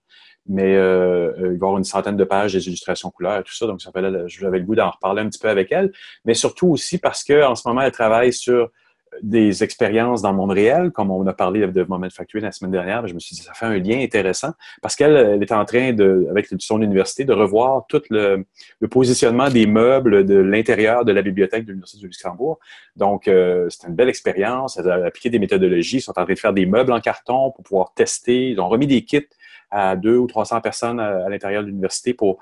Mais 0.46 0.74
euh, 0.74 1.32
il 1.36 1.44
va 1.44 1.50
y 1.50 1.54
avoir 1.54 1.78
une 1.78 1.84
centaine 1.84 2.16
de 2.16 2.24
pages 2.24 2.54
des 2.54 2.66
illustrations 2.66 3.10
couleurs 3.10 3.40
et 3.40 3.42
tout 3.42 3.54
ça, 3.54 3.66
donc 3.66 3.82
ça 3.82 3.90
j'avais 4.26 4.58
le 4.58 4.64
goût 4.64 4.74
d'en 4.74 4.90
reparler 4.90 5.20
un 5.20 5.28
petit 5.28 5.38
peu 5.38 5.50
avec 5.50 5.70
elle, 5.70 5.92
mais 6.24 6.32
surtout 6.32 6.68
aussi 6.68 6.98
parce 6.98 7.22
qu'en 7.22 7.54
ce 7.54 7.68
moment, 7.68 7.82
elle 7.82 7.92
travaille 7.92 8.32
sur 8.32 8.70
des 9.22 9.64
expériences 9.64 10.22
dans 10.22 10.30
le 10.30 10.36
monde 10.36 10.52
réel, 10.52 10.92
comme 10.92 11.10
on 11.10 11.26
a 11.26 11.32
parlé 11.32 11.66
de 11.66 11.82
Moment 11.82 12.08
Factory 12.10 12.42
la 12.42 12.52
semaine 12.52 12.70
dernière, 12.70 13.06
je 13.06 13.14
me 13.14 13.18
suis 13.18 13.34
dit, 13.34 13.42
ça 13.42 13.52
fait 13.54 13.66
un 13.66 13.78
lien 13.78 14.00
intéressant 14.00 14.52
parce 14.82 14.96
qu'elle 14.96 15.42
est 15.42 15.52
en 15.52 15.64
train, 15.64 15.92
de, 15.92 16.26
avec 16.30 16.48
son 16.58 16.80
université, 16.80 17.24
de 17.24 17.32
revoir 17.32 17.86
tout 17.88 18.02
le, 18.10 18.44
positionnement 18.88 19.50
des 19.50 19.66
meubles 19.66 20.24
de 20.24 20.36
l'intérieur 20.36 21.04
de 21.04 21.12
la 21.12 21.22
bibliothèque 21.22 21.64
de 21.64 21.70
l'Université 21.70 22.00
du 22.00 22.06
Luxembourg. 22.06 22.58
Donc, 22.96 23.28
euh, 23.28 23.66
c'est 23.68 23.88
une 23.88 23.94
belle 23.94 24.08
expérience. 24.08 24.78
Elle 24.78 24.90
a 24.90 25.06
appliqué 25.06 25.28
des 25.28 25.38
méthodologies. 25.38 25.98
Ils 25.98 26.02
sont 26.02 26.12
en 26.12 26.14
train 26.14 26.24
de 26.24 26.34
faire 26.34 26.52
des 26.52 26.66
meubles 26.66 26.92
en 26.92 27.00
carton 27.00 27.50
pour 27.50 27.64
pouvoir 27.64 27.92
tester. 27.94 28.50
Ils 28.50 28.60
ont 28.60 28.68
remis 28.68 28.86
des 28.86 29.04
kits 29.04 29.26
à 29.70 29.96
deux 29.96 30.16
ou 30.16 30.26
300 30.26 30.60
personnes 30.60 31.00
à, 31.00 31.28
l'intérieur 31.28 31.62
de 31.62 31.68
l'université 31.68 32.14
pour 32.14 32.38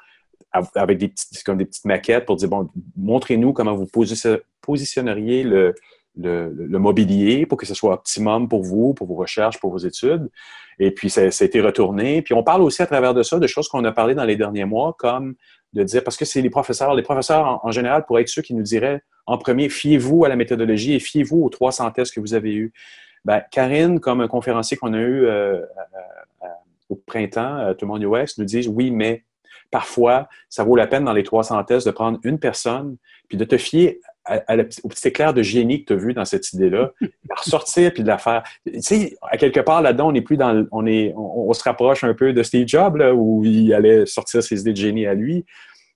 avec 0.74 0.96
des 0.96 1.08
petites, 1.08 1.42
comme 1.44 1.58
des 1.58 1.66
petites 1.66 1.84
maquettes 1.84 2.24
pour 2.24 2.36
dire, 2.36 2.48
bon, 2.48 2.70
montrez-nous 2.96 3.52
comment 3.52 3.74
vous 3.74 3.86
positionneriez 4.62 5.42
le, 5.42 5.74
le, 6.18 6.78
mobilier 6.78 7.46
pour 7.46 7.58
que 7.58 7.66
ce 7.66 7.74
soit 7.74 7.94
optimum 7.94 8.48
pour 8.48 8.62
vous, 8.62 8.94
pour 8.94 9.06
vos 9.06 9.14
recherches, 9.14 9.58
pour 9.58 9.70
vos 9.70 9.78
études. 9.78 10.28
Et 10.78 10.90
puis, 10.90 11.10
ça, 11.10 11.22
a 11.22 11.44
été 11.44 11.60
retourné. 11.60 12.22
Puis, 12.22 12.34
on 12.34 12.42
parle 12.42 12.62
aussi 12.62 12.82
à 12.82 12.86
travers 12.86 13.14
de 13.14 13.22
ça 13.22 13.38
de 13.38 13.46
choses 13.46 13.68
qu'on 13.68 13.84
a 13.84 13.92
parlé 13.92 14.14
dans 14.14 14.24
les 14.24 14.36
derniers 14.36 14.64
mois, 14.64 14.94
comme 14.98 15.34
de 15.72 15.82
dire, 15.82 16.02
parce 16.02 16.16
que 16.16 16.24
c'est 16.24 16.40
les 16.40 16.50
professeurs, 16.50 16.94
les 16.94 17.02
professeurs 17.02 17.60
en, 17.62 17.70
général 17.70 18.04
pourraient 18.06 18.22
être 18.22 18.28
ceux 18.28 18.42
qui 18.42 18.54
nous 18.54 18.62
diraient 18.62 19.02
en 19.26 19.36
premier, 19.36 19.68
fiez-vous 19.68 20.24
à 20.24 20.28
la 20.28 20.36
méthodologie 20.36 20.94
et 20.94 21.00
fiez-vous 21.00 21.42
aux 21.42 21.50
300 21.50 21.90
tests 21.90 22.14
que 22.14 22.20
vous 22.20 22.32
avez 22.32 22.54
eus. 22.54 22.72
Ben, 23.26 23.42
Karine, 23.50 24.00
comme 24.00 24.22
un 24.22 24.28
conférencier 24.28 24.78
qu'on 24.78 24.94
a 24.94 24.98
eu 24.98 25.26
euh, 25.26 25.60
au 26.88 26.96
printemps, 26.96 27.74
Tout 27.74 27.84
le 27.84 27.88
monde 27.88 28.02
US, 28.02 28.38
nous 28.38 28.46
dit 28.46 28.66
oui, 28.66 28.90
mais 28.90 29.24
parfois, 29.70 30.28
ça 30.48 30.64
vaut 30.64 30.76
la 30.76 30.86
peine 30.86 31.04
dans 31.04 31.12
les 31.12 31.24
300 31.24 31.62
tests 31.64 31.86
de 31.86 31.92
prendre 31.92 32.18
une 32.24 32.38
personne 32.38 32.96
puis 33.28 33.36
de 33.36 33.44
te 33.44 33.58
fier 33.58 33.98
au 34.82 34.88
petit 34.88 35.08
éclair 35.08 35.34
de 35.34 35.42
génie 35.42 35.84
que 35.84 35.88
tu 35.88 35.92
as 35.94 35.96
vu 35.96 36.14
dans 36.14 36.24
cette 36.24 36.52
idée-là, 36.52 36.92
de 37.00 37.08
ressortir 37.36 37.92
puis 37.92 38.02
de 38.02 38.08
la 38.08 38.18
faire. 38.18 38.42
Tu 38.66 38.80
sais, 38.80 39.16
à 39.22 39.36
quelque 39.36 39.60
part 39.60 39.82
là-dedans, 39.82 40.08
on 40.08 40.14
est 40.14 40.22
plus 40.22 40.36
dans, 40.36 40.66
on 40.72 40.86
est, 40.86 41.12
on, 41.16 41.52
se 41.52 41.62
rapproche 41.62 42.04
un 42.04 42.14
peu 42.14 42.32
de 42.32 42.42
Steve 42.42 42.66
Jobs 42.66 42.96
là, 42.96 43.14
où 43.14 43.44
il 43.44 43.72
allait 43.74 44.06
sortir 44.06 44.42
ses 44.42 44.60
idées 44.60 44.72
de 44.72 44.76
génie 44.76 45.06
à 45.06 45.14
lui 45.14 45.44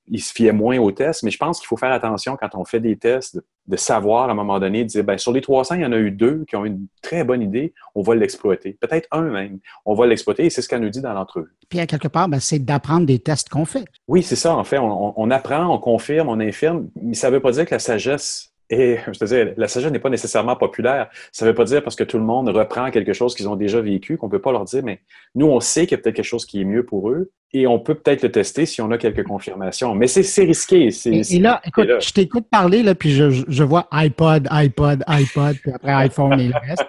il 0.09 0.21
se 0.21 0.33
fiait 0.33 0.53
moins 0.53 0.79
aux 0.79 0.91
tests, 0.91 1.23
mais 1.23 1.31
je 1.31 1.39
pense 1.39 1.59
qu'il 1.59 1.67
faut 1.67 1.77
faire 1.77 1.93
attention 1.93 2.37
quand 2.37 2.55
on 2.55 2.65
fait 2.65 2.81
des 2.81 2.97
tests, 2.97 3.41
de, 3.67 3.77
savoir 3.77 4.29
à 4.29 4.33
un 4.33 4.35
moment 4.35 4.59
donné, 4.59 4.85
de 4.85 4.89
dire, 4.89 5.05
ben, 5.05 5.17
sur 5.17 5.33
les 5.33 5.41
300, 5.41 5.77
il 5.77 5.83
y 5.83 5.87
en 5.87 5.93
a 5.93 5.99
eu 5.99 6.11
deux 6.11 6.45
qui 6.49 6.57
ont 6.57 6.65
une 6.65 6.87
très 7.03 7.25
bonne 7.25 7.43
idée, 7.43 7.73
on 7.95 8.03
va 8.03 8.15
l'exploiter. 8.15 8.77
Peut-être 8.81 9.07
un 9.13 9.23
même, 9.23 9.61
on 9.85 9.95
va 9.95 10.07
l'exploiter 10.07 10.45
et 10.47 10.51
c'est 10.51 10.63
ce 10.63 10.69
qu'elle 10.69 10.81
nous 10.81 10.91
dit 10.91 11.01
dans 11.01 11.13
l'entrevue. 11.13 11.55
Puis 11.69 11.79
à 11.81 11.87
quelque 11.87 12.09
part, 12.09 12.29
ben, 12.29 12.41
c'est 12.41 12.59
d'apprendre 12.59 13.07
des 13.07 13.21
tests 13.21 13.49
qu'on 13.49 13.65
fait. 13.65 13.85
Oui, 14.09 14.23
c'est 14.23 14.37
ça, 14.37 14.57
en 14.57 14.65
fait. 14.65 14.79
On, 14.79 15.31
apprend, 15.31 15.73
on 15.73 15.79
confirme, 15.79 16.29
on 16.29 16.41
infirme, 16.41 16.89
mais 17.01 17.15
ça 17.15 17.31
ne 17.31 17.35
veut 17.35 17.41
pas 17.41 17.53
dire 17.53 17.65
que 17.65 17.75
la 17.75 17.79
sagesse 17.79 18.52
et 18.73 18.99
je 19.07 19.19
te 19.19 19.25
dis, 19.27 19.53
la 19.59 19.69
sagesse 19.69 19.93
n'est 19.93 19.99
pas 19.99 20.09
nécessairement 20.09 20.57
populaire. 20.57 21.11
Ça 21.31 21.45
ne 21.45 21.51
veut 21.51 21.55
pas 21.55 21.65
dire 21.65 21.83
parce 21.83 21.95
que 21.95 22.05
tout 22.05 22.17
le 22.17 22.25
monde 22.25 22.49
reprend 22.49 22.91
quelque 22.91 23.13
chose 23.13 23.35
qu'ils 23.35 23.47
ont 23.47 23.55
déjà 23.55 23.83
vécu 23.83 24.17
qu'on 24.17 24.29
ne 24.29 24.31
peut 24.31 24.41
pas 24.41 24.51
leur 24.51 24.65
dire, 24.65 24.83
mais 24.83 25.01
nous, 25.35 25.47
on 25.47 25.61
sait 25.61 25.83
qu'il 25.83 25.99
y 25.99 26.01
a 26.01 26.03
peut-être 26.03 26.17
quelque 26.17 26.25
chose 26.25 26.47
qui 26.47 26.63
est 26.63 26.65
mieux 26.65 26.83
pour 26.83 27.11
eux 27.11 27.31
et 27.53 27.67
on 27.67 27.79
peut 27.79 27.95
peut-être 27.95 28.23
le 28.23 28.33
tester 28.33 28.65
si 28.65 28.81
on 28.81 28.91
a 28.91 28.97
quelques 28.97 29.25
confirmations. 29.25 29.95
Mais 29.95 30.07
c'est 30.07 30.43
risqué. 30.43 30.89
Et, 31.05 31.39
là, 31.39 31.61
écoute, 31.67 31.87
je 32.01 32.13
t'écoute 32.13 32.47
parler, 32.51 32.83
là, 32.83 32.95
puis 32.95 33.11
je, 33.11 33.63
vois 33.63 33.89
iPod, 33.91 34.49
iPod, 34.51 35.05
iPod, 35.07 35.57
puis 35.59 35.71
après 35.71 35.93
iPhone 36.09 36.41
et 36.41 36.49
le 36.49 36.55
reste. 36.55 36.87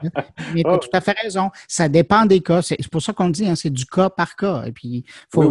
Mais 0.54 0.64
tu 0.64 0.70
as 0.70 0.76
oh. 0.76 0.78
tout 0.78 0.90
à 0.94 1.02
fait 1.02 1.20
raison. 1.22 1.50
Ça 1.68 1.90
dépend 1.90 2.26
des 2.26 2.40
cas. 2.40 2.62
C'est 2.62 2.78
pour 2.90 3.02
ça 3.02 3.12
qu'on 3.12 3.30
dit, 3.30 3.46
hein, 3.46 3.56
c'est 3.56 3.72
du 3.72 3.86
cas 3.86 4.10
par 4.10 4.38
cas. 4.38 4.64
Et 4.66 4.72
puis, 4.72 5.04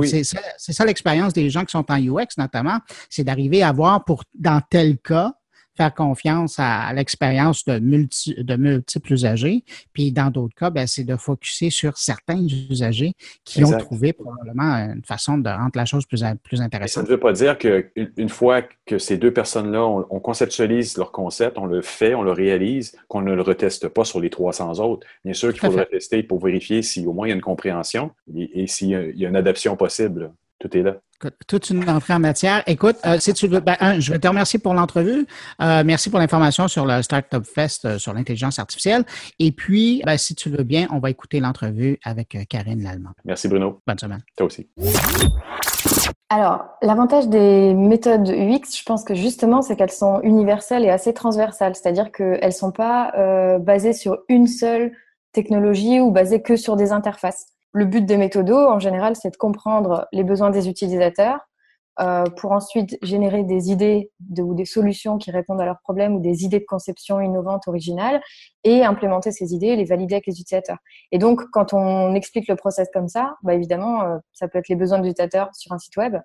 c'est 0.05 0.25
ça, 0.25 0.39
ça 0.57 0.85
l'expérience 0.87 1.35
des 1.35 1.51
gens 1.51 1.67
qui 1.67 1.73
sont 1.73 1.85
en 1.91 1.99
UX, 1.99 2.39
notamment, 2.39 2.79
c'est 3.11 3.25
d'arriver 3.25 3.63
à 3.63 3.71
voir 3.71 4.07
pour, 4.07 4.25
dans 4.35 4.63
tel 4.71 4.97
cas, 4.97 5.35
faire 5.77 5.95
confiance 5.95 6.57
à, 6.59 6.93
l'expérience 6.93 7.65
de, 7.65 7.79
de 7.79 8.57
multiples 8.57 9.13
usagers. 9.13 9.65
Puis 9.93 10.13
dans 10.13 10.31
d'autres 10.31 10.55
cas, 10.55 10.71
ben, 10.71 10.87
c'est 10.87 11.05
de 11.05 11.17
focuser 11.17 11.71
sur 11.71 11.97
certains 11.97 12.41
usagers 12.71 13.15
qui 13.45 13.65
ont 13.65 13.79
trouvé 13.79 14.13
probablement 14.13 14.93
une 14.95 15.05
façon 15.05 15.39
de 15.39 15.49
rendre 15.49 15.73
la 15.75 15.85
chose 15.85 16.07
plus, 16.07 16.23
plus 16.43 16.61
intéressante. 16.61 16.95
ça 16.95 17.03
ne 17.03 17.09
veut 17.15 17.21
pas 17.21 17.33
dire 17.33 17.59
qu'une 17.59 18.29
fois 18.29 18.63
que 18.87 18.99
ces 18.99 19.17
deux 19.17 19.33
personnes-là, 19.33 19.85
on, 19.85 20.21
conceptualise 20.21 20.97
leur 20.97 21.11
concept, 21.11 21.59
on 21.59 21.67
le 21.67 21.83
fait, 21.83 22.15
on 22.15 22.23
le 22.23 22.33
réalise, 22.33 22.97
qu'on 23.09 23.23
ne 23.23 23.35
le 23.35 23.43
reteste 23.43 23.89
pas 23.89 24.05
sur 24.05 24.21
les 24.21 24.31
300 24.31 24.79
autres. 24.81 25.07
Bien 25.25 25.35
sûr 25.35 25.53
qu'il 25.53 25.61
faut 25.61 25.77
le 25.77 25.85
tester 25.85 26.23
pour 26.23 26.45
vérifier 26.45 26.83
si 26.83 27.07
au 27.07 27.13
moins 27.13 27.27
il 27.27 27.31
y 27.31 27.33
a 27.33 27.37
une 27.37 27.43
compréhension 27.43 28.13
et, 28.35 28.63
et 28.63 28.67
s'il 28.67 28.89
y 28.89 29.27
a 29.27 29.29
une 29.29 29.37
adaptation 29.37 29.77
possible. 29.77 30.33
Tout 30.63 30.77
est 30.77 30.83
là. 30.83 30.95
Toute 31.49 31.71
une 31.71 31.91
entrée 31.91 32.15
en 32.15 32.21
matière. 32.21 32.63
Écoute, 32.69 32.95
euh, 33.05 33.19
si 33.19 33.35
tu 33.35 33.49
veux, 33.49 33.59
ben, 33.59 33.77
je 33.99 34.13
vais 34.13 34.21
te 34.21 34.29
remercier 34.29 34.61
pour 34.61 34.75
l'entrevue. 34.75 35.27
Euh, 35.61 35.83
merci 35.85 36.09
pour 36.09 36.21
l'information 36.21 36.69
sur 36.69 36.87
le 36.87 37.03
Startup 37.03 37.45
Fest 37.45 37.85
euh, 37.85 37.99
sur 37.99 38.15
l'intelligence 38.15 38.61
artificielle. 38.61 39.05
Et 39.41 39.51
puis, 39.51 40.03
ben, 40.07 40.17
si 40.17 40.37
tu 40.37 40.51
veux 40.51 40.63
bien, 40.63 40.87
on 40.93 41.01
va 41.01 41.11
écouter 41.11 41.41
l'entrevue 41.41 41.99
avec 42.05 42.39
Karine 42.49 42.81
Lallemand. 42.81 43.11
Merci 43.25 43.49
Bruno. 43.49 43.81
Bonne 43.89 43.99
semaine. 43.99 44.23
Toi 44.37 44.47
aussi. 44.47 44.69
Alors, 46.29 46.65
l'avantage 46.81 47.27
des 47.27 47.75
méthodes 47.75 48.29
UX, 48.29 48.79
je 48.79 48.85
pense 48.85 49.03
que 49.03 49.17
justement, 49.17 49.63
c'est 49.63 49.75
qu'elles 49.75 49.91
sont 49.91 50.21
universelles 50.23 50.85
et 50.85 50.91
assez 50.91 51.13
transversales. 51.13 51.75
C'est-à-dire 51.75 52.13
qu'elles 52.13 52.39
ne 52.41 52.51
sont 52.51 52.71
pas 52.71 53.59
basées 53.59 53.95
sur 53.95 54.19
une 54.29 54.47
seule 54.47 54.93
technologie 55.33 55.99
ou 55.99 56.13
basées 56.13 56.41
que 56.41 56.55
sur 56.55 56.77
des 56.77 56.93
interfaces. 56.93 57.52
Le 57.73 57.85
but 57.85 58.05
des 58.05 58.17
méthodos, 58.17 58.69
en 58.69 58.79
général, 58.79 59.17
c'est 59.17 59.31
de 59.31 59.37
comprendre 59.37 60.07
les 60.13 60.25
besoins 60.25 60.51
des 60.51 60.69
utilisateurs 60.69 61.41
euh, 62.01 62.25
pour 62.37 62.53
ensuite 62.53 62.97
générer 63.03 63.45
des 63.45 63.71
idées 63.71 64.11
ou 64.39 64.55
des 64.55 64.65
solutions 64.65 65.19
qui 65.19 65.31
répondent 65.31 65.61
à 65.61 65.65
leurs 65.65 65.81
problèmes 65.81 66.15
ou 66.15 66.21
des 66.21 66.45
idées 66.45 66.61
de 66.61 66.65
conception 66.67 67.21
innovantes, 67.21 67.69
originales, 67.69 68.23
et 68.65 68.85
implémenter 68.85 69.31
ces 69.31 69.55
idées 69.55 69.69
et 69.69 69.77
les 69.77 69.85
valider 69.85 70.15
avec 70.15 70.27
les 70.27 70.41
utilisateurs. 70.41 70.79
Et 71.13 71.19
donc, 71.19 71.43
quand 71.51 71.73
on 71.73 72.15
explique 72.15 72.49
le 72.49 72.57
process 72.57 72.89
comme 72.93 73.09
ça, 73.09 73.37
bah 73.43 73.55
évidemment, 73.55 74.03
euh, 74.03 74.19
ça 74.33 74.49
peut 74.49 74.59
être 74.59 74.69
les 74.69 74.77
besoins 74.77 74.99
des 74.99 75.09
utilisateurs 75.09 75.55
sur 75.55 75.73
un 75.73 75.79
site 75.79 75.97
web, 75.97 76.17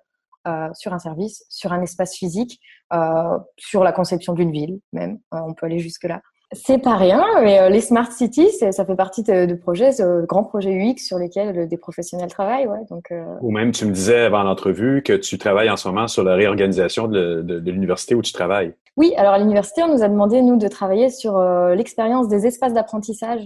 euh, 0.46 0.68
sur 0.72 0.94
un 0.94 0.98
service, 0.98 1.44
sur 1.50 1.72
un 1.72 1.82
espace 1.82 2.14
physique, 2.14 2.60
euh, 2.92 3.38
sur 3.58 3.84
la 3.84 3.92
conception 3.92 4.32
d'une 4.32 4.52
ville 4.52 4.80
même. 4.92 5.18
Euh, 5.34 5.38
on 5.44 5.52
peut 5.52 5.66
aller 5.66 5.80
jusque-là. 5.80 6.22
C'est 6.52 6.78
pas 6.78 6.96
rien, 6.96 7.22
mais 7.42 7.60
euh, 7.60 7.68
les 7.68 7.82
smart 7.82 8.10
cities, 8.10 8.50
ça 8.50 8.84
fait 8.86 8.94
partie 8.94 9.22
de, 9.22 9.52
projets, 9.52 9.90
de 9.90 10.24
grands 10.24 10.44
projets 10.44 10.72
UX 10.72 10.96
sur 10.96 11.18
lesquels 11.18 11.58
euh, 11.58 11.66
des 11.66 11.76
professionnels 11.76 12.30
travaillent. 12.30 12.66
Ouais, 12.66 12.86
donc, 12.88 13.10
euh, 13.10 13.22
Ou 13.42 13.50
même, 13.50 13.70
tu 13.70 13.84
me 13.84 13.92
disais 13.92 14.20
avant 14.20 14.42
l'entrevue 14.42 15.02
que 15.02 15.12
tu 15.12 15.36
travailles 15.36 15.68
en 15.68 15.76
ce 15.76 15.88
moment 15.88 16.08
sur 16.08 16.24
la 16.24 16.36
réorganisation 16.36 17.06
de, 17.06 17.42
de 17.42 17.70
l'université 17.70 18.14
où 18.14 18.22
tu 18.22 18.32
travailles. 18.32 18.72
Oui, 18.96 19.12
alors 19.18 19.34
à 19.34 19.38
l'université, 19.38 19.82
on 19.82 19.92
nous 19.92 20.02
a 20.02 20.08
demandé, 20.08 20.40
nous, 20.40 20.56
de 20.56 20.68
travailler 20.68 21.10
sur 21.10 21.38
l'expérience 21.74 22.28
des 22.28 22.46
espaces 22.46 22.72
d'apprentissage. 22.72 23.42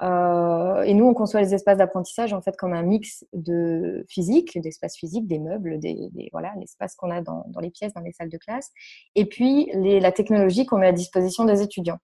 et 0.00 0.94
nous, 0.94 1.06
on 1.06 1.14
conçoit 1.14 1.40
les 1.40 1.54
espaces 1.54 1.78
d'apprentissage 1.78 2.32
en 2.32 2.40
fait 2.40 2.56
comme 2.56 2.72
un 2.72 2.82
mix 2.82 3.24
de 3.32 4.04
physique, 4.08 4.60
d'espaces 4.60 4.96
physiques, 4.96 5.26
des 5.26 5.40
meubles, 5.40 5.80
des, 5.80 6.10
voilà, 6.30 6.52
l'espace 6.60 6.94
qu'on 6.94 7.10
a 7.10 7.20
dans, 7.20 7.46
dans, 7.48 7.60
les 7.60 7.70
pièces, 7.70 7.94
dans 7.94 8.02
les 8.02 8.12
salles 8.12 8.30
de 8.30 8.38
classe, 8.38 8.70
et 9.16 9.24
puis 9.24 9.70
les, 9.74 9.98
la 9.98 10.12
technologie 10.12 10.66
qu'on 10.66 10.78
met 10.78 10.88
à 10.88 10.92
disposition 10.92 11.44
des 11.44 11.62
étudiants. 11.62 11.98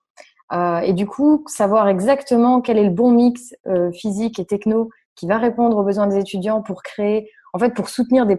Euh, 0.52 0.80
et 0.80 0.92
du 0.92 1.06
coup, 1.06 1.44
savoir 1.46 1.88
exactement 1.88 2.60
quel 2.60 2.78
est 2.78 2.84
le 2.84 2.90
bon 2.90 3.10
mix 3.10 3.54
euh, 3.66 3.92
physique 3.92 4.38
et 4.38 4.44
techno 4.44 4.90
qui 5.14 5.26
va 5.26 5.38
répondre 5.38 5.76
aux 5.76 5.82
besoins 5.82 6.06
des 6.06 6.18
étudiants 6.18 6.62
pour 6.62 6.82
créer, 6.82 7.30
en 7.52 7.58
fait, 7.58 7.74
pour 7.74 7.88
soutenir 7.88 8.24
des 8.24 8.38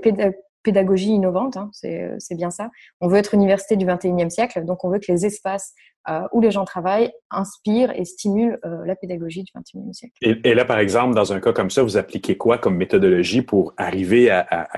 pédagogies 0.63 1.11
innovantes, 1.11 1.57
hein, 1.57 1.69
c'est 1.73 2.35
bien 2.35 2.51
ça. 2.51 2.69
On 3.01 3.09
veut 3.09 3.17
être 3.17 3.33
université 3.33 3.75
du 3.75 3.85
21e 3.85 4.29
siècle, 4.29 4.63
donc 4.63 4.83
on 4.85 4.89
veut 4.89 4.99
que 4.99 5.11
les 5.11 5.25
espaces 5.25 5.73
euh, 6.09 6.21
où 6.31 6.39
les 6.39 6.51
gens 6.51 6.63
travaillent 6.63 7.11
inspirent 7.29 7.91
et 7.91 8.05
stimulent 8.05 8.57
euh, 8.65 8.85
la 8.85 8.95
pédagogie 8.95 9.43
du 9.43 9.51
21e 9.51 9.91
siècle. 9.91 10.13
Et, 10.21 10.53
là, 10.53 10.63
par 10.63 10.79
exemple, 10.79 11.13
dans 11.13 11.33
un 11.33 11.41
cas 11.41 11.51
comme 11.51 11.69
ça, 11.69 11.83
vous 11.83 11.97
appliquez 11.97 12.37
quoi 12.37 12.57
comme 12.57 12.77
méthodologie 12.77 13.41
pour 13.41 13.73
arriver 13.77 14.29
à, 14.29 14.69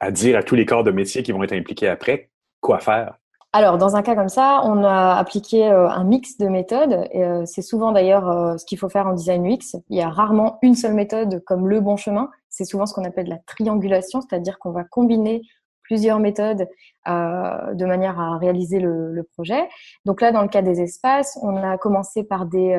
à 0.00 0.10
dire 0.10 0.36
à 0.36 0.42
tous 0.42 0.56
les 0.56 0.66
corps 0.66 0.84
de 0.84 0.90
métier 0.90 1.22
qui 1.22 1.32
vont 1.32 1.42
être 1.42 1.54
impliqués 1.54 1.88
après 1.88 2.30
quoi 2.60 2.80
faire? 2.80 3.18
Alors, 3.58 3.78
dans 3.78 3.96
un 3.96 4.02
cas 4.02 4.14
comme 4.14 4.28
ça, 4.28 4.60
on 4.64 4.84
a 4.84 5.14
appliqué 5.14 5.66
euh, 5.66 5.88
un 5.88 6.04
mix 6.04 6.36
de 6.36 6.46
méthodes. 6.46 7.08
Euh, 7.14 7.42
c'est 7.46 7.62
souvent 7.62 7.90
d'ailleurs 7.90 8.28
euh, 8.28 8.58
ce 8.58 8.66
qu'il 8.66 8.76
faut 8.76 8.90
faire 8.90 9.06
en 9.06 9.14
design 9.14 9.50
UX. 9.50 9.80
Il 9.88 9.96
y 9.96 10.02
a 10.02 10.10
rarement 10.10 10.58
une 10.60 10.74
seule 10.74 10.92
méthode 10.92 11.42
comme 11.46 11.66
le 11.66 11.80
bon 11.80 11.96
chemin. 11.96 12.28
C'est 12.50 12.66
souvent 12.66 12.84
ce 12.84 12.92
qu'on 12.92 13.04
appelle 13.04 13.28
la 13.28 13.38
triangulation, 13.46 14.20
c'est-à-dire 14.20 14.58
qu'on 14.58 14.72
va 14.72 14.84
combiner 14.84 15.40
plusieurs 15.84 16.18
méthodes 16.18 16.68
de 17.06 17.84
manière 17.86 18.20
à 18.20 18.36
réaliser 18.36 18.78
le, 18.78 19.26
projet. 19.32 19.66
Donc 20.04 20.20
là, 20.20 20.32
dans 20.32 20.42
le 20.42 20.48
cas 20.48 20.60
des 20.60 20.82
espaces, 20.82 21.38
on 21.40 21.56
a 21.56 21.78
commencé 21.78 22.24
par 22.24 22.44
des 22.44 22.74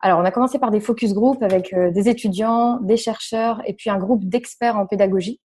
alors, 0.00 0.20
on 0.20 0.24
a 0.24 0.30
commencé 0.30 0.58
par 0.58 0.70
des 0.70 0.80
focus 0.80 1.14
group 1.14 1.42
avec 1.42 1.74
des 1.74 2.08
étudiants, 2.10 2.78
des 2.80 2.98
chercheurs 2.98 3.62
et 3.64 3.72
puis 3.72 3.88
un 3.90 3.98
groupe 3.98 4.24
d'experts 4.24 4.76
en 4.76 4.86
pédagogie. 4.86 5.40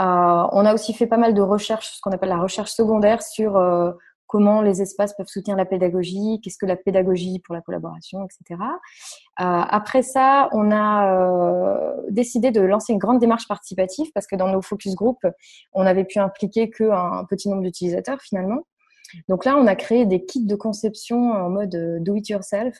Euh, 0.00 0.04
on 0.52 0.64
a 0.64 0.74
aussi 0.74 0.92
fait 0.94 1.06
pas 1.06 1.16
mal 1.16 1.34
de 1.34 1.42
recherches, 1.42 1.96
ce 1.96 2.00
qu'on 2.00 2.12
appelle 2.12 2.28
la 2.28 2.38
recherche 2.38 2.70
secondaire 2.70 3.20
sur 3.20 3.56
euh, 3.56 3.90
comment 4.28 4.62
les 4.62 4.80
espaces 4.80 5.14
peuvent 5.16 5.26
soutenir 5.26 5.56
la 5.56 5.64
pédagogie, 5.64 6.40
qu'est-ce 6.42 6.58
que 6.58 6.66
la 6.66 6.76
pédagogie 6.76 7.40
pour 7.40 7.54
la 7.54 7.62
collaboration, 7.62 8.24
etc. 8.24 8.60
Euh, 8.60 9.44
après 9.44 10.02
ça, 10.02 10.48
on 10.52 10.70
a 10.70 11.94
décidé 12.10 12.50
de 12.52 12.60
lancer 12.60 12.92
une 12.92 12.98
grande 12.98 13.18
démarche 13.18 13.48
participative 13.48 14.06
parce 14.14 14.26
que 14.26 14.36
dans 14.36 14.48
nos 14.48 14.62
focus 14.62 14.94
group, 14.94 15.18
on 15.72 15.84
avait 15.84 16.04
pu 16.04 16.20
impliquer 16.20 16.70
qu'un 16.70 17.24
petit 17.28 17.48
nombre 17.48 17.62
d'utilisateurs 17.62 18.20
finalement. 18.20 18.66
Donc 19.28 19.46
là, 19.46 19.56
on 19.56 19.66
a 19.66 19.74
créé 19.74 20.04
des 20.04 20.24
kits 20.26 20.44
de 20.44 20.54
conception 20.54 21.32
en 21.32 21.48
mode 21.48 22.02
do 22.02 22.14
it 22.14 22.28
yourself. 22.28 22.78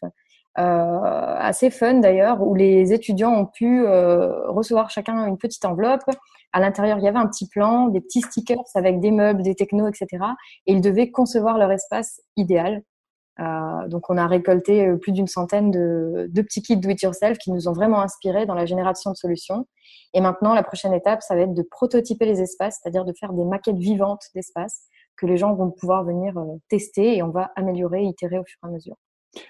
Assez 0.54 1.70
fun 1.70 1.94
d'ailleurs, 1.94 2.42
où 2.42 2.54
les 2.54 2.92
étudiants 2.92 3.32
ont 3.32 3.46
pu 3.46 3.86
recevoir 3.86 4.90
chacun 4.90 5.26
une 5.26 5.38
petite 5.38 5.64
enveloppe 5.64 6.04
à 6.52 6.60
l'intérieur, 6.60 6.98
il 6.98 7.04
y 7.04 7.08
avait 7.08 7.18
un 7.18 7.26
petit 7.26 7.48
plan, 7.48 7.88
des 7.88 8.00
petits 8.00 8.22
stickers 8.22 8.64
avec 8.74 9.00
des 9.00 9.10
meubles, 9.10 9.42
des 9.42 9.54
technos, 9.54 9.88
etc. 9.88 10.24
Et 10.66 10.72
ils 10.72 10.80
devaient 10.80 11.10
concevoir 11.10 11.58
leur 11.58 11.70
espace 11.70 12.20
idéal. 12.36 12.82
Euh, 13.40 13.86
donc, 13.88 14.10
on 14.10 14.16
a 14.16 14.26
récolté 14.26 14.86
euh, 14.86 14.96
plus 14.96 15.12
d'une 15.12 15.28
centaine 15.28 15.70
de, 15.70 16.28
petits 16.34 16.62
kits 16.62 16.76
do-it-yourself 16.76 17.38
qui 17.38 17.52
nous 17.52 17.68
ont 17.68 17.72
vraiment 17.72 18.00
inspirés 18.00 18.46
dans 18.46 18.54
la 18.54 18.66
génération 18.66 19.10
de 19.10 19.16
solutions. 19.16 19.66
Et 20.14 20.20
maintenant, 20.20 20.54
la 20.54 20.62
prochaine 20.62 20.92
étape, 20.92 21.22
ça 21.22 21.36
va 21.36 21.42
être 21.42 21.54
de 21.54 21.62
prototyper 21.62 22.26
les 22.26 22.40
espaces, 22.40 22.80
c'est-à-dire 22.82 23.04
de 23.04 23.12
faire 23.12 23.32
des 23.32 23.44
maquettes 23.44 23.76
vivantes 23.76 24.24
d'espaces 24.34 24.82
que 25.16 25.26
les 25.26 25.36
gens 25.36 25.54
vont 25.54 25.70
pouvoir 25.70 26.04
venir 26.04 26.36
euh, 26.36 26.56
tester 26.68 27.16
et 27.16 27.22
on 27.22 27.30
va 27.30 27.52
améliorer, 27.54 28.02
itérer 28.02 28.38
au 28.38 28.44
fur 28.44 28.58
et 28.64 28.66
à 28.66 28.70
mesure. 28.70 28.96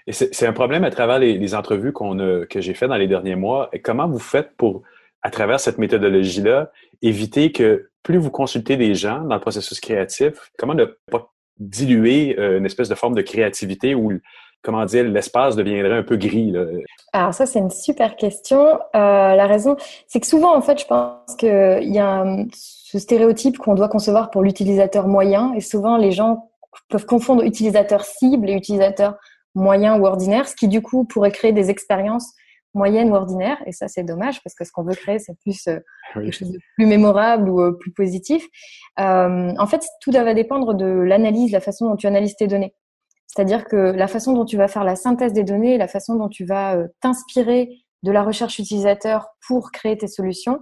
Et 0.06 0.12
c'est 0.12 0.46
un 0.46 0.52
problème 0.52 0.84
à 0.84 0.90
travers 0.90 1.18
les, 1.20 1.54
entrevues 1.54 1.92
que 1.92 2.60
j'ai 2.60 2.74
fait 2.74 2.88
dans 2.88 2.96
les 2.96 3.06
derniers 3.06 3.36
mois. 3.36 3.68
Et 3.72 3.80
comment 3.80 4.08
vous 4.08 4.18
faites 4.18 4.50
pour 4.56 4.82
à 5.22 5.30
travers 5.30 5.60
cette 5.60 5.78
méthodologie-là, 5.78 6.70
éviter 7.02 7.52
que 7.52 7.90
plus 8.02 8.18
vous 8.18 8.30
consultez 8.30 8.76
des 8.76 8.94
gens 8.94 9.20
dans 9.20 9.34
le 9.34 9.40
processus 9.40 9.80
créatif, 9.80 10.50
comment 10.58 10.74
ne 10.74 10.84
pas 11.10 11.30
diluer 11.58 12.38
euh, 12.38 12.58
une 12.58 12.66
espèce 12.66 12.88
de 12.88 12.94
forme 12.94 13.14
de 13.14 13.22
créativité 13.22 13.94
où, 13.94 14.12
comment 14.62 14.84
dire, 14.84 15.04
l'espace 15.04 15.56
deviendrait 15.56 15.98
un 15.98 16.02
peu 16.02 16.16
gris? 16.16 16.54
Alors 17.12 17.34
ça, 17.34 17.46
c'est 17.46 17.58
une 17.58 17.70
super 17.70 18.16
question. 18.16 18.78
Euh, 18.94 19.34
la 19.34 19.46
raison, 19.46 19.76
c'est 20.06 20.20
que 20.20 20.26
souvent, 20.26 20.56
en 20.56 20.62
fait, 20.62 20.80
je 20.80 20.86
pense 20.86 21.34
qu'il 21.36 21.92
y 21.92 21.98
a 21.98 22.24
ce 22.52 22.98
stéréotype 22.98 23.58
qu'on 23.58 23.74
doit 23.74 23.88
concevoir 23.88 24.30
pour 24.30 24.42
l'utilisateur 24.42 25.08
moyen 25.08 25.52
et 25.54 25.60
souvent, 25.60 25.96
les 25.96 26.12
gens 26.12 26.50
peuvent 26.88 27.06
confondre 27.06 27.42
utilisateur 27.42 28.04
cible 28.04 28.48
et 28.48 28.54
utilisateur 28.54 29.16
moyen 29.54 29.98
ou 29.98 30.06
ordinaire, 30.06 30.48
ce 30.48 30.54
qui 30.54 30.68
du 30.68 30.80
coup 30.80 31.04
pourrait 31.04 31.32
créer 31.32 31.52
des 31.52 31.70
expériences 31.70 32.32
moyenne 32.74 33.10
ou 33.10 33.14
ordinaire. 33.14 33.58
Et 33.66 33.72
ça, 33.72 33.88
c'est 33.88 34.02
dommage 34.02 34.42
parce 34.42 34.54
que 34.54 34.64
ce 34.64 34.72
qu'on 34.72 34.82
veut 34.82 34.94
créer, 34.94 35.18
c'est 35.18 35.36
plus 35.40 35.66
euh, 35.68 35.78
quelque 36.14 36.30
chose 36.30 36.52
de 36.52 36.58
plus 36.76 36.86
mémorable 36.86 37.48
ou 37.48 37.60
euh, 37.60 37.72
plus 37.72 37.92
positif. 37.92 38.46
Euh, 39.00 39.52
en 39.58 39.66
fait, 39.66 39.84
tout 40.00 40.12
va 40.12 40.34
dépendre 40.34 40.74
de 40.74 40.86
l'analyse, 40.86 41.52
la 41.52 41.60
façon 41.60 41.88
dont 41.88 41.96
tu 41.96 42.06
analyses 42.06 42.36
tes 42.36 42.46
données. 42.46 42.74
C'est-à-dire 43.26 43.66
que 43.66 43.76
la 43.76 44.08
façon 44.08 44.32
dont 44.32 44.44
tu 44.44 44.56
vas 44.56 44.68
faire 44.68 44.84
la 44.84 44.96
synthèse 44.96 45.32
des 45.32 45.44
données, 45.44 45.78
la 45.78 45.88
façon 45.88 46.14
dont 46.14 46.28
tu 46.28 46.44
vas 46.44 46.78
t'inspirer 47.00 47.68
de 48.02 48.10
la 48.10 48.22
recherche 48.22 48.58
utilisateur 48.58 49.28
pour 49.46 49.70
créer 49.70 49.98
tes 49.98 50.08
solutions, 50.08 50.60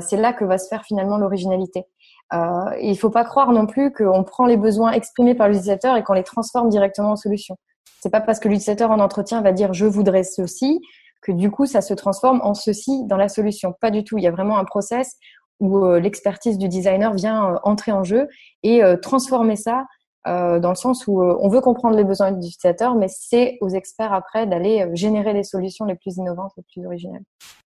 c'est 0.00 0.16
là 0.16 0.32
que 0.32 0.44
va 0.44 0.56
se 0.56 0.68
faire 0.68 0.82
finalement 0.84 1.18
l'originalité. 1.18 1.84
Et 2.32 2.90
il 2.90 2.96
faut 2.96 3.10
pas 3.10 3.24
croire 3.24 3.52
non 3.52 3.66
plus 3.66 3.92
qu'on 3.92 4.24
prend 4.24 4.46
les 4.46 4.56
besoins 4.56 4.92
exprimés 4.92 5.34
par 5.34 5.48
l'utilisateur 5.48 5.98
et 5.98 6.02
qu'on 6.02 6.14
les 6.14 6.24
transforme 6.24 6.70
directement 6.70 7.10
en 7.12 7.16
solutions. 7.16 7.58
C'est 8.00 8.10
pas 8.10 8.22
parce 8.22 8.40
que 8.40 8.48
l'utilisateur 8.48 8.90
en 8.90 8.98
entretien 8.98 9.42
va 9.42 9.52
dire 9.52 9.74
je 9.74 9.84
voudrais 9.84 10.24
ceci 10.24 10.80
que 11.20 11.32
du 11.32 11.50
coup, 11.50 11.66
ça 11.66 11.80
se 11.80 11.94
transforme 11.94 12.40
en 12.42 12.54
ceci 12.54 13.04
dans 13.06 13.16
la 13.16 13.28
solution. 13.28 13.74
Pas 13.80 13.90
du 13.90 14.04
tout. 14.04 14.18
Il 14.18 14.24
y 14.24 14.26
a 14.26 14.30
vraiment 14.30 14.58
un 14.58 14.64
process 14.64 15.16
où 15.60 15.84
euh, 15.84 16.00
l'expertise 16.00 16.58
du 16.58 16.68
designer 16.68 17.14
vient 17.14 17.52
euh, 17.52 17.56
entrer 17.62 17.92
en 17.92 18.02
jeu 18.02 18.26
et 18.62 18.82
euh, 18.82 18.96
transformer 18.96 19.56
ça 19.56 19.84
dans 20.26 20.68
le 20.68 20.74
sens 20.74 21.06
où 21.06 21.22
on 21.22 21.48
veut 21.48 21.62
comprendre 21.62 21.96
les 21.96 22.04
besoins 22.04 22.30
du 22.30 22.46
utilisateur, 22.46 22.94
mais 22.94 23.06
c'est 23.08 23.56
aux 23.62 23.70
experts 23.70 24.12
après 24.12 24.46
d'aller 24.46 24.86
générer 24.92 25.32
les 25.32 25.44
solutions 25.44 25.86
les 25.86 25.94
plus 25.94 26.18
innovantes, 26.18 26.52
les 26.58 26.62
plus 26.70 26.84
originales. 26.84 27.22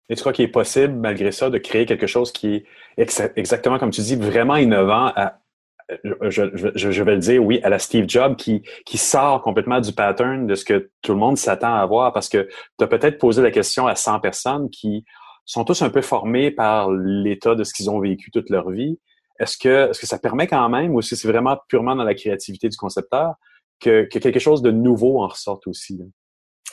Et 0.09 0.15
tu 0.15 0.21
crois 0.21 0.33
qu'il 0.33 0.45
est 0.45 0.53
possible, 0.53 0.95
malgré 0.95 1.33
ça, 1.33 1.51
de 1.51 1.59
créer 1.59 1.85
quelque 1.85 2.07
chose 2.07 2.31
qui 2.31 2.65
est 2.97 3.33
exactement 3.35 3.81
comme 3.81 3.91
tu 3.91 4.03
dis, 4.03 4.15
vraiment 4.15 4.55
innovant 4.55 5.11
à, 5.17 5.41
je, 6.03 6.51
je, 6.55 6.91
je, 6.91 7.03
vais 7.03 7.15
le 7.15 7.21
dire, 7.21 7.45
oui, 7.45 7.61
à 7.63 7.69
la 7.69 7.79
Steve 7.79 8.07
Jobs, 8.09 8.37
qui, 8.37 8.63
qui 8.87 8.99
sort 8.99 9.43
complètement 9.43 9.81
du 9.81 9.93
pattern 9.93 10.47
de 10.47 10.55
ce 10.55 10.65
que 10.65 10.91
tout 11.03 11.13
le 11.13 11.19
monde 11.19 11.37
s'attend 11.37 11.75
à 11.75 11.85
voir, 11.87 12.13
parce 12.13 12.29
que 12.29 12.49
tu 12.79 12.85
as 12.85 12.87
peut-être 12.87 13.19
posé 13.19 13.43
la 13.43 13.51
question 13.51 13.87
à 13.87 13.95
100 13.95 14.21
personnes 14.21 14.71
qui 14.71 15.05
sont 15.45 15.65
tous 15.65 15.83
un 15.83 15.91
peu 15.91 16.01
formés 16.01 16.51
par 16.51 16.91
l'état 16.91 17.55
de 17.55 17.65
ce 17.65 17.75
qu'ils 17.75 17.91
ont 17.91 18.01
vécu 18.01 18.31
toute 18.31 18.49
leur 18.49 18.71
vie. 18.71 18.99
Est-ce 19.39 19.59
que, 19.59 19.91
est-ce 19.91 20.01
que 20.01 20.07
ça 20.07 20.19
permet 20.19 20.47
quand 20.47 20.69
même, 20.69 20.95
ou 20.95 21.01
que 21.01 21.05
c'est 21.05 21.29
vraiment 21.29 21.59
purement 21.69 21.97
dans 21.97 22.05
la 22.05 22.15
créativité 22.15 22.69
du 22.69 22.77
concepteur, 22.77 23.35
que, 23.81 24.09
que 24.11 24.19
quelque 24.19 24.41
chose 24.41 24.63
de 24.63 24.71
nouveau 24.71 25.23
en 25.23 25.29
ressorte 25.29 25.67
aussi? 25.67 26.01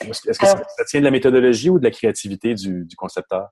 Est-ce 0.00 0.38
que, 0.38 0.46
ça, 0.46 0.64
tient 0.88 1.00
de 1.00 1.04
la 1.04 1.10
méthodologie 1.10 1.68
ou 1.68 1.78
de 1.78 1.84
la 1.84 1.90
créativité 1.90 2.54
du, 2.54 2.84
du 2.86 2.96
concepteur? 2.96 3.48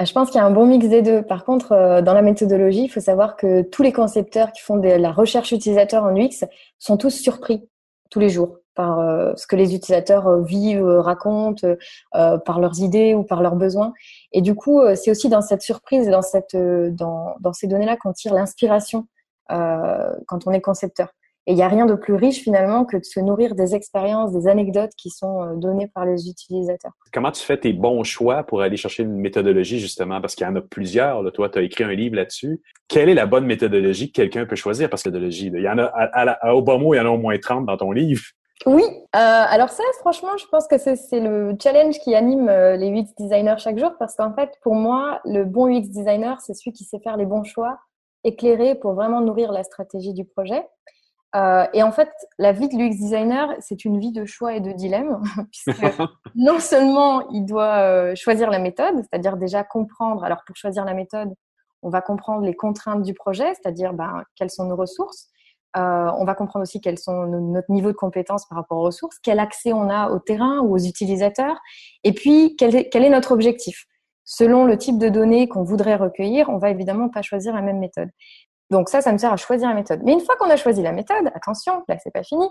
Euh, 0.00 0.04
je 0.04 0.12
pense 0.12 0.30
qu'il 0.30 0.38
y 0.38 0.42
a 0.42 0.46
un 0.46 0.50
bon 0.50 0.66
mix 0.66 0.88
des 0.88 1.02
deux. 1.02 1.22
Par 1.22 1.44
contre, 1.44 1.72
euh, 1.72 2.02
dans 2.02 2.14
la 2.14 2.22
méthodologie, 2.22 2.84
il 2.84 2.88
faut 2.88 3.00
savoir 3.00 3.36
que 3.36 3.62
tous 3.62 3.82
les 3.82 3.92
concepteurs 3.92 4.52
qui 4.52 4.62
font 4.62 4.76
de 4.76 4.88
la 4.88 5.12
recherche 5.12 5.52
utilisateur 5.52 6.04
en 6.04 6.16
UX 6.16 6.44
sont 6.78 6.96
tous 6.96 7.10
surpris 7.10 7.68
tous 8.10 8.20
les 8.20 8.28
jours 8.28 8.58
par 8.74 8.98
euh, 9.00 9.32
ce 9.36 9.46
que 9.46 9.56
les 9.56 9.74
utilisateurs 9.74 10.42
vivent, 10.42 10.84
racontent, 10.84 11.66
par 12.12 12.60
leurs 12.60 12.80
idées 12.80 13.14
ou 13.14 13.24
par 13.24 13.42
leurs 13.42 13.56
besoins. 13.56 13.92
Et 14.32 14.40
du 14.42 14.54
coup, 14.54 14.80
c'est 14.94 15.10
aussi 15.10 15.28
dans 15.28 15.42
cette 15.42 15.62
surprise 15.62 16.08
et 16.08 16.10
dans, 16.10 16.22
cette, 16.22 16.56
dans, 16.56 17.34
dans 17.40 17.52
ces 17.52 17.66
données-là 17.66 17.96
qu'on 17.96 18.12
tire 18.12 18.34
l'inspiration 18.34 19.06
quand 19.48 20.46
on 20.46 20.52
est 20.52 20.60
concepteur. 20.60 21.08
Et 21.50 21.52
il 21.52 21.56
n'y 21.56 21.62
a 21.62 21.68
rien 21.68 21.84
de 21.84 21.96
plus 21.96 22.14
riche 22.14 22.44
finalement 22.44 22.84
que 22.84 22.96
de 22.96 23.02
se 23.02 23.18
nourrir 23.18 23.56
des 23.56 23.74
expériences, 23.74 24.30
des 24.30 24.46
anecdotes 24.46 24.92
qui 24.96 25.10
sont 25.10 25.42
euh, 25.42 25.56
données 25.56 25.88
par 25.92 26.06
les 26.06 26.28
utilisateurs. 26.28 26.92
Comment 27.12 27.32
tu 27.32 27.42
fais 27.42 27.56
tes 27.56 27.72
bons 27.72 28.04
choix 28.04 28.44
pour 28.44 28.62
aller 28.62 28.76
chercher 28.76 29.02
une 29.02 29.16
méthodologie 29.16 29.80
justement? 29.80 30.20
Parce 30.20 30.36
qu'il 30.36 30.46
y 30.46 30.48
en 30.48 30.54
a 30.54 30.60
plusieurs. 30.60 31.24
Là. 31.24 31.32
Toi, 31.32 31.48
tu 31.48 31.58
as 31.58 31.62
écrit 31.62 31.82
un 31.82 31.92
livre 31.92 32.14
là-dessus. 32.14 32.62
Quelle 32.86 33.08
est 33.08 33.14
la 33.14 33.26
bonne 33.26 33.46
méthodologie 33.46 34.12
que 34.12 34.22
quelqu'un 34.22 34.46
peut 34.46 34.54
choisir? 34.54 34.88
Parce 34.88 35.02
que 35.02 35.08
méthodologie, 35.08 35.50
il 35.52 35.60
y 35.60 35.68
en 35.68 35.78
a 35.78 35.86
à, 35.86 36.30
à, 36.30 36.54
au 36.54 36.62
mot, 36.62 36.94
il 36.94 36.98
y 36.98 37.00
en 37.00 37.06
a 37.06 37.10
au 37.10 37.18
moins 37.18 37.36
30 37.36 37.66
dans 37.66 37.76
ton 37.76 37.90
livre. 37.90 38.22
Oui, 38.64 38.84
euh, 38.84 39.08
alors 39.12 39.70
ça, 39.70 39.82
franchement, 39.98 40.36
je 40.38 40.46
pense 40.46 40.68
que 40.68 40.78
c'est 40.78 41.18
le 41.18 41.56
challenge 41.60 41.98
qui 41.98 42.14
anime 42.14 42.48
euh, 42.48 42.76
les 42.76 42.90
UX 42.92 43.08
designers 43.18 43.58
chaque 43.58 43.78
jour 43.78 43.90
parce 43.98 44.14
qu'en 44.14 44.32
fait, 44.34 44.52
pour 44.62 44.76
moi, 44.76 45.20
le 45.24 45.44
bon 45.44 45.66
UX 45.66 45.88
designer, 45.88 46.40
c'est 46.42 46.54
celui 46.54 46.72
qui 46.72 46.84
sait 46.84 47.00
faire 47.00 47.16
les 47.16 47.26
bons 47.26 47.42
choix, 47.42 47.76
éclairés 48.22 48.76
pour 48.76 48.92
vraiment 48.92 49.20
nourrir 49.20 49.50
la 49.50 49.64
stratégie 49.64 50.12
du 50.12 50.24
projet. 50.24 50.62
Euh, 51.36 51.66
et 51.72 51.82
en 51.82 51.92
fait, 51.92 52.10
la 52.38 52.52
vie 52.52 52.68
de 52.68 52.76
l'UX 52.76 52.96
designer, 52.96 53.54
c'est 53.60 53.84
une 53.84 54.00
vie 54.00 54.12
de 54.12 54.24
choix 54.24 54.54
et 54.54 54.60
de 54.60 54.72
dilemme, 54.72 55.22
puisque 55.52 55.80
non 56.34 56.58
seulement 56.58 57.28
il 57.30 57.44
doit 57.44 57.78
euh, 57.78 58.14
choisir 58.16 58.50
la 58.50 58.58
méthode, 58.58 58.96
c'est-à-dire 58.96 59.36
déjà 59.36 59.62
comprendre. 59.62 60.24
Alors 60.24 60.42
pour 60.46 60.56
choisir 60.56 60.84
la 60.84 60.94
méthode, 60.94 61.32
on 61.82 61.88
va 61.88 62.00
comprendre 62.00 62.44
les 62.44 62.54
contraintes 62.54 63.02
du 63.02 63.14
projet, 63.14 63.54
c'est-à-dire 63.54 63.92
ben, 63.92 64.24
quelles 64.34 64.50
sont 64.50 64.64
nos 64.64 64.76
ressources. 64.76 65.28
Euh, 65.76 66.10
on 66.18 66.24
va 66.24 66.34
comprendre 66.34 66.64
aussi 66.64 66.80
quels 66.80 66.98
sont 66.98 67.26
notre 67.26 67.70
niveau 67.70 67.92
de 67.92 67.96
compétence 67.96 68.44
par 68.46 68.58
rapport 68.58 68.78
aux 68.78 68.84
ressources, 68.84 69.18
quel 69.22 69.38
accès 69.38 69.72
on 69.72 69.88
a 69.88 70.10
au 70.10 70.18
terrain 70.18 70.58
ou 70.58 70.74
aux 70.74 70.80
utilisateurs, 70.80 71.56
et 72.02 72.12
puis 72.12 72.56
quel 72.58 72.74
est, 72.74 72.88
quel 72.88 73.04
est 73.04 73.08
notre 73.08 73.30
objectif. 73.30 73.86
Selon 74.24 74.64
le 74.64 74.76
type 74.76 74.98
de 74.98 75.08
données 75.08 75.48
qu'on 75.48 75.62
voudrait 75.62 75.94
recueillir, 75.94 76.48
on 76.48 76.58
va 76.58 76.70
évidemment 76.70 77.08
pas 77.08 77.22
choisir 77.22 77.54
la 77.54 77.62
même 77.62 77.78
méthode. 77.78 78.10
Donc 78.70 78.88
ça, 78.88 79.00
ça 79.00 79.12
me 79.12 79.18
sert 79.18 79.32
à 79.32 79.36
choisir 79.36 79.68
la 79.68 79.74
méthode. 79.74 80.00
Mais 80.04 80.12
une 80.12 80.20
fois 80.20 80.36
qu'on 80.36 80.48
a 80.48 80.56
choisi 80.56 80.82
la 80.82 80.92
méthode, 80.92 81.30
attention, 81.34 81.82
là 81.88 81.96
c'est 82.02 82.12
pas 82.12 82.22
fini, 82.22 82.46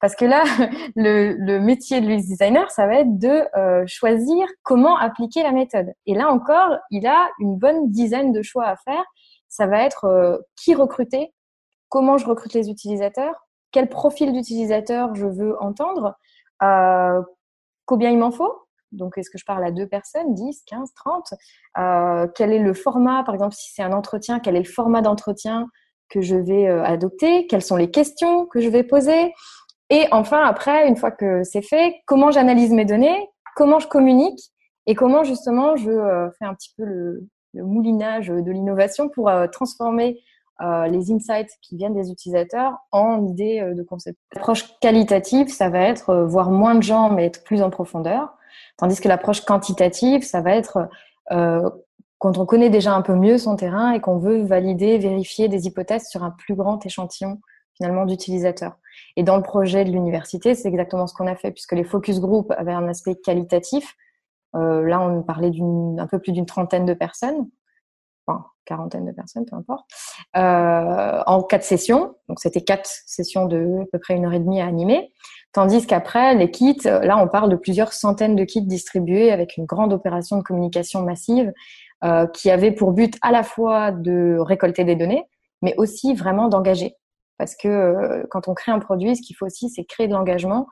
parce 0.00 0.14
que 0.14 0.24
là, 0.24 0.44
le, 0.96 1.58
métier 1.58 2.00
de 2.00 2.06
l'UX 2.06 2.26
designer, 2.26 2.70
ça 2.70 2.86
va 2.86 2.96
être 2.96 3.18
de 3.18 3.44
euh, 3.56 3.84
choisir 3.86 4.46
comment 4.62 4.96
appliquer 4.98 5.42
la 5.42 5.52
méthode. 5.52 5.92
Et 6.06 6.14
là 6.14 6.28
encore, 6.28 6.76
il 6.90 7.06
a 7.06 7.30
une 7.38 7.56
bonne 7.56 7.90
dizaine 7.90 8.32
de 8.32 8.42
choix 8.42 8.66
à 8.66 8.76
faire. 8.76 9.04
Ça 9.48 9.66
va 9.66 9.82
être 9.82 10.04
euh, 10.04 10.38
qui 10.56 10.74
recruter, 10.74 11.32
comment 11.88 12.18
je 12.18 12.26
recrute 12.26 12.52
les 12.52 12.68
utilisateurs, 12.68 13.34
quel 13.70 13.88
profil 13.88 14.32
d'utilisateur 14.32 15.14
je 15.14 15.26
veux 15.26 15.60
entendre, 15.62 16.16
euh, 16.62 17.22
combien 17.86 18.10
il 18.10 18.18
m'en 18.18 18.30
faut, 18.30 18.61
donc, 18.92 19.16
est-ce 19.16 19.30
que 19.30 19.38
je 19.38 19.44
parle 19.44 19.64
à 19.64 19.70
deux 19.70 19.86
personnes, 19.86 20.34
10, 20.34 20.62
15, 20.66 20.90
30 20.94 21.34
Quel 22.34 22.52
est 22.52 22.58
le 22.58 22.74
format, 22.74 23.24
par 23.24 23.34
exemple, 23.34 23.54
si 23.54 23.72
c'est 23.72 23.82
un 23.82 23.92
entretien, 23.92 24.38
quel 24.38 24.54
est 24.54 24.60
le 24.60 24.64
format 24.64 25.00
d'entretien 25.00 25.66
que 26.12 26.20
je 26.20 26.36
vais 26.36 26.68
euh, 26.68 26.84
adopter? 26.84 27.46
Quelles 27.46 27.62
sont 27.62 27.76
les 27.76 27.90
questions 27.90 28.46
que 28.46 28.60
je 28.60 28.68
vais 28.68 28.84
poser? 28.84 29.32
Et 29.90 30.06
enfin, 30.12 30.42
après, 30.44 30.86
une 30.86 30.96
fois 30.96 31.10
que 31.10 31.42
c'est 31.42 31.62
fait, 31.62 31.96
comment 32.06 32.30
j'analyse 32.30 32.72
mes 32.72 32.84
données? 32.84 33.28
Comment 33.56 33.78
je 33.78 33.88
communique? 33.88 34.40
Et 34.86 34.94
comment, 34.94 35.24
justement, 35.24 35.76
je 35.76 35.90
euh, 35.90 36.30
fais 36.38 36.44
un 36.44 36.54
petit 36.54 36.72
peu 36.76 36.84
le, 36.84 37.28
moulinage 37.54 38.28
de 38.28 38.50
l'innovation 38.50 39.10
pour 39.10 39.28
euh, 39.28 39.46
transformer 39.46 40.18
les 40.90 41.10
insights 41.10 41.50
qui 41.60 41.76
viennent 41.76 41.94
des 41.94 42.12
utilisateurs 42.12 42.78
en 42.92 43.26
idée 43.26 43.68
de 43.74 43.82
concept. 43.82 44.16
L'approche 44.32 44.78
qualitative, 44.78 45.48
ça 45.48 45.68
va 45.70 45.80
être 45.80 46.14
voir 46.14 46.52
moins 46.52 46.76
de 46.76 46.84
gens 46.84 47.10
mais 47.10 47.26
être 47.26 47.42
plus 47.42 47.62
en 47.62 47.70
profondeur, 47.70 48.32
tandis 48.76 49.00
que 49.00 49.08
l'approche 49.08 49.44
quantitative, 49.44 50.22
ça 50.22 50.40
va 50.40 50.54
être 50.54 50.88
quand 52.22 52.38
on 52.38 52.46
connaît 52.46 52.70
déjà 52.70 52.94
un 52.94 53.02
peu 53.02 53.14
mieux 53.14 53.36
son 53.36 53.56
terrain 53.56 53.90
et 53.90 54.00
qu'on 54.00 54.18
veut 54.18 54.42
valider, 54.42 54.96
vérifier 54.98 55.48
des 55.48 55.66
hypothèses 55.66 56.08
sur 56.08 56.22
un 56.22 56.30
plus 56.30 56.54
grand 56.54 56.84
échantillon 56.86 57.40
finalement 57.74 58.06
d'utilisateurs. 58.06 58.76
Et 59.16 59.24
dans 59.24 59.36
le 59.36 59.42
projet 59.42 59.84
de 59.84 59.90
l'université, 59.90 60.54
c'est 60.54 60.68
exactement 60.68 61.08
ce 61.08 61.14
qu'on 61.14 61.26
a 61.26 61.34
fait, 61.34 61.50
puisque 61.50 61.72
les 61.72 61.82
focus 61.82 62.20
group 62.20 62.52
avaient 62.56 62.72
un 62.72 62.86
aspect 62.86 63.16
qualitatif. 63.16 63.96
Euh, 64.54 64.86
là, 64.86 65.00
on 65.00 65.22
parlait 65.22 65.50
d'un 65.50 66.06
peu 66.06 66.20
plus 66.20 66.30
d'une 66.30 66.46
trentaine 66.46 66.86
de 66.86 66.94
personnes, 66.94 67.48
enfin 68.26 68.44
quarantaine 68.66 69.04
de 69.04 69.12
personnes, 69.12 69.44
peu 69.44 69.56
importe, 69.56 69.90
euh, 70.36 71.22
en 71.26 71.42
quatre 71.42 71.64
sessions. 71.64 72.14
Donc 72.28 72.38
c'était 72.38 72.62
quatre 72.62 72.88
sessions 73.06 73.46
de 73.46 73.80
à 73.82 73.86
peu 73.90 73.98
près 73.98 74.14
une 74.14 74.26
heure 74.26 74.34
et 74.34 74.38
demie 74.38 74.60
à 74.60 74.66
animer. 74.66 75.12
Tandis 75.52 75.86
qu'après, 75.86 76.34
les 76.34 76.50
kits, 76.50 76.80
là, 76.84 77.18
on 77.18 77.28
parle 77.28 77.50
de 77.50 77.56
plusieurs 77.56 77.92
centaines 77.92 78.36
de 78.36 78.44
kits 78.44 78.62
distribués 78.62 79.30
avec 79.30 79.58
une 79.58 79.66
grande 79.66 79.92
opération 79.92 80.38
de 80.38 80.42
communication 80.42 81.02
massive 81.02 81.52
euh, 82.04 82.26
qui 82.26 82.50
avait 82.50 82.72
pour 82.72 82.92
but 82.92 83.16
à 83.20 83.30
la 83.30 83.42
fois 83.42 83.92
de 83.92 84.38
récolter 84.40 84.84
des 84.84 84.96
données, 84.96 85.24
mais 85.60 85.74
aussi 85.76 86.14
vraiment 86.14 86.48
d'engager. 86.48 86.96
Parce 87.36 87.54
que 87.54 87.68
euh, 87.68 88.22
quand 88.30 88.48
on 88.48 88.54
crée 88.54 88.72
un 88.72 88.78
produit, 88.78 89.14
ce 89.14 89.22
qu'il 89.22 89.36
faut 89.36 89.46
aussi, 89.46 89.68
c'est 89.68 89.84
créer 89.84 90.08
de 90.08 90.12
l'engagement, 90.12 90.66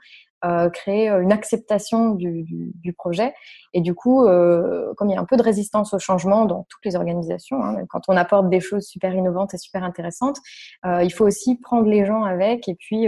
euh, 0.44 0.70
créer 0.70 1.08
une 1.08 1.32
acceptation 1.32 2.10
du, 2.10 2.42
du, 2.42 2.72
du, 2.74 2.92
projet. 2.92 3.34
Et 3.74 3.80
du 3.80 3.94
coup, 3.94 4.26
euh, 4.26 4.92
comme 4.96 5.08
il 5.08 5.14
y 5.14 5.16
a 5.16 5.20
un 5.20 5.26
peu 5.26 5.36
de 5.36 5.42
résistance 5.42 5.92
au 5.94 5.98
changement 5.98 6.44
dans 6.44 6.66
toutes 6.68 6.84
les 6.84 6.96
organisations, 6.96 7.62
hein, 7.62 7.84
quand 7.88 8.02
on 8.08 8.16
apporte 8.16 8.48
des 8.48 8.60
choses 8.60 8.86
super 8.86 9.14
innovantes 9.14 9.54
et 9.54 9.58
super 9.58 9.84
intéressantes, 9.84 10.38
euh, 10.86 11.02
il 11.02 11.10
faut 11.10 11.26
aussi 11.26 11.56
prendre 11.56 11.88
les 11.88 12.04
gens 12.04 12.24
avec 12.24 12.68
et 12.68 12.74
puis 12.74 13.06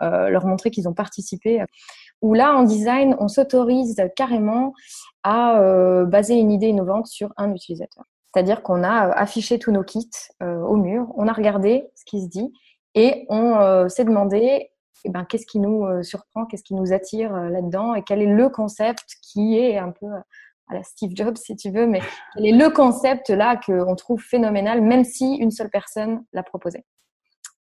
leur 0.00 0.46
montrer 0.46 0.72
qu'ils 0.72 0.88
ont 0.88 0.94
participé 0.94 1.64
où 2.22 2.34
là, 2.34 2.54
en 2.54 2.62
design, 2.62 3.16
on 3.18 3.28
s'autorise 3.28 4.00
carrément 4.16 4.72
à 5.24 5.60
euh, 5.60 6.06
baser 6.06 6.34
une 6.34 6.52
idée 6.52 6.68
innovante 6.68 7.08
sur 7.08 7.32
un 7.36 7.52
utilisateur. 7.52 8.04
C'est-à-dire 8.32 8.62
qu'on 8.62 8.82
a 8.82 9.08
euh, 9.08 9.12
affiché 9.14 9.58
tous 9.58 9.72
nos 9.72 9.82
kits 9.82 10.08
euh, 10.42 10.60
au 10.60 10.76
mur, 10.76 11.12
on 11.16 11.26
a 11.26 11.32
regardé 11.32 11.90
ce 11.96 12.04
qui 12.06 12.22
se 12.22 12.28
dit 12.28 12.52
et 12.94 13.26
on 13.30 13.88
s'est 13.88 14.04
demandé 14.04 14.68
eh 15.04 15.10
ben, 15.10 15.24
qu'est-ce 15.24 15.46
qui 15.46 15.58
nous 15.58 16.02
surprend, 16.02 16.46
qu'est-ce 16.46 16.62
qui 16.62 16.74
nous 16.74 16.92
attire 16.92 17.32
là-dedans 17.32 17.94
et 17.94 18.02
quel 18.02 18.22
est 18.22 18.32
le 18.32 18.48
concept 18.48 19.04
qui 19.22 19.58
est 19.58 19.78
un 19.78 19.90
peu 19.90 20.06
à 20.68 20.74
la 20.74 20.82
Steve 20.82 21.12
Jobs 21.14 21.36
si 21.36 21.56
tu 21.56 21.70
veux, 21.70 21.86
mais 21.86 22.00
quel 22.34 22.46
est 22.46 22.52
le 22.52 22.70
concept 22.70 23.30
là 23.30 23.56
qu'on 23.56 23.96
trouve 23.96 24.20
phénoménal 24.20 24.80
même 24.80 25.04
si 25.04 25.34
une 25.36 25.50
seule 25.50 25.70
personne 25.70 26.24
l'a 26.32 26.42
proposé. 26.42 26.84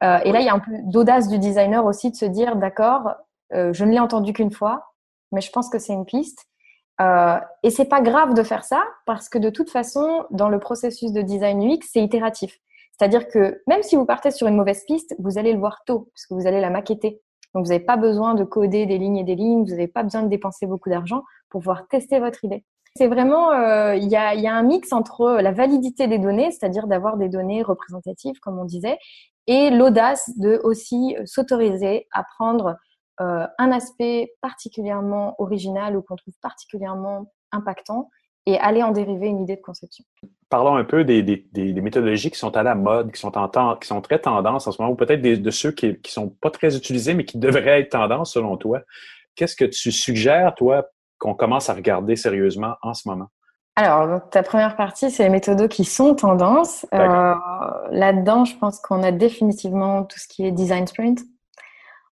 et 0.02 0.32
là, 0.32 0.40
il 0.40 0.46
y 0.46 0.50
a 0.50 0.54
un 0.54 0.60
peu 0.60 0.72
d'audace 0.84 1.28
du 1.28 1.40
designer 1.40 1.86
aussi 1.86 2.12
de 2.12 2.16
se 2.16 2.26
dire, 2.26 2.56
d'accord, 2.56 3.12
euh, 3.54 3.74
je 3.74 3.86
ne 3.86 3.92
l'ai 3.92 4.00
entendu 4.00 4.34
qu'une 4.34 4.52
fois, 4.52 4.94
mais 5.32 5.42
je 5.42 5.52
pense 5.52 5.70
que 5.70 5.80
c'est 5.80 5.94
une 5.94 6.06
piste. 6.06 6.46
Euh, 7.02 7.40
et 7.64 7.72
c'est 7.72 7.86
pas 7.86 8.02
grave 8.02 8.34
de 8.34 8.44
faire 8.44 8.64
ça 8.64 8.84
parce 9.06 9.28
que 9.28 9.38
de 9.38 9.50
toute 9.50 9.70
façon, 9.70 10.26
dans 10.32 10.50
le 10.50 10.60
processus 10.60 11.12
de 11.12 11.22
design 11.22 11.62
UX, 11.62 11.80
c'est 11.92 12.02
itératif. 12.02 12.58
C'est-à-dire 12.98 13.28
que 13.28 13.62
même 13.68 13.84
si 13.84 13.98
vous 13.98 14.06
partez 14.06 14.32
sur 14.32 14.48
une 14.48 14.56
mauvaise 14.56 14.86
piste, 14.86 15.14
vous 15.20 15.38
allez 15.38 15.52
le 15.52 15.60
voir 15.60 15.84
tôt 15.86 16.10
parce 16.14 16.26
que 16.26 16.34
vous 16.34 16.48
allez 16.48 16.62
la 16.62 16.70
maqueter. 16.70 17.22
Donc 17.56 17.64
vous 17.66 17.72
n'avez 17.72 17.84
pas 17.84 17.96
besoin 17.96 18.36
de 18.36 18.44
coder 18.44 18.86
des 18.86 18.98
lignes 18.98 19.18
et 19.18 19.24
des 19.24 19.36
lignes, 19.36 19.64
vous 19.64 19.72
n'avez 19.72 19.88
pas 19.88 20.04
besoin 20.04 20.24
de 20.24 20.28
dépenser 20.28 20.68
beaucoup 20.68 20.90
d'argent 20.90 21.24
pour 21.50 21.62
pouvoir 21.62 21.88
tester 21.88 22.20
votre 22.20 22.44
idée. 22.44 22.66
C'est 22.98 23.08
vraiment, 23.08 23.52
euh, 23.52 23.96
il 23.96 24.08
y, 24.10 24.16
a, 24.16 24.56
un 24.56 24.64
mix 24.64 24.94
entre 24.94 25.40
la 25.42 25.52
validité 25.52 26.08
des 26.08 26.20
données, 26.20 26.52
c'est-à-dire 26.52 26.88
d'avoir 26.88 27.18
des 27.18 27.30
données 27.30 27.64
représentatives, 27.64 28.40
comme 28.42 28.60
on 28.60 28.66
disait, 28.66 28.98
et 29.48 29.70
l'audace 29.70 30.32
de 30.38 30.60
aussi 30.64 31.16
s'autoriser 31.26 32.08
à 32.12 32.24
prendre 32.24 32.76
euh, 33.22 33.48
un 33.58 33.72
aspect 33.72 34.34
particulièrement 34.42 35.36
original 35.40 35.96
ou 35.96 36.02
qu'on 36.02 36.18
trouve 36.18 36.34
particulièrement 36.42 37.32
impactant 37.52 38.10
et 38.46 38.58
aller 38.60 38.84
en 38.84 38.92
dériver 38.92 39.28
une 39.28 39.42
idée 39.42 39.56
de 39.56 39.62
conception. 39.62 40.06
Parlons 40.50 40.76
un 40.76 40.84
peu 40.84 41.04
des, 41.04 41.24
des, 41.24 41.48
des, 41.52 41.82
méthodologies 41.82 42.30
qui 42.30 42.38
sont 42.38 42.56
à 42.56 42.64
la 42.64 42.76
mode, 42.76 43.12
qui 43.12 43.20
sont, 43.20 43.36
en 43.38 43.48
temps, 43.48 43.76
qui 43.78 43.88
sont 43.88 44.02
très 44.02 44.20
tendance 44.20 44.68
en 44.68 44.72
ce 44.72 44.82
moment, 44.82 44.94
ou 44.94 44.96
peut-être 44.96 45.22
de 45.22 45.52
ceux 45.52 45.72
qui 45.72 45.88
ne 45.88 45.96
sont 46.06 46.30
pas 46.30 46.52
très 46.52 46.78
utilisés, 46.78 47.16
mais 47.16 47.26
qui 47.26 47.40
devraient 47.40 47.82
être 47.82 47.90
tendance 47.90 48.34
selon 48.34 48.56
toi. 48.58 48.82
Qu'est-ce 49.36 49.56
que 49.56 49.66
tu 49.66 49.92
suggères, 49.92 50.54
toi, 50.56 50.86
qu'on 51.18 51.34
commence 51.34 51.70
à 51.70 51.74
regarder 51.74 52.16
sérieusement 52.16 52.76
en 52.84 52.94
ce 52.94 53.08
moment? 53.08 53.28
Alors, 53.76 54.30
ta 54.30 54.42
première 54.42 54.78
partie, 54.78 55.12
c'est 55.12 55.24
les 55.24 55.30
méthodos 55.30 55.68
qui 55.68 55.84
sont 55.84 56.16
tendance. 56.16 56.86
Euh, 56.94 57.34
Là-dedans, 57.92 58.46
je 58.46 58.56
pense 58.56 58.80
qu'on 58.80 59.04
a 59.04 59.12
définitivement 59.12 60.04
tout 60.04 60.18
ce 60.18 60.28
qui 60.28 60.46
est 60.46 60.52
design 60.52 60.88
sprint. 60.88 61.22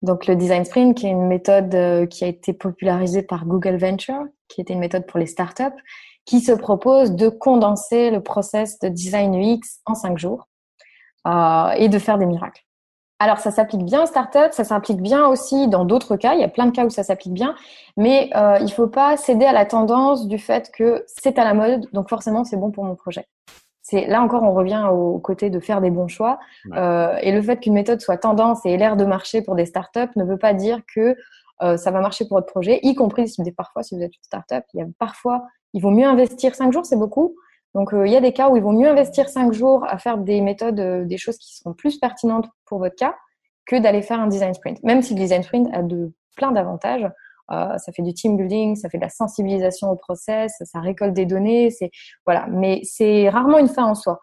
Donc 0.02 0.26
le 0.26 0.36
design 0.36 0.66
sprint, 0.66 0.98
qui 0.98 1.06
est 1.06 1.12
une 1.12 1.28
méthode 1.28 1.76
euh, 1.76 2.08
qui 2.08 2.24
a 2.24 2.28
été 2.28 2.54
popularisée 2.54 3.22
par 3.22 3.46
Google 3.46 3.78
Venture, 3.78 4.24
qui 4.48 4.62
était 4.62 4.74
une 4.74 4.80
méthode 4.80 5.06
pour 5.06 5.20
les 5.20 5.28
startups, 5.28 5.78
qui 6.26 6.40
se 6.40 6.52
propose 6.52 7.12
de 7.14 7.30
condenser 7.30 8.12
le 8.12 8.22
process 8.22 8.80
de 8.80 8.88
design 8.90 9.36
UX 9.36 9.80
en 9.86 9.96
cinq 9.96 10.18
jours 10.18 10.48
euh, 11.28 11.72
et 11.72 11.90
de 11.90 12.00
faire 12.00 12.18
des 12.18 12.26
miracles. 12.26 12.64
Alors 13.20 13.38
ça 13.38 13.52
s'applique 13.52 13.86
bien 13.86 14.04
aux 14.04 14.08
startups, 14.08 14.52
ça 14.52 14.64
s'applique 14.64 15.02
bien 15.02 15.28
aussi 15.28 15.68
dans 15.68 15.86
d'autres 15.86 16.16
cas. 16.16 16.34
Il 16.34 16.40
y 16.40 16.44
a 16.44 16.48
plein 16.48 16.66
de 16.66 16.72
cas 16.72 16.86
où 16.86 16.90
ça 16.90 17.04
s'applique 17.04 17.34
bien, 17.34 17.56
mais 17.96 18.32
euh, 18.36 18.58
il 18.62 18.72
faut 18.72 18.88
pas 18.88 19.16
céder 19.18 19.46
à 19.46 19.54
la 19.54 19.66
tendance 19.66 20.28
du 20.28 20.40
fait 20.40 20.72
que 20.72 21.04
c'est 21.08 21.38
à 21.38 21.44
la 21.44 21.54
mode, 21.54 21.88
donc 21.94 22.10
forcément 22.10 22.44
c'est 22.44 22.58
bon 22.58 22.72
pour 22.72 22.84
mon 22.84 22.96
projet 22.96 23.28
là 23.92 24.22
encore, 24.22 24.44
on 24.44 24.54
revient 24.54 24.88
au 24.92 25.20
côté 25.20 25.50
de 25.50 25.60
faire 25.60 25.82
des 25.82 25.90
bons 25.90 26.08
choix. 26.08 26.40
Euh, 26.74 27.18
et 27.22 27.32
le 27.32 27.42
fait 27.42 27.60
qu'une 27.60 27.74
méthode 27.74 28.02
soit 28.02 28.18
tendance 28.18 28.66
et 28.66 28.72
ait 28.72 28.78
l'air 28.78 28.96
de 28.96 29.06
marcher 29.06 29.42
pour 29.42 29.56
des 29.56 29.66
startups 29.66 30.12
ne 30.16 30.24
veut 30.24 30.38
pas 30.38 30.54
dire 30.54 30.80
que 30.94 31.16
euh, 31.62 31.78
ça 31.78 31.92
va 31.92 32.00
marcher 32.02 32.26
pour 32.26 32.38
votre 32.38 32.48
projet, 32.48 32.80
y 32.82 32.96
compris 32.96 33.28
si 33.28 33.40
parfois 33.52 33.84
si 33.84 33.96
vous 33.96 34.02
êtes 34.02 34.16
une 34.16 34.24
startup, 34.24 34.64
il 34.74 34.80
y 34.80 34.82
a 34.82 34.86
parfois 34.98 35.44
il 35.74 35.82
vaut 35.82 35.92
mieux 35.92 36.06
investir 36.08 36.56
cinq 36.56 36.72
jours, 36.72 36.86
c'est 36.86 36.98
beaucoup. 36.98 37.36
Donc 37.74 37.94
euh, 37.94 38.06
il 38.06 38.12
y 38.12 38.18
a 38.18 38.22
des 38.22 38.34
cas 38.34 38.50
où 38.50 38.58
il 38.58 38.64
vaut 38.64 38.72
mieux 38.72 38.90
investir 38.90 39.30
cinq 39.30 39.54
jours 39.54 39.86
à 39.88 39.98
faire 39.98 40.18
des 40.18 40.42
méthodes, 40.42 41.08
des 41.08 41.18
choses 41.18 41.38
qui 41.38 41.56
seront 41.56 41.74
plus 41.74 41.98
pertinentes 41.98 42.48
pour 42.66 42.80
votre 42.80 42.96
cas 42.96 43.16
que 43.66 43.78
d'aller 43.78 44.02
faire 44.02 44.20
un 44.20 44.28
design 44.28 44.54
sprint. 44.54 44.84
Même 44.84 45.02
si 45.02 45.14
le 45.14 45.20
design 45.20 45.44
sprint 45.44 45.70
a 45.74 45.82
de 45.82 46.12
plein 46.36 46.52
d'avantages. 46.52 47.10
Euh, 47.52 47.78
ça 47.78 47.92
fait 47.92 48.02
du 48.02 48.14
team 48.14 48.38
building, 48.38 48.76
ça 48.76 48.90
fait 48.90 48.98
de 48.98 49.04
la 49.04 49.10
sensibilisation 49.10 49.90
au 49.90 49.96
process, 49.98 50.54
ça 50.64 50.80
récolte 50.80 51.14
des 51.14 51.26
données, 51.26 51.70
c'est 51.70 51.92
voilà, 52.26 52.48
mais 52.48 52.80
c'est 52.84 53.28
rarement 53.28 53.58
une 53.58 53.68
fin 53.68 53.84
en 53.84 53.96
soi. 53.96 54.22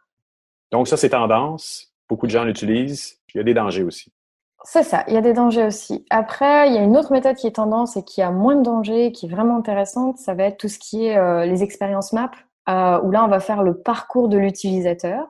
Donc 0.73 0.89
ça 0.89 0.97
c'est 0.97 1.11
tendance, 1.11 1.93
beaucoup 2.09 2.27
de 2.27 2.31
gens 2.31 2.45
l'utilisent, 2.45 3.21
il 3.35 3.39
y 3.39 3.41
a 3.41 3.45
des 3.45 3.53
dangers 3.53 3.83
aussi. 3.83 4.13
C'est 4.71 4.83
ça, 4.83 5.03
il 5.09 5.15
y 5.15 5.17
a 5.17 5.23
des 5.23 5.33
dangers 5.33 5.65
aussi. 5.65 6.05
Après, 6.11 6.69
il 6.69 6.75
y 6.75 6.77
a 6.77 6.83
une 6.83 6.99
autre 6.99 7.11
méthode 7.11 7.37
qui 7.37 7.47
est 7.47 7.53
tendance 7.53 7.97
et 7.97 8.03
qui 8.03 8.21
a 8.21 8.31
moins 8.31 8.55
de 8.55 8.63
dangers, 8.63 9.13
qui 9.13 9.25
est 9.25 9.29
vraiment 9.31 9.57
intéressante, 9.57 10.19
ça 10.19 10.35
va 10.35 10.45
être 10.45 10.59
tout 10.59 10.69
ce 10.69 10.79
qui 10.79 11.07
est 11.07 11.17
euh, 11.17 11.47
les 11.47 11.63
expériences 11.63 12.13
map, 12.13 12.31
euh, 12.69 13.01
où 13.01 13.11
là 13.11 13.25
on 13.25 13.29
va 13.29 13.41
faire 13.41 13.63
le 13.63 13.79
parcours 13.79 14.29
de 14.29 14.37
l'utilisateur. 14.37 15.25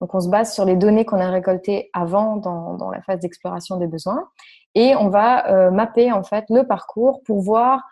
Donc 0.00 0.14
on 0.14 0.20
se 0.20 0.28
base 0.28 0.54
sur 0.54 0.64
les 0.64 0.76
données 0.76 1.04
qu'on 1.04 1.18
a 1.18 1.28
récoltées 1.28 1.90
avant 1.92 2.36
dans, 2.36 2.88
la 2.92 3.02
phase 3.02 3.18
d'exploration 3.18 3.78
des 3.78 3.88
besoins 3.88 4.28
et 4.76 4.94
on 4.94 5.08
va 5.08 5.50
euh, 5.50 5.72
mapper 5.72 6.12
en 6.12 6.22
fait 6.22 6.44
le 6.48 6.64
parcours 6.64 7.20
pour 7.24 7.40
voir 7.40 7.82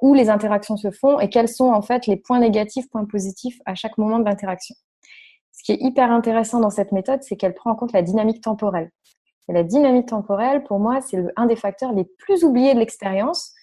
où 0.00 0.14
les 0.14 0.30
interactions 0.30 0.76
se 0.76 0.90
font 0.90 1.20
et 1.20 1.28
quels 1.28 1.48
sont 1.48 1.70
en 1.70 1.82
fait 1.82 2.08
les 2.08 2.16
points 2.16 2.40
négatifs, 2.40 2.88
points 2.88 3.04
positifs 3.04 3.60
à 3.66 3.76
chaque 3.76 3.98
moment 3.98 4.18
de 4.18 4.24
l'interaction. 4.24 4.74
Ce 5.52 5.62
qui 5.62 5.72
est 5.72 5.78
hyper 5.80 6.10
intéressant 6.10 6.58
dans 6.58 6.70
cette 6.70 6.90
méthode, 6.90 7.22
c'est 7.22 7.36
qu'elle 7.36 7.54
prend 7.54 7.70
en 7.70 7.76
compte 7.76 7.92
la 7.92 8.02
dynamique 8.02 8.42
temporelle. 8.42 8.90
Et 9.48 9.52
la 9.52 9.62
dynamique 9.62 10.08
temporelle, 10.08 10.64
pour 10.64 10.78
moi, 10.78 11.00
c'est 11.00 11.24
un 11.36 11.46
des 11.46 11.56
facteurs 11.56 11.92
les 11.92 12.04
plus 12.04 12.44
oubliés 12.44 12.74
de 12.74 12.80
l'expérience 12.80 13.54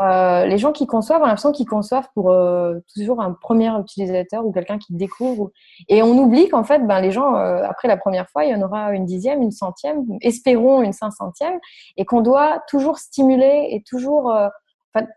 euh, 0.00 0.46
les 0.46 0.56
gens 0.56 0.72
qui 0.72 0.86
conçoivent 0.86 1.20
ont 1.20 1.26
l'impression 1.26 1.52
qu'ils 1.52 1.68
conçoivent 1.68 2.08
pour 2.14 2.30
euh, 2.30 2.78
toujours 2.94 3.20
un 3.20 3.32
premier 3.32 3.70
utilisateur 3.78 4.46
ou 4.46 4.52
quelqu'un 4.52 4.78
qui 4.78 4.94
découvre. 4.94 5.50
Et 5.88 6.02
on 6.02 6.16
oublie 6.16 6.48
qu'en 6.48 6.64
fait, 6.64 6.86
ben, 6.86 7.00
les 7.00 7.10
gens, 7.10 7.36
euh, 7.36 7.62
après 7.64 7.86
la 7.86 7.98
première 7.98 8.28
fois, 8.30 8.44
il 8.44 8.50
y 8.50 8.54
en 8.54 8.62
aura 8.62 8.92
une 8.92 9.04
dixième, 9.04 9.42
une 9.42 9.50
centième, 9.50 10.04
espérons 10.22 10.82
une 10.82 10.94
cinq 10.94 11.10
centième, 11.10 11.58
et 11.98 12.04
qu'on 12.06 12.22
doit 12.22 12.62
toujours 12.68 12.98
stimuler 12.98 13.68
et 13.72 13.82
toujours... 13.82 14.32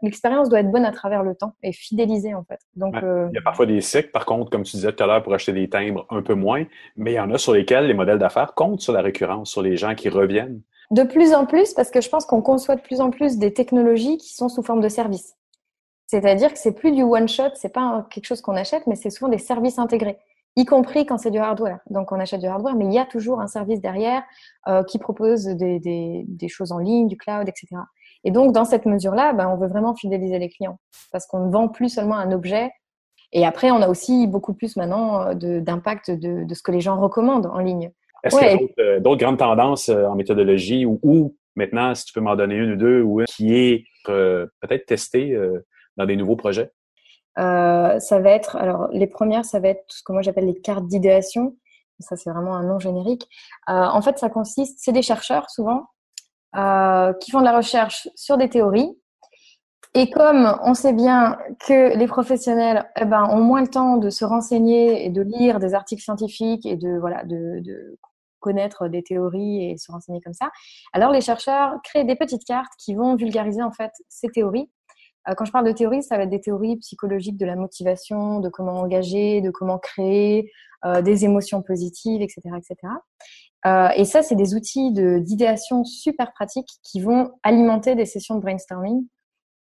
l'expérience 0.02 0.50
doit 0.50 0.60
être 0.60 0.72
bonne 0.72 0.86
à 0.86 0.92
travers 0.92 1.24
le 1.24 1.36
temps 1.36 1.54
et 1.64 1.74
fidéliser 1.74 2.34
en 2.34 2.44
fait. 2.44 2.60
Donc, 2.76 2.96
Il 3.02 3.36
y 3.36 3.38
a 3.38 3.42
parfois 3.42 3.66
des 3.66 3.82
cycles, 3.82 4.12
par 4.12 4.26
contre, 4.26 4.50
comme 4.50 4.64
tu 4.64 4.76
disais 4.76 4.92
tout 4.92 5.04
à 5.04 5.08
l'heure, 5.08 5.24
pour 5.24 5.34
acheter 5.34 5.54
des 5.54 5.70
timbres 5.70 6.06
un 6.10 6.22
peu 6.22 6.36
moins, 6.36 6.66
mais 6.96 7.14
il 7.14 7.16
y 7.16 7.20
en 7.20 7.32
a 7.32 7.38
sur 7.38 7.54
lesquels 7.54 7.88
les 7.88 7.94
modèles 7.94 8.20
d'affaires 8.20 8.54
comptent 8.54 8.82
sur 8.82 8.94
la 8.94 9.02
récurrence, 9.02 9.50
sur 9.50 9.62
les 9.62 9.78
gens 9.78 9.96
qui 9.96 10.10
reviennent. 10.10 10.62
De 10.92 11.04
plus 11.04 11.34
en 11.34 11.46
plus, 11.46 11.74
parce 11.74 11.90
que 11.90 12.02
je 12.02 12.10
pense 12.10 12.26
qu'on 12.26 12.42
conçoit 12.42 12.76
de 12.76 12.82
plus 12.82 13.02
en 13.02 13.10
plus 13.10 13.38
des 13.38 13.54
technologies 13.54 14.18
qui 14.18 14.34
sont 14.34 14.50
sous 14.50 14.62
forme 14.62 14.82
de 14.82 14.90
services. 14.90 15.36
C'est-à-dire 16.08 16.54
que 16.54 16.60
c'est 16.60 16.74
plus 16.74 16.92
du 16.92 17.02
one 17.02 17.28
shot, 17.28 17.50
c'est 17.56 17.74
pas 17.74 18.06
quelque 18.12 18.26
chose 18.26 18.42
qu'on 18.42 18.56
achète, 18.56 18.86
mais 18.86 18.96
c'est 18.96 19.10
souvent 19.10 19.30
des 19.30 19.40
services 19.40 19.80
intégrés, 19.80 20.20
y 20.56 20.66
compris 20.66 21.08
quand 21.08 21.18
c'est 21.18 21.32
du 21.32 21.40
hardware. 21.40 21.80
Donc 21.90 22.12
on 22.12 22.20
achète 22.20 22.42
du 22.42 22.46
hardware, 22.46 22.76
mais 22.76 22.86
il 22.86 22.94
y 22.94 23.00
a 23.00 23.06
toujours 23.06 23.42
un 23.42 23.48
service 23.48 23.82
derrière 23.82 24.22
euh, 24.68 24.84
qui 24.84 25.00
propose 25.00 25.46
des, 25.46 25.80
des, 25.80 26.48
choses 26.48 26.72
en 26.72 26.78
ligne, 26.78 27.08
du 27.08 27.18
cloud, 27.18 27.48
etc. 27.50 27.82
Et 28.24 28.32
donc 28.32 28.52
dans 28.54 28.66
cette 28.66 28.86
mesure-là, 28.86 29.34
ben, 29.34 29.48
on 29.50 29.58
veut 29.58 29.68
vraiment 29.68 29.96
fidéliser 29.96 30.40
les 30.40 30.50
clients 30.50 30.80
parce 31.12 31.26
qu'on 31.26 31.46
ne 31.46 31.52
vend 31.52 31.68
plus 31.68 31.90
seulement 31.90 32.18
un 32.18 32.32
objet. 32.32 32.72
Et 33.32 33.46
après, 33.46 33.72
on 33.72 33.82
a 33.82 33.88
aussi 33.88 34.28
beaucoup 34.28 34.54
plus 34.54 34.76
maintenant 34.76 35.34
d'impact 35.34 36.12
de, 36.12 36.44
de, 36.44 36.54
ce 36.54 36.62
que 36.62 36.72
les 36.72 36.82
gens 36.82 37.00
recommandent 37.00 37.48
en 37.48 37.60
ligne. 37.60 37.92
Est-ce 38.24 38.38
qu'il 38.38 38.48
y 38.48 38.82
a 38.82 39.00
d'autres 39.00 39.20
grandes 39.20 39.40
tendances 39.40 39.90
en 39.90 40.16
méthodologie 40.16 40.86
ou, 40.86 41.36
maintenant, 41.56 41.96
si 41.96 42.06
tu 42.06 42.14
peux 42.14 42.22
m'en 42.22 42.36
donner 42.36 42.56
une 42.56 42.74
ou 42.74 42.76
deux, 42.76 43.02
ou 43.02 43.24
qui 43.28 43.56
est 43.56 43.86
peut-être 44.06 44.86
testée 44.86 45.36
dans 45.98 46.06
des 46.06 46.16
nouveaux 46.16 46.36
projets? 46.36 46.72
Euh, 47.40 48.00
ça 48.00 48.20
va 48.20 48.32
être, 48.32 48.56
alors 48.56 48.88
les 48.92 49.08
premières, 49.08 49.46
ça 49.46 49.60
va 49.60 49.70
être 49.70 49.84
ce 49.88 50.04
que 50.04 50.12
moi 50.12 50.22
j'appelle 50.22 50.46
les 50.46 50.60
cartes 50.60 50.86
d'idéation. 50.88 51.56
Ça, 52.00 52.16
c'est 52.16 52.30
vraiment 52.30 52.56
un 52.56 52.64
nom 52.64 52.80
générique. 52.80 53.28
Euh, 53.70 53.74
en 53.74 54.02
fait, 54.02 54.18
ça 54.18 54.30
consiste, 54.30 54.78
c'est 54.80 54.92
des 54.92 55.02
chercheurs 55.02 55.50
souvent 55.50 55.86
euh, 56.56 57.14
qui 57.14 57.32
font 57.32 57.40
de 57.40 57.46
la 57.46 57.56
recherche 57.56 58.08
sur 58.16 58.38
des 58.38 58.50
théories. 58.50 58.98
Et 59.96 60.10
comme 60.10 60.58
on 60.64 60.74
sait 60.74 60.94
bien 60.94 61.38
que 61.68 61.96
les 61.96 62.08
professionnels 62.08 62.90
eh 63.00 63.06
ben, 63.06 63.28
ont 63.30 63.42
moins 63.42 63.62
le 63.62 63.68
temps 63.68 63.98
de 63.98 64.10
se 64.10 64.26
renseigner 64.26 65.06
et 65.06 65.10
de 65.10 65.22
lire 65.22 65.60
des 65.60 65.76
articles 65.76 66.02
scientifiques 66.02 66.66
et 66.66 66.76
de, 66.76 66.98
voilà, 67.00 67.24
de, 67.26 67.98
connaître 68.40 68.90
des 68.90 69.04
théories 69.04 69.72
et 69.72 69.78
se 69.78 69.90
renseigner 69.90 70.20
comme 70.20 70.34
ça, 70.34 70.52
alors 70.92 71.12
les 71.12 71.22
chercheurs 71.22 71.76
créent 71.82 72.04
des 72.04 72.18
petites 72.18 72.44
cartes 72.44 72.74
qui 72.78 72.94
vont 72.94 73.16
vulgariser 73.16 73.64
en 73.64 73.72
fait 73.72 73.94
ces 74.10 74.28
théories 74.28 74.70
euh, 75.30 75.34
quand 75.36 75.46
je 75.46 75.52
parle 75.52 75.66
de 75.66 75.72
théorie, 75.72 76.04
ça 76.04 76.18
va 76.18 76.24
être 76.24 76.30
des 76.30 76.42
théories 76.42 76.78
psychologiques 76.78 77.38
de 77.38 77.46
la 77.46 77.56
motivation, 77.56 78.40
de 78.40 78.50
comment 78.50 78.74
engager, 78.74 79.42
de 79.42 79.52
comment 79.52 79.80
créer, 79.80 80.52
euh, 80.86 81.02
des 81.02 81.24
émotions 81.24 81.62
positives, 81.62 82.22
etc. 82.22 82.42
etc. 82.58 82.76
Euh, 83.66 83.90
et 83.96 84.06
ça, 84.06 84.22
c'est 84.22 84.36
des 84.36 84.56
outils 84.56 84.92
d'idéation 84.92 85.84
super 85.84 86.34
pratiques 86.34 86.70
qui 86.84 87.02
vont 87.02 87.32
alimenter 87.44 87.96
des 87.96 88.06
sessions 88.06 88.36
de 88.36 88.42
brainstorming 88.42 89.06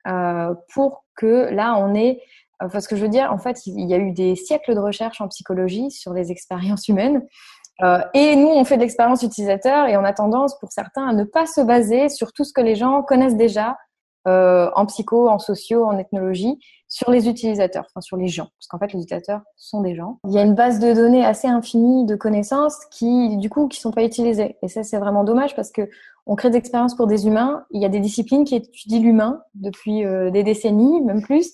euh, 0.06 0.54
pour 0.72 1.04
que 1.16 1.52
là, 1.52 1.76
on 1.78 1.94
ait... 1.94 2.20
Enfin, 2.60 2.80
ce 2.80 2.88
que 2.88 2.96
je 2.96 3.02
veux 3.02 3.08
dire, 3.08 3.32
en 3.32 3.38
fait, 3.38 3.66
il 3.66 3.88
y 3.88 3.94
a 3.94 3.98
eu 3.98 4.12
des 4.12 4.34
siècles 4.34 4.74
de 4.74 4.80
recherche 4.80 5.20
en 5.20 5.28
psychologie 5.28 5.90
sur 5.90 6.12
les 6.12 6.32
expériences 6.32 6.88
humaines. 6.88 7.24
Euh, 7.82 8.00
et 8.14 8.34
nous, 8.34 8.48
on 8.48 8.64
fait 8.64 8.76
de 8.76 8.82
l'expérience 8.82 9.22
utilisateur 9.22 9.86
et 9.86 9.96
on 9.96 10.04
a 10.04 10.12
tendance, 10.12 10.58
pour 10.58 10.72
certains, 10.72 11.06
à 11.06 11.12
ne 11.12 11.24
pas 11.24 11.46
se 11.46 11.60
baser 11.60 12.08
sur 12.08 12.32
tout 12.32 12.44
ce 12.44 12.52
que 12.52 12.60
les 12.60 12.74
gens 12.74 13.02
connaissent 13.02 13.36
déjà 13.36 13.76
euh, 14.28 14.70
en 14.74 14.86
psycho, 14.86 15.28
en 15.28 15.38
socio, 15.38 15.84
en 15.84 15.98
ethnologie, 15.98 16.58
sur 16.88 17.10
les 17.10 17.28
utilisateurs, 17.28 17.84
enfin 17.88 18.00
sur 18.00 18.16
les 18.16 18.28
gens, 18.28 18.48
parce 18.58 18.66
qu'en 18.68 18.78
fait 18.78 18.92
les 18.92 19.02
utilisateurs 19.02 19.42
sont 19.56 19.82
des 19.82 19.94
gens. 19.94 20.18
Il 20.24 20.32
y 20.32 20.38
a 20.38 20.42
une 20.42 20.54
base 20.54 20.78
de 20.78 20.92
données 20.94 21.24
assez 21.24 21.48
infinie 21.48 22.06
de 22.06 22.14
connaissances 22.14 22.78
qui, 22.90 23.36
du 23.36 23.50
coup, 23.50 23.68
qui 23.68 23.80
sont 23.80 23.90
pas 23.90 24.04
utilisées. 24.04 24.56
Et 24.62 24.68
ça, 24.68 24.82
c'est 24.82 24.98
vraiment 24.98 25.24
dommage 25.24 25.54
parce 25.54 25.70
que 25.70 25.88
on 26.26 26.36
crée 26.36 26.50
des 26.50 26.58
expériences 26.58 26.94
pour 26.94 27.06
des 27.06 27.26
humains. 27.26 27.64
Il 27.70 27.80
y 27.80 27.86
a 27.86 27.88
des 27.88 28.00
disciplines 28.00 28.44
qui 28.44 28.54
étudient 28.54 29.00
l'humain 29.00 29.40
depuis 29.54 30.04
euh, 30.04 30.30
des 30.30 30.42
décennies, 30.42 31.00
même 31.00 31.22
plus. 31.22 31.52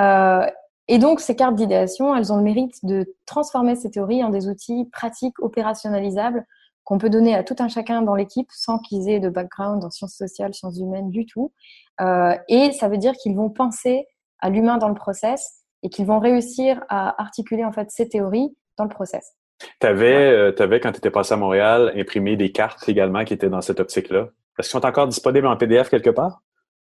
Euh, 0.00 0.44
et 0.88 0.98
donc, 0.98 1.20
ces 1.20 1.34
cartes 1.34 1.54
d'idéation, 1.54 2.14
elles 2.14 2.32
ont 2.32 2.36
le 2.36 2.42
mérite 2.42 2.74
de 2.84 3.14
transformer 3.24 3.74
ces 3.76 3.90
théories 3.90 4.22
en 4.22 4.30
des 4.30 4.48
outils 4.48 4.88
pratiques, 4.92 5.38
opérationnalisables, 5.40 6.44
qu'on 6.86 6.98
peut 6.98 7.10
donner 7.10 7.34
à 7.34 7.42
tout 7.42 7.56
un 7.58 7.68
chacun 7.68 8.00
dans 8.00 8.14
l'équipe 8.14 8.48
sans 8.52 8.78
qu'ils 8.78 9.10
aient 9.10 9.18
de 9.18 9.28
background 9.28 9.84
en 9.84 9.90
sciences 9.90 10.14
sociales, 10.14 10.54
sciences 10.54 10.78
humaines 10.78 11.10
du 11.10 11.26
tout. 11.26 11.52
Euh, 12.00 12.34
et 12.48 12.70
ça 12.72 12.88
veut 12.88 12.96
dire 12.96 13.12
qu'ils 13.14 13.34
vont 13.34 13.50
penser 13.50 14.06
à 14.38 14.50
l'humain 14.50 14.78
dans 14.78 14.88
le 14.88 14.94
process 14.94 15.64
et 15.82 15.90
qu'ils 15.90 16.06
vont 16.06 16.20
réussir 16.20 16.80
à 16.88 17.20
articuler 17.20 17.64
en 17.64 17.72
fait 17.72 17.90
ces 17.90 18.08
théories 18.08 18.56
dans 18.78 18.84
le 18.84 18.90
process. 18.90 19.32
Tu 19.80 19.86
avais, 19.86 20.30
euh, 20.30 20.54
avais, 20.60 20.78
quand 20.78 20.92
tu 20.92 20.98
étais 20.98 21.10
passé 21.10 21.34
à 21.34 21.36
Montréal, 21.36 21.92
imprimé 21.96 22.36
des 22.36 22.52
cartes 22.52 22.88
également 22.88 23.24
qui 23.24 23.34
étaient 23.34 23.50
dans 23.50 23.62
cette 23.62 23.80
optique-là. 23.80 24.28
Est-ce 24.58 24.68
qu'ils 24.68 24.80
sont 24.80 24.86
encore 24.86 25.08
disponibles 25.08 25.48
en 25.48 25.56
PDF 25.56 25.90
quelque 25.90 26.10
part? 26.10 26.40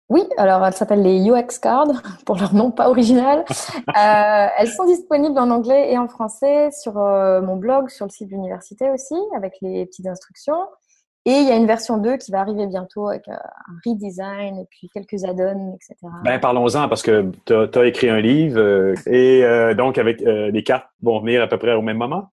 Oui, 0.10 0.24
alors 0.38 0.66
elles 0.66 0.74
s'appellent 0.74 1.04
les 1.04 1.30
UX 1.30 1.60
Cards, 1.62 2.02
pour 2.26 2.38
leur 2.38 2.54
nom 2.54 2.72
pas 2.72 2.90
original. 2.90 3.44
euh, 3.76 4.48
elles 4.58 4.70
sont 4.70 4.86
disponibles 4.86 5.38
en 5.38 5.50
anglais 5.50 5.92
et 5.92 5.98
en 5.98 6.08
français 6.08 6.70
sur 6.72 6.98
euh, 6.98 7.42
mon 7.42 7.58
blog, 7.58 7.90
sur 7.90 8.06
le 8.06 8.12
site 8.12 8.30
de 8.30 8.34
l'université 8.34 8.90
aussi, 8.90 9.16
avec 9.36 9.54
les 9.62 9.86
petites 9.86 10.08
instructions. 10.08 10.62
Et 11.26 11.32
il 11.32 11.46
y 11.46 11.52
a 11.52 11.58
une 11.58 11.68
version 11.68 11.98
2 11.98 12.16
qui 12.16 12.32
va 12.32 12.40
arriver 12.40 12.68
bientôt 12.68 13.10
avec 13.10 13.28
euh, 13.28 13.34
un 13.34 13.74
redesign 13.86 14.60
et 14.60 14.66
puis 14.70 14.90
quelques 14.94 15.26
add-ons, 15.26 15.76
etc. 15.76 15.96
Ben, 16.24 16.40
parlons-en 16.40 16.88
parce 16.88 17.02
que 17.02 17.30
tu 17.46 17.54
as, 17.54 17.86
écrit 17.86 18.10
un 18.10 18.22
livre 18.22 18.60
euh, 18.60 18.96
et 19.08 19.76
donc 19.76 19.98
avec 19.98 20.22
les 20.22 20.64
cartes 20.64 20.88
vont 21.02 21.20
venir 21.20 21.42
à 21.42 21.48
peu 21.48 21.58
près 21.58 21.74
au 21.74 21.82
même 21.82 21.98
moment? 21.98 22.30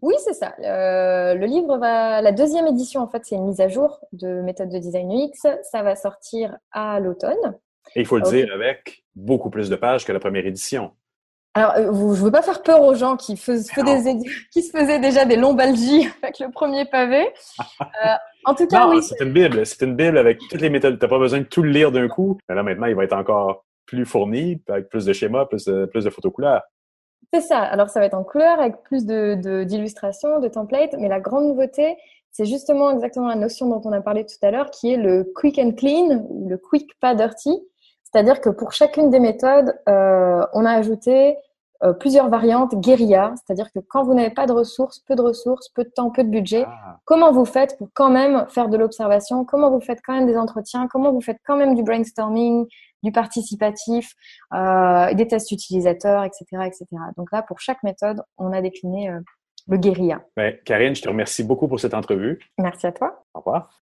Oui, 0.00 0.14
c'est 0.24 0.34
ça. 0.34 0.54
Euh, 0.60 1.34
le 1.34 1.46
livre 1.46 1.78
va, 1.78 2.20
la 2.20 2.32
deuxième 2.32 2.66
édition, 2.66 3.00
en 3.00 3.08
fait, 3.08 3.24
c'est 3.24 3.36
une 3.36 3.46
mise 3.46 3.60
à 3.60 3.68
jour 3.68 4.00
de 4.12 4.40
méthode 4.42 4.70
de 4.70 4.78
design 4.78 5.10
UX. 5.10 5.48
Ça 5.62 5.82
va 5.82 5.96
sortir 5.96 6.56
à 6.72 7.00
l'automne. 7.00 7.58
Et 7.94 8.00
il 8.00 8.06
faut 8.06 8.18
le 8.18 8.30
dire 8.30 8.52
avec 8.52 9.04
beaucoup 9.14 9.50
plus 9.50 9.68
de 9.68 9.76
pages 9.76 10.04
que 10.04 10.12
la 10.12 10.20
première 10.20 10.46
édition. 10.46 10.92
Alors, 11.54 11.72
euh, 11.76 11.92
je 11.92 12.20
ne 12.20 12.24
veux 12.24 12.30
pas 12.30 12.40
faire 12.40 12.62
peur 12.62 12.82
aux 12.82 12.94
gens 12.94 13.16
qui, 13.16 13.34
qui 13.34 13.36
se 13.36 14.70
faisaient 14.72 14.98
déjà 14.98 15.24
des 15.26 15.36
lombalgies 15.36 16.08
avec 16.22 16.38
le 16.38 16.50
premier 16.50 16.84
pavé. 16.84 17.28
Euh, 18.04 18.14
en 18.44 18.54
tout 18.54 18.66
cas, 18.66 18.88
oui. 18.88 19.02
C'est 19.02 19.22
une 19.22 19.32
Bible. 19.32 19.64
C'est 19.64 19.82
une 19.82 19.94
Bible 19.94 20.18
avec 20.18 20.38
toutes 20.38 20.60
les 20.60 20.70
méthodes. 20.70 20.98
Tu 20.98 21.04
n'as 21.04 21.08
pas 21.08 21.18
besoin 21.18 21.40
de 21.40 21.44
tout 21.44 21.62
le 21.62 21.70
lire 21.70 21.92
d'un 21.92 22.08
coup. 22.08 22.38
Mais 22.48 22.54
là, 22.54 22.64
maintenant, 22.64 22.86
il 22.86 22.96
va 22.96 23.04
être 23.04 23.12
encore 23.12 23.64
plus 23.86 24.04
fourni, 24.04 24.60
avec 24.68 24.88
plus 24.88 25.04
de 25.04 25.12
schémas, 25.12 25.44
plus 25.44 25.64
de, 25.66 25.84
plus 25.86 26.04
de 26.04 26.10
photos 26.10 26.32
couleurs. 26.32 26.62
C'est 27.32 27.40
ça. 27.40 27.60
Alors, 27.60 27.88
ça 27.88 27.98
va 28.00 28.06
être 28.06 28.14
en 28.14 28.24
couleur 28.24 28.60
avec 28.60 28.82
plus 28.82 29.06
de, 29.06 29.64
d'illustrations, 29.64 30.40
de, 30.40 30.48
templates. 30.48 30.94
Mais 30.98 31.08
la 31.08 31.20
grande 31.20 31.46
nouveauté, 31.46 31.96
c'est 32.30 32.44
justement 32.44 32.90
exactement 32.90 33.28
la 33.28 33.36
notion 33.36 33.68
dont 33.68 33.80
on 33.84 33.92
a 33.92 34.00
parlé 34.02 34.26
tout 34.26 34.36
à 34.42 34.50
l'heure, 34.50 34.70
qui 34.70 34.92
est 34.92 34.96
le 34.98 35.24
quick 35.34 35.58
and 35.58 35.72
clean, 35.72 36.26
le 36.46 36.56
quick 36.58 36.90
pas 37.00 37.14
dirty. 37.14 37.58
C'est-à-dire 38.04 38.42
que 38.42 38.50
pour 38.50 38.72
chacune 38.72 39.08
des 39.08 39.20
méthodes, 39.20 39.74
euh, 39.88 40.44
on 40.52 40.66
a 40.66 40.72
ajouté 40.72 41.36
euh, 41.82 41.94
plusieurs 41.94 42.28
variantes 42.28 42.74
guérilla, 42.74 43.32
c'est-à-dire 43.36 43.72
que 43.72 43.80
quand 43.80 44.04
vous 44.04 44.14
n'avez 44.14 44.30
pas 44.30 44.46
de 44.46 44.52
ressources, 44.52 45.00
peu 45.00 45.16
de 45.16 45.22
ressources, 45.22 45.70
peu 45.70 45.84
de 45.84 45.88
temps, 45.88 46.10
peu 46.10 46.22
de 46.22 46.28
budget, 46.28 46.64
ah. 46.66 46.98
comment 47.06 47.32
vous 47.32 47.46
faites 47.46 47.76
pour 47.78 47.88
quand 47.94 48.10
même 48.10 48.46
faire 48.50 48.68
de 48.68 48.76
l'observation? 48.76 49.46
Comment 49.46 49.70
vous 49.70 49.80
faites 49.80 50.00
quand 50.04 50.12
même 50.12 50.26
des 50.26 50.36
entretiens? 50.36 50.86
Comment 50.86 51.10
vous 51.10 51.22
faites 51.22 51.40
quand 51.46 51.56
même 51.56 51.74
du 51.74 51.82
brainstorming, 51.82 52.66
du 53.02 53.12
participatif, 53.12 54.14
euh, 54.54 55.12
des 55.14 55.26
tests 55.26 55.50
utilisateurs, 55.50 56.24
etc., 56.24 56.44
etc. 56.66 56.86
Donc 57.16 57.32
là, 57.32 57.42
pour 57.42 57.60
chaque 57.60 57.82
méthode, 57.82 58.22
on 58.38 58.52
a 58.52 58.60
décliné 58.60 59.10
euh, 59.10 59.20
le 59.68 59.76
guérilla. 59.76 60.24
Ben, 60.36 60.56
Karine, 60.64 60.94
je 60.94 61.02
te 61.02 61.08
remercie 61.08 61.44
beaucoup 61.44 61.68
pour 61.68 61.80
cette 61.80 61.94
entrevue. 61.94 62.38
Merci 62.58 62.86
à 62.86 62.92
toi. 62.92 63.24
Au 63.34 63.40
revoir. 63.40 63.80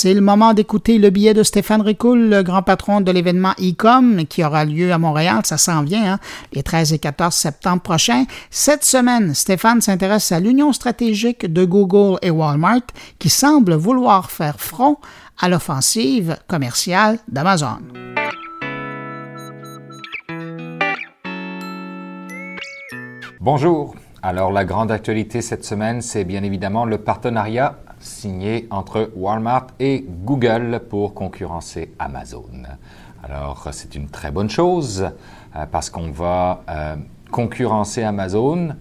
C'est 0.00 0.14
le 0.14 0.20
moment 0.20 0.54
d'écouter 0.54 0.96
le 0.98 1.10
billet 1.10 1.34
de 1.34 1.42
Stéphane 1.42 1.80
Ricoul, 1.80 2.28
le 2.28 2.44
grand 2.44 2.62
patron 2.62 3.00
de 3.00 3.10
l'événement 3.10 3.54
e-com 3.58 4.26
qui 4.26 4.44
aura 4.44 4.64
lieu 4.64 4.92
à 4.92 4.98
Montréal. 4.98 5.40
Ça 5.42 5.58
s'en 5.58 5.82
vient, 5.82 6.12
hein, 6.12 6.18
les 6.52 6.62
13 6.62 6.92
et 6.92 7.00
14 7.00 7.34
septembre 7.34 7.82
prochains. 7.82 8.24
Cette 8.48 8.84
semaine, 8.84 9.34
Stéphane 9.34 9.80
s'intéresse 9.80 10.30
à 10.30 10.38
l'union 10.38 10.72
stratégique 10.72 11.52
de 11.52 11.64
Google 11.64 12.16
et 12.22 12.30
Walmart 12.30 12.86
qui 13.18 13.28
semble 13.28 13.74
vouloir 13.74 14.30
faire 14.30 14.60
front 14.60 14.98
à 15.36 15.48
l'offensive 15.48 16.36
commerciale 16.46 17.18
d'Amazon. 17.26 17.80
Bonjour. 23.40 23.96
Alors 24.22 24.52
la 24.52 24.64
grande 24.64 24.92
actualité 24.92 25.42
cette 25.42 25.64
semaine, 25.64 26.02
c'est 26.02 26.22
bien 26.22 26.44
évidemment 26.44 26.84
le 26.84 26.98
partenariat 26.98 27.80
signé 28.08 28.66
entre 28.70 29.10
Walmart 29.14 29.68
et 29.78 30.04
Google 30.24 30.80
pour 30.88 31.14
concurrencer 31.14 31.94
Amazon. 31.98 32.64
Alors, 33.22 33.68
c'est 33.72 33.94
une 33.94 34.08
très 34.08 34.30
bonne 34.30 34.50
chose 34.50 35.10
euh, 35.56 35.66
parce 35.70 35.90
qu'on 35.90 36.10
va 36.10 36.62
euh, 36.68 36.96
concurrencer 37.30 38.02
Amazon, 38.02 38.76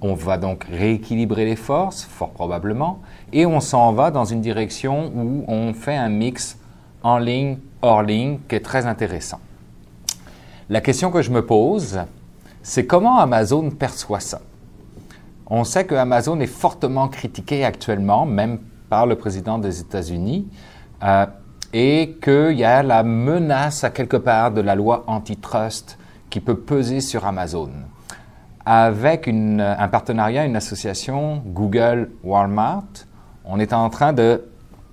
on 0.00 0.14
va 0.14 0.36
donc 0.36 0.64
rééquilibrer 0.64 1.44
les 1.44 1.56
forces, 1.56 2.04
fort 2.04 2.30
probablement, 2.30 3.00
et 3.32 3.46
on 3.46 3.60
s'en 3.60 3.92
va 3.92 4.10
dans 4.10 4.24
une 4.24 4.40
direction 4.40 5.12
où 5.14 5.44
on 5.46 5.72
fait 5.74 5.96
un 5.96 6.08
mix 6.08 6.58
en 7.02 7.18
ligne, 7.18 7.58
hors 7.82 8.02
ligne, 8.02 8.38
qui 8.48 8.56
est 8.56 8.60
très 8.60 8.86
intéressant. 8.86 9.40
La 10.68 10.80
question 10.80 11.10
que 11.10 11.22
je 11.22 11.30
me 11.30 11.44
pose, 11.44 12.00
c'est 12.62 12.86
comment 12.86 13.18
Amazon 13.18 13.70
perçoit 13.70 14.20
ça? 14.20 14.40
On 15.46 15.64
sait 15.64 15.84
que 15.84 15.94
Amazon 15.94 16.40
est 16.40 16.46
fortement 16.46 17.08
critiqué 17.08 17.64
actuellement, 17.64 18.24
même 18.24 18.58
par 18.92 19.06
le 19.06 19.16
président 19.16 19.56
des 19.56 19.80
États-Unis, 19.80 20.46
euh, 21.02 21.24
et 21.72 22.18
qu'il 22.22 22.58
y 22.58 22.64
a 22.64 22.82
la 22.82 23.02
menace 23.02 23.84
à 23.84 23.88
quelque 23.88 24.18
part 24.18 24.50
de 24.50 24.60
la 24.60 24.74
loi 24.74 25.04
antitrust 25.06 25.96
qui 26.28 26.40
peut 26.40 26.58
peser 26.58 27.00
sur 27.00 27.24
Amazon. 27.24 27.70
Avec 28.66 29.28
un 29.28 29.88
partenariat, 29.88 30.44
une 30.44 30.56
association 30.56 31.42
Google-Walmart, 31.46 33.06
on 33.46 33.58
est 33.60 33.72
en 33.72 33.88
train 33.88 34.12
de 34.12 34.44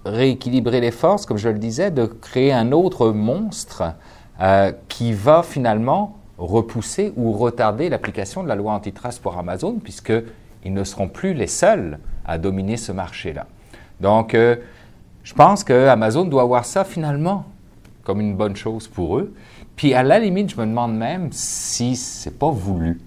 rééquilibrer 0.06 0.80
les 0.80 0.92
forces, 0.92 1.26
comme 1.26 1.36
je 1.36 1.50
le 1.50 1.60
disais, 1.60 1.92
de 1.92 2.06
créer 2.06 2.54
un 2.54 2.72
autre 2.72 3.10
monstre 3.10 3.84
euh, 4.40 4.72
qui 4.88 5.12
va 5.12 5.44
finalement 5.44 6.16
repousser 6.38 7.12
ou 7.18 7.34
retarder 7.34 7.90
l'application 7.90 8.44
de 8.44 8.48
la 8.48 8.56
loi 8.56 8.72
antitrust 8.72 9.22
pour 9.22 9.38
Amazon, 9.38 9.74
puisque 9.84 10.14
ils 10.64 10.74
ne 10.74 10.86
seront 10.86 11.10
plus 11.10 11.34
les 11.34 11.48
seuls 11.48 12.00
à 12.26 12.38
dominer 12.38 12.78
ce 12.78 12.94
marché-là. 12.94 13.46
Donc, 14.00 14.34
euh, 14.34 14.56
je 15.24 15.34
pense 15.34 15.64
que 15.64 15.88
Amazon 15.88 16.26
doit 16.26 16.46
voir 16.46 16.66
ça 16.66 16.84
finalement 16.84 17.46
comme 18.04 18.22
une 18.22 18.36
bonne 18.36 18.56
chose 18.56 18.88
pour 18.88 19.18
eux. 19.18 19.34
Puis 19.76 19.94
à 19.94 20.04
la 20.04 20.20
limite, 20.20 20.50
je 20.50 20.60
me 20.60 20.66
demande 20.66 20.96
même 20.96 21.30
si 21.32 21.96
c'est 21.96 22.38
pas 22.38 22.50
voulu, 22.50 23.00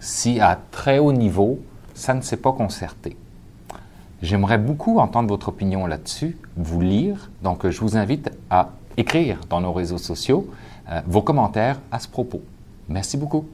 si 0.00 0.40
à 0.40 0.58
très 0.70 0.98
haut 0.98 1.12
niveau, 1.12 1.60
ça 1.94 2.14
ne 2.14 2.22
s'est 2.22 2.38
pas 2.38 2.52
concerté. 2.52 3.16
J'aimerais 4.22 4.58
beaucoup 4.58 4.98
entendre 4.98 5.28
votre 5.28 5.48
opinion 5.48 5.86
là-dessus, 5.86 6.38
vous 6.56 6.80
lire. 6.80 7.30
Donc, 7.42 7.68
je 7.68 7.80
vous 7.80 7.96
invite 7.96 8.30
à 8.50 8.70
écrire 8.96 9.40
dans 9.48 9.60
nos 9.60 9.72
réseaux 9.72 9.98
sociaux 9.98 10.48
euh, 10.90 11.00
vos 11.06 11.22
commentaires 11.22 11.78
à 11.92 11.98
ce 11.98 12.08
propos. 12.08 12.42
Merci 12.88 13.16
beaucoup. 13.16 13.44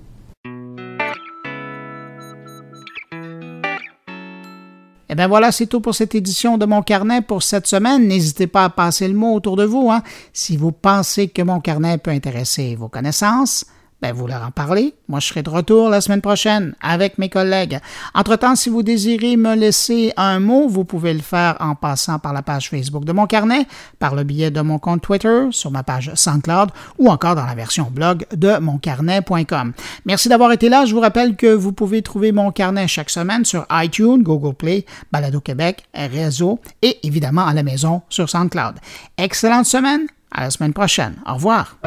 Eh 5.16 5.26
voilà, 5.26 5.52
c'est 5.52 5.66
tout 5.66 5.80
pour 5.80 5.94
cette 5.94 6.14
édition 6.14 6.58
de 6.58 6.66
Mon 6.66 6.82
Carnet 6.82 7.22
pour 7.22 7.42
cette 7.42 7.66
semaine. 7.66 8.08
N'hésitez 8.08 8.46
pas 8.46 8.64
à 8.64 8.70
passer 8.70 9.06
le 9.06 9.14
mot 9.14 9.34
autour 9.34 9.56
de 9.56 9.64
vous. 9.64 9.90
Hein. 9.90 10.02
Si 10.32 10.56
vous 10.56 10.72
pensez 10.72 11.28
que 11.28 11.42
Mon 11.42 11.60
Carnet 11.60 11.98
peut 11.98 12.10
intéresser 12.10 12.74
vos 12.74 12.88
connaissances, 12.88 13.64
ben, 14.05 14.12
vous 14.12 14.26
leur 14.26 14.42
en 14.42 14.50
parlez. 14.50 14.92
Moi, 15.09 15.18
je 15.18 15.28
serai 15.28 15.42
de 15.42 15.48
retour 15.48 15.88
la 15.88 16.02
semaine 16.02 16.20
prochaine 16.20 16.74
avec 16.82 17.16
mes 17.16 17.30
collègues. 17.30 17.78
Entre-temps, 18.14 18.55
si 18.55 18.68
vous 18.68 18.82
désirez 18.82 19.38
me 19.38 19.55
laisser 19.55 20.12
un 20.18 20.40
mot, 20.40 20.68
vous 20.68 20.84
pouvez 20.84 21.14
le 21.14 21.22
faire 21.22 21.57
en 21.59 21.74
passant 21.74 22.18
par 22.18 22.34
la 22.34 22.42
page 22.42 22.68
Facebook 22.68 23.07
de 23.07 23.12
mon 23.12 23.26
carnet, 23.26 23.66
par 23.98 24.14
le 24.14 24.22
biais 24.22 24.50
de 24.50 24.61
mon 24.61 24.78
compte 24.78 25.00
Twitter, 25.00 25.46
sur 25.52 25.70
ma 25.70 25.82
page 25.84 26.12
SoundCloud 26.14 26.68
ou 26.98 27.09
encore 27.09 27.34
dans 27.34 27.46
la 27.46 27.55
version 27.55 27.88
blog 27.90 28.26
de 28.36 28.59
moncarnet.com. 28.59 29.72
Merci 30.05 30.28
d'avoir 30.28 30.52
été 30.52 30.68
là. 30.68 30.84
Je 30.84 30.94
vous 30.94 31.00
rappelle 31.00 31.34
que 31.34 31.55
vous 31.55 31.72
pouvez 31.72 32.02
trouver 32.02 32.30
mon 32.30 32.50
carnet 32.50 32.86
chaque 32.86 33.09
semaine 33.09 33.46
sur 33.46 33.66
iTunes, 33.70 34.22
Google 34.22 34.55
Play, 34.55 34.84
Balado 35.12 35.40
Québec, 35.40 35.86
Réseau 35.94 36.59
et 36.82 36.98
évidemment 37.07 37.46
à 37.46 37.55
la 37.55 37.62
maison 37.62 38.02
sur 38.11 38.28
SoundCloud. 38.28 38.74
Excellente 39.16 39.64
semaine. 39.64 40.02
À 40.30 40.42
la 40.42 40.50
semaine 40.50 40.74
prochaine. 40.74 41.14
Au 41.26 41.34
revoir. 41.34 41.78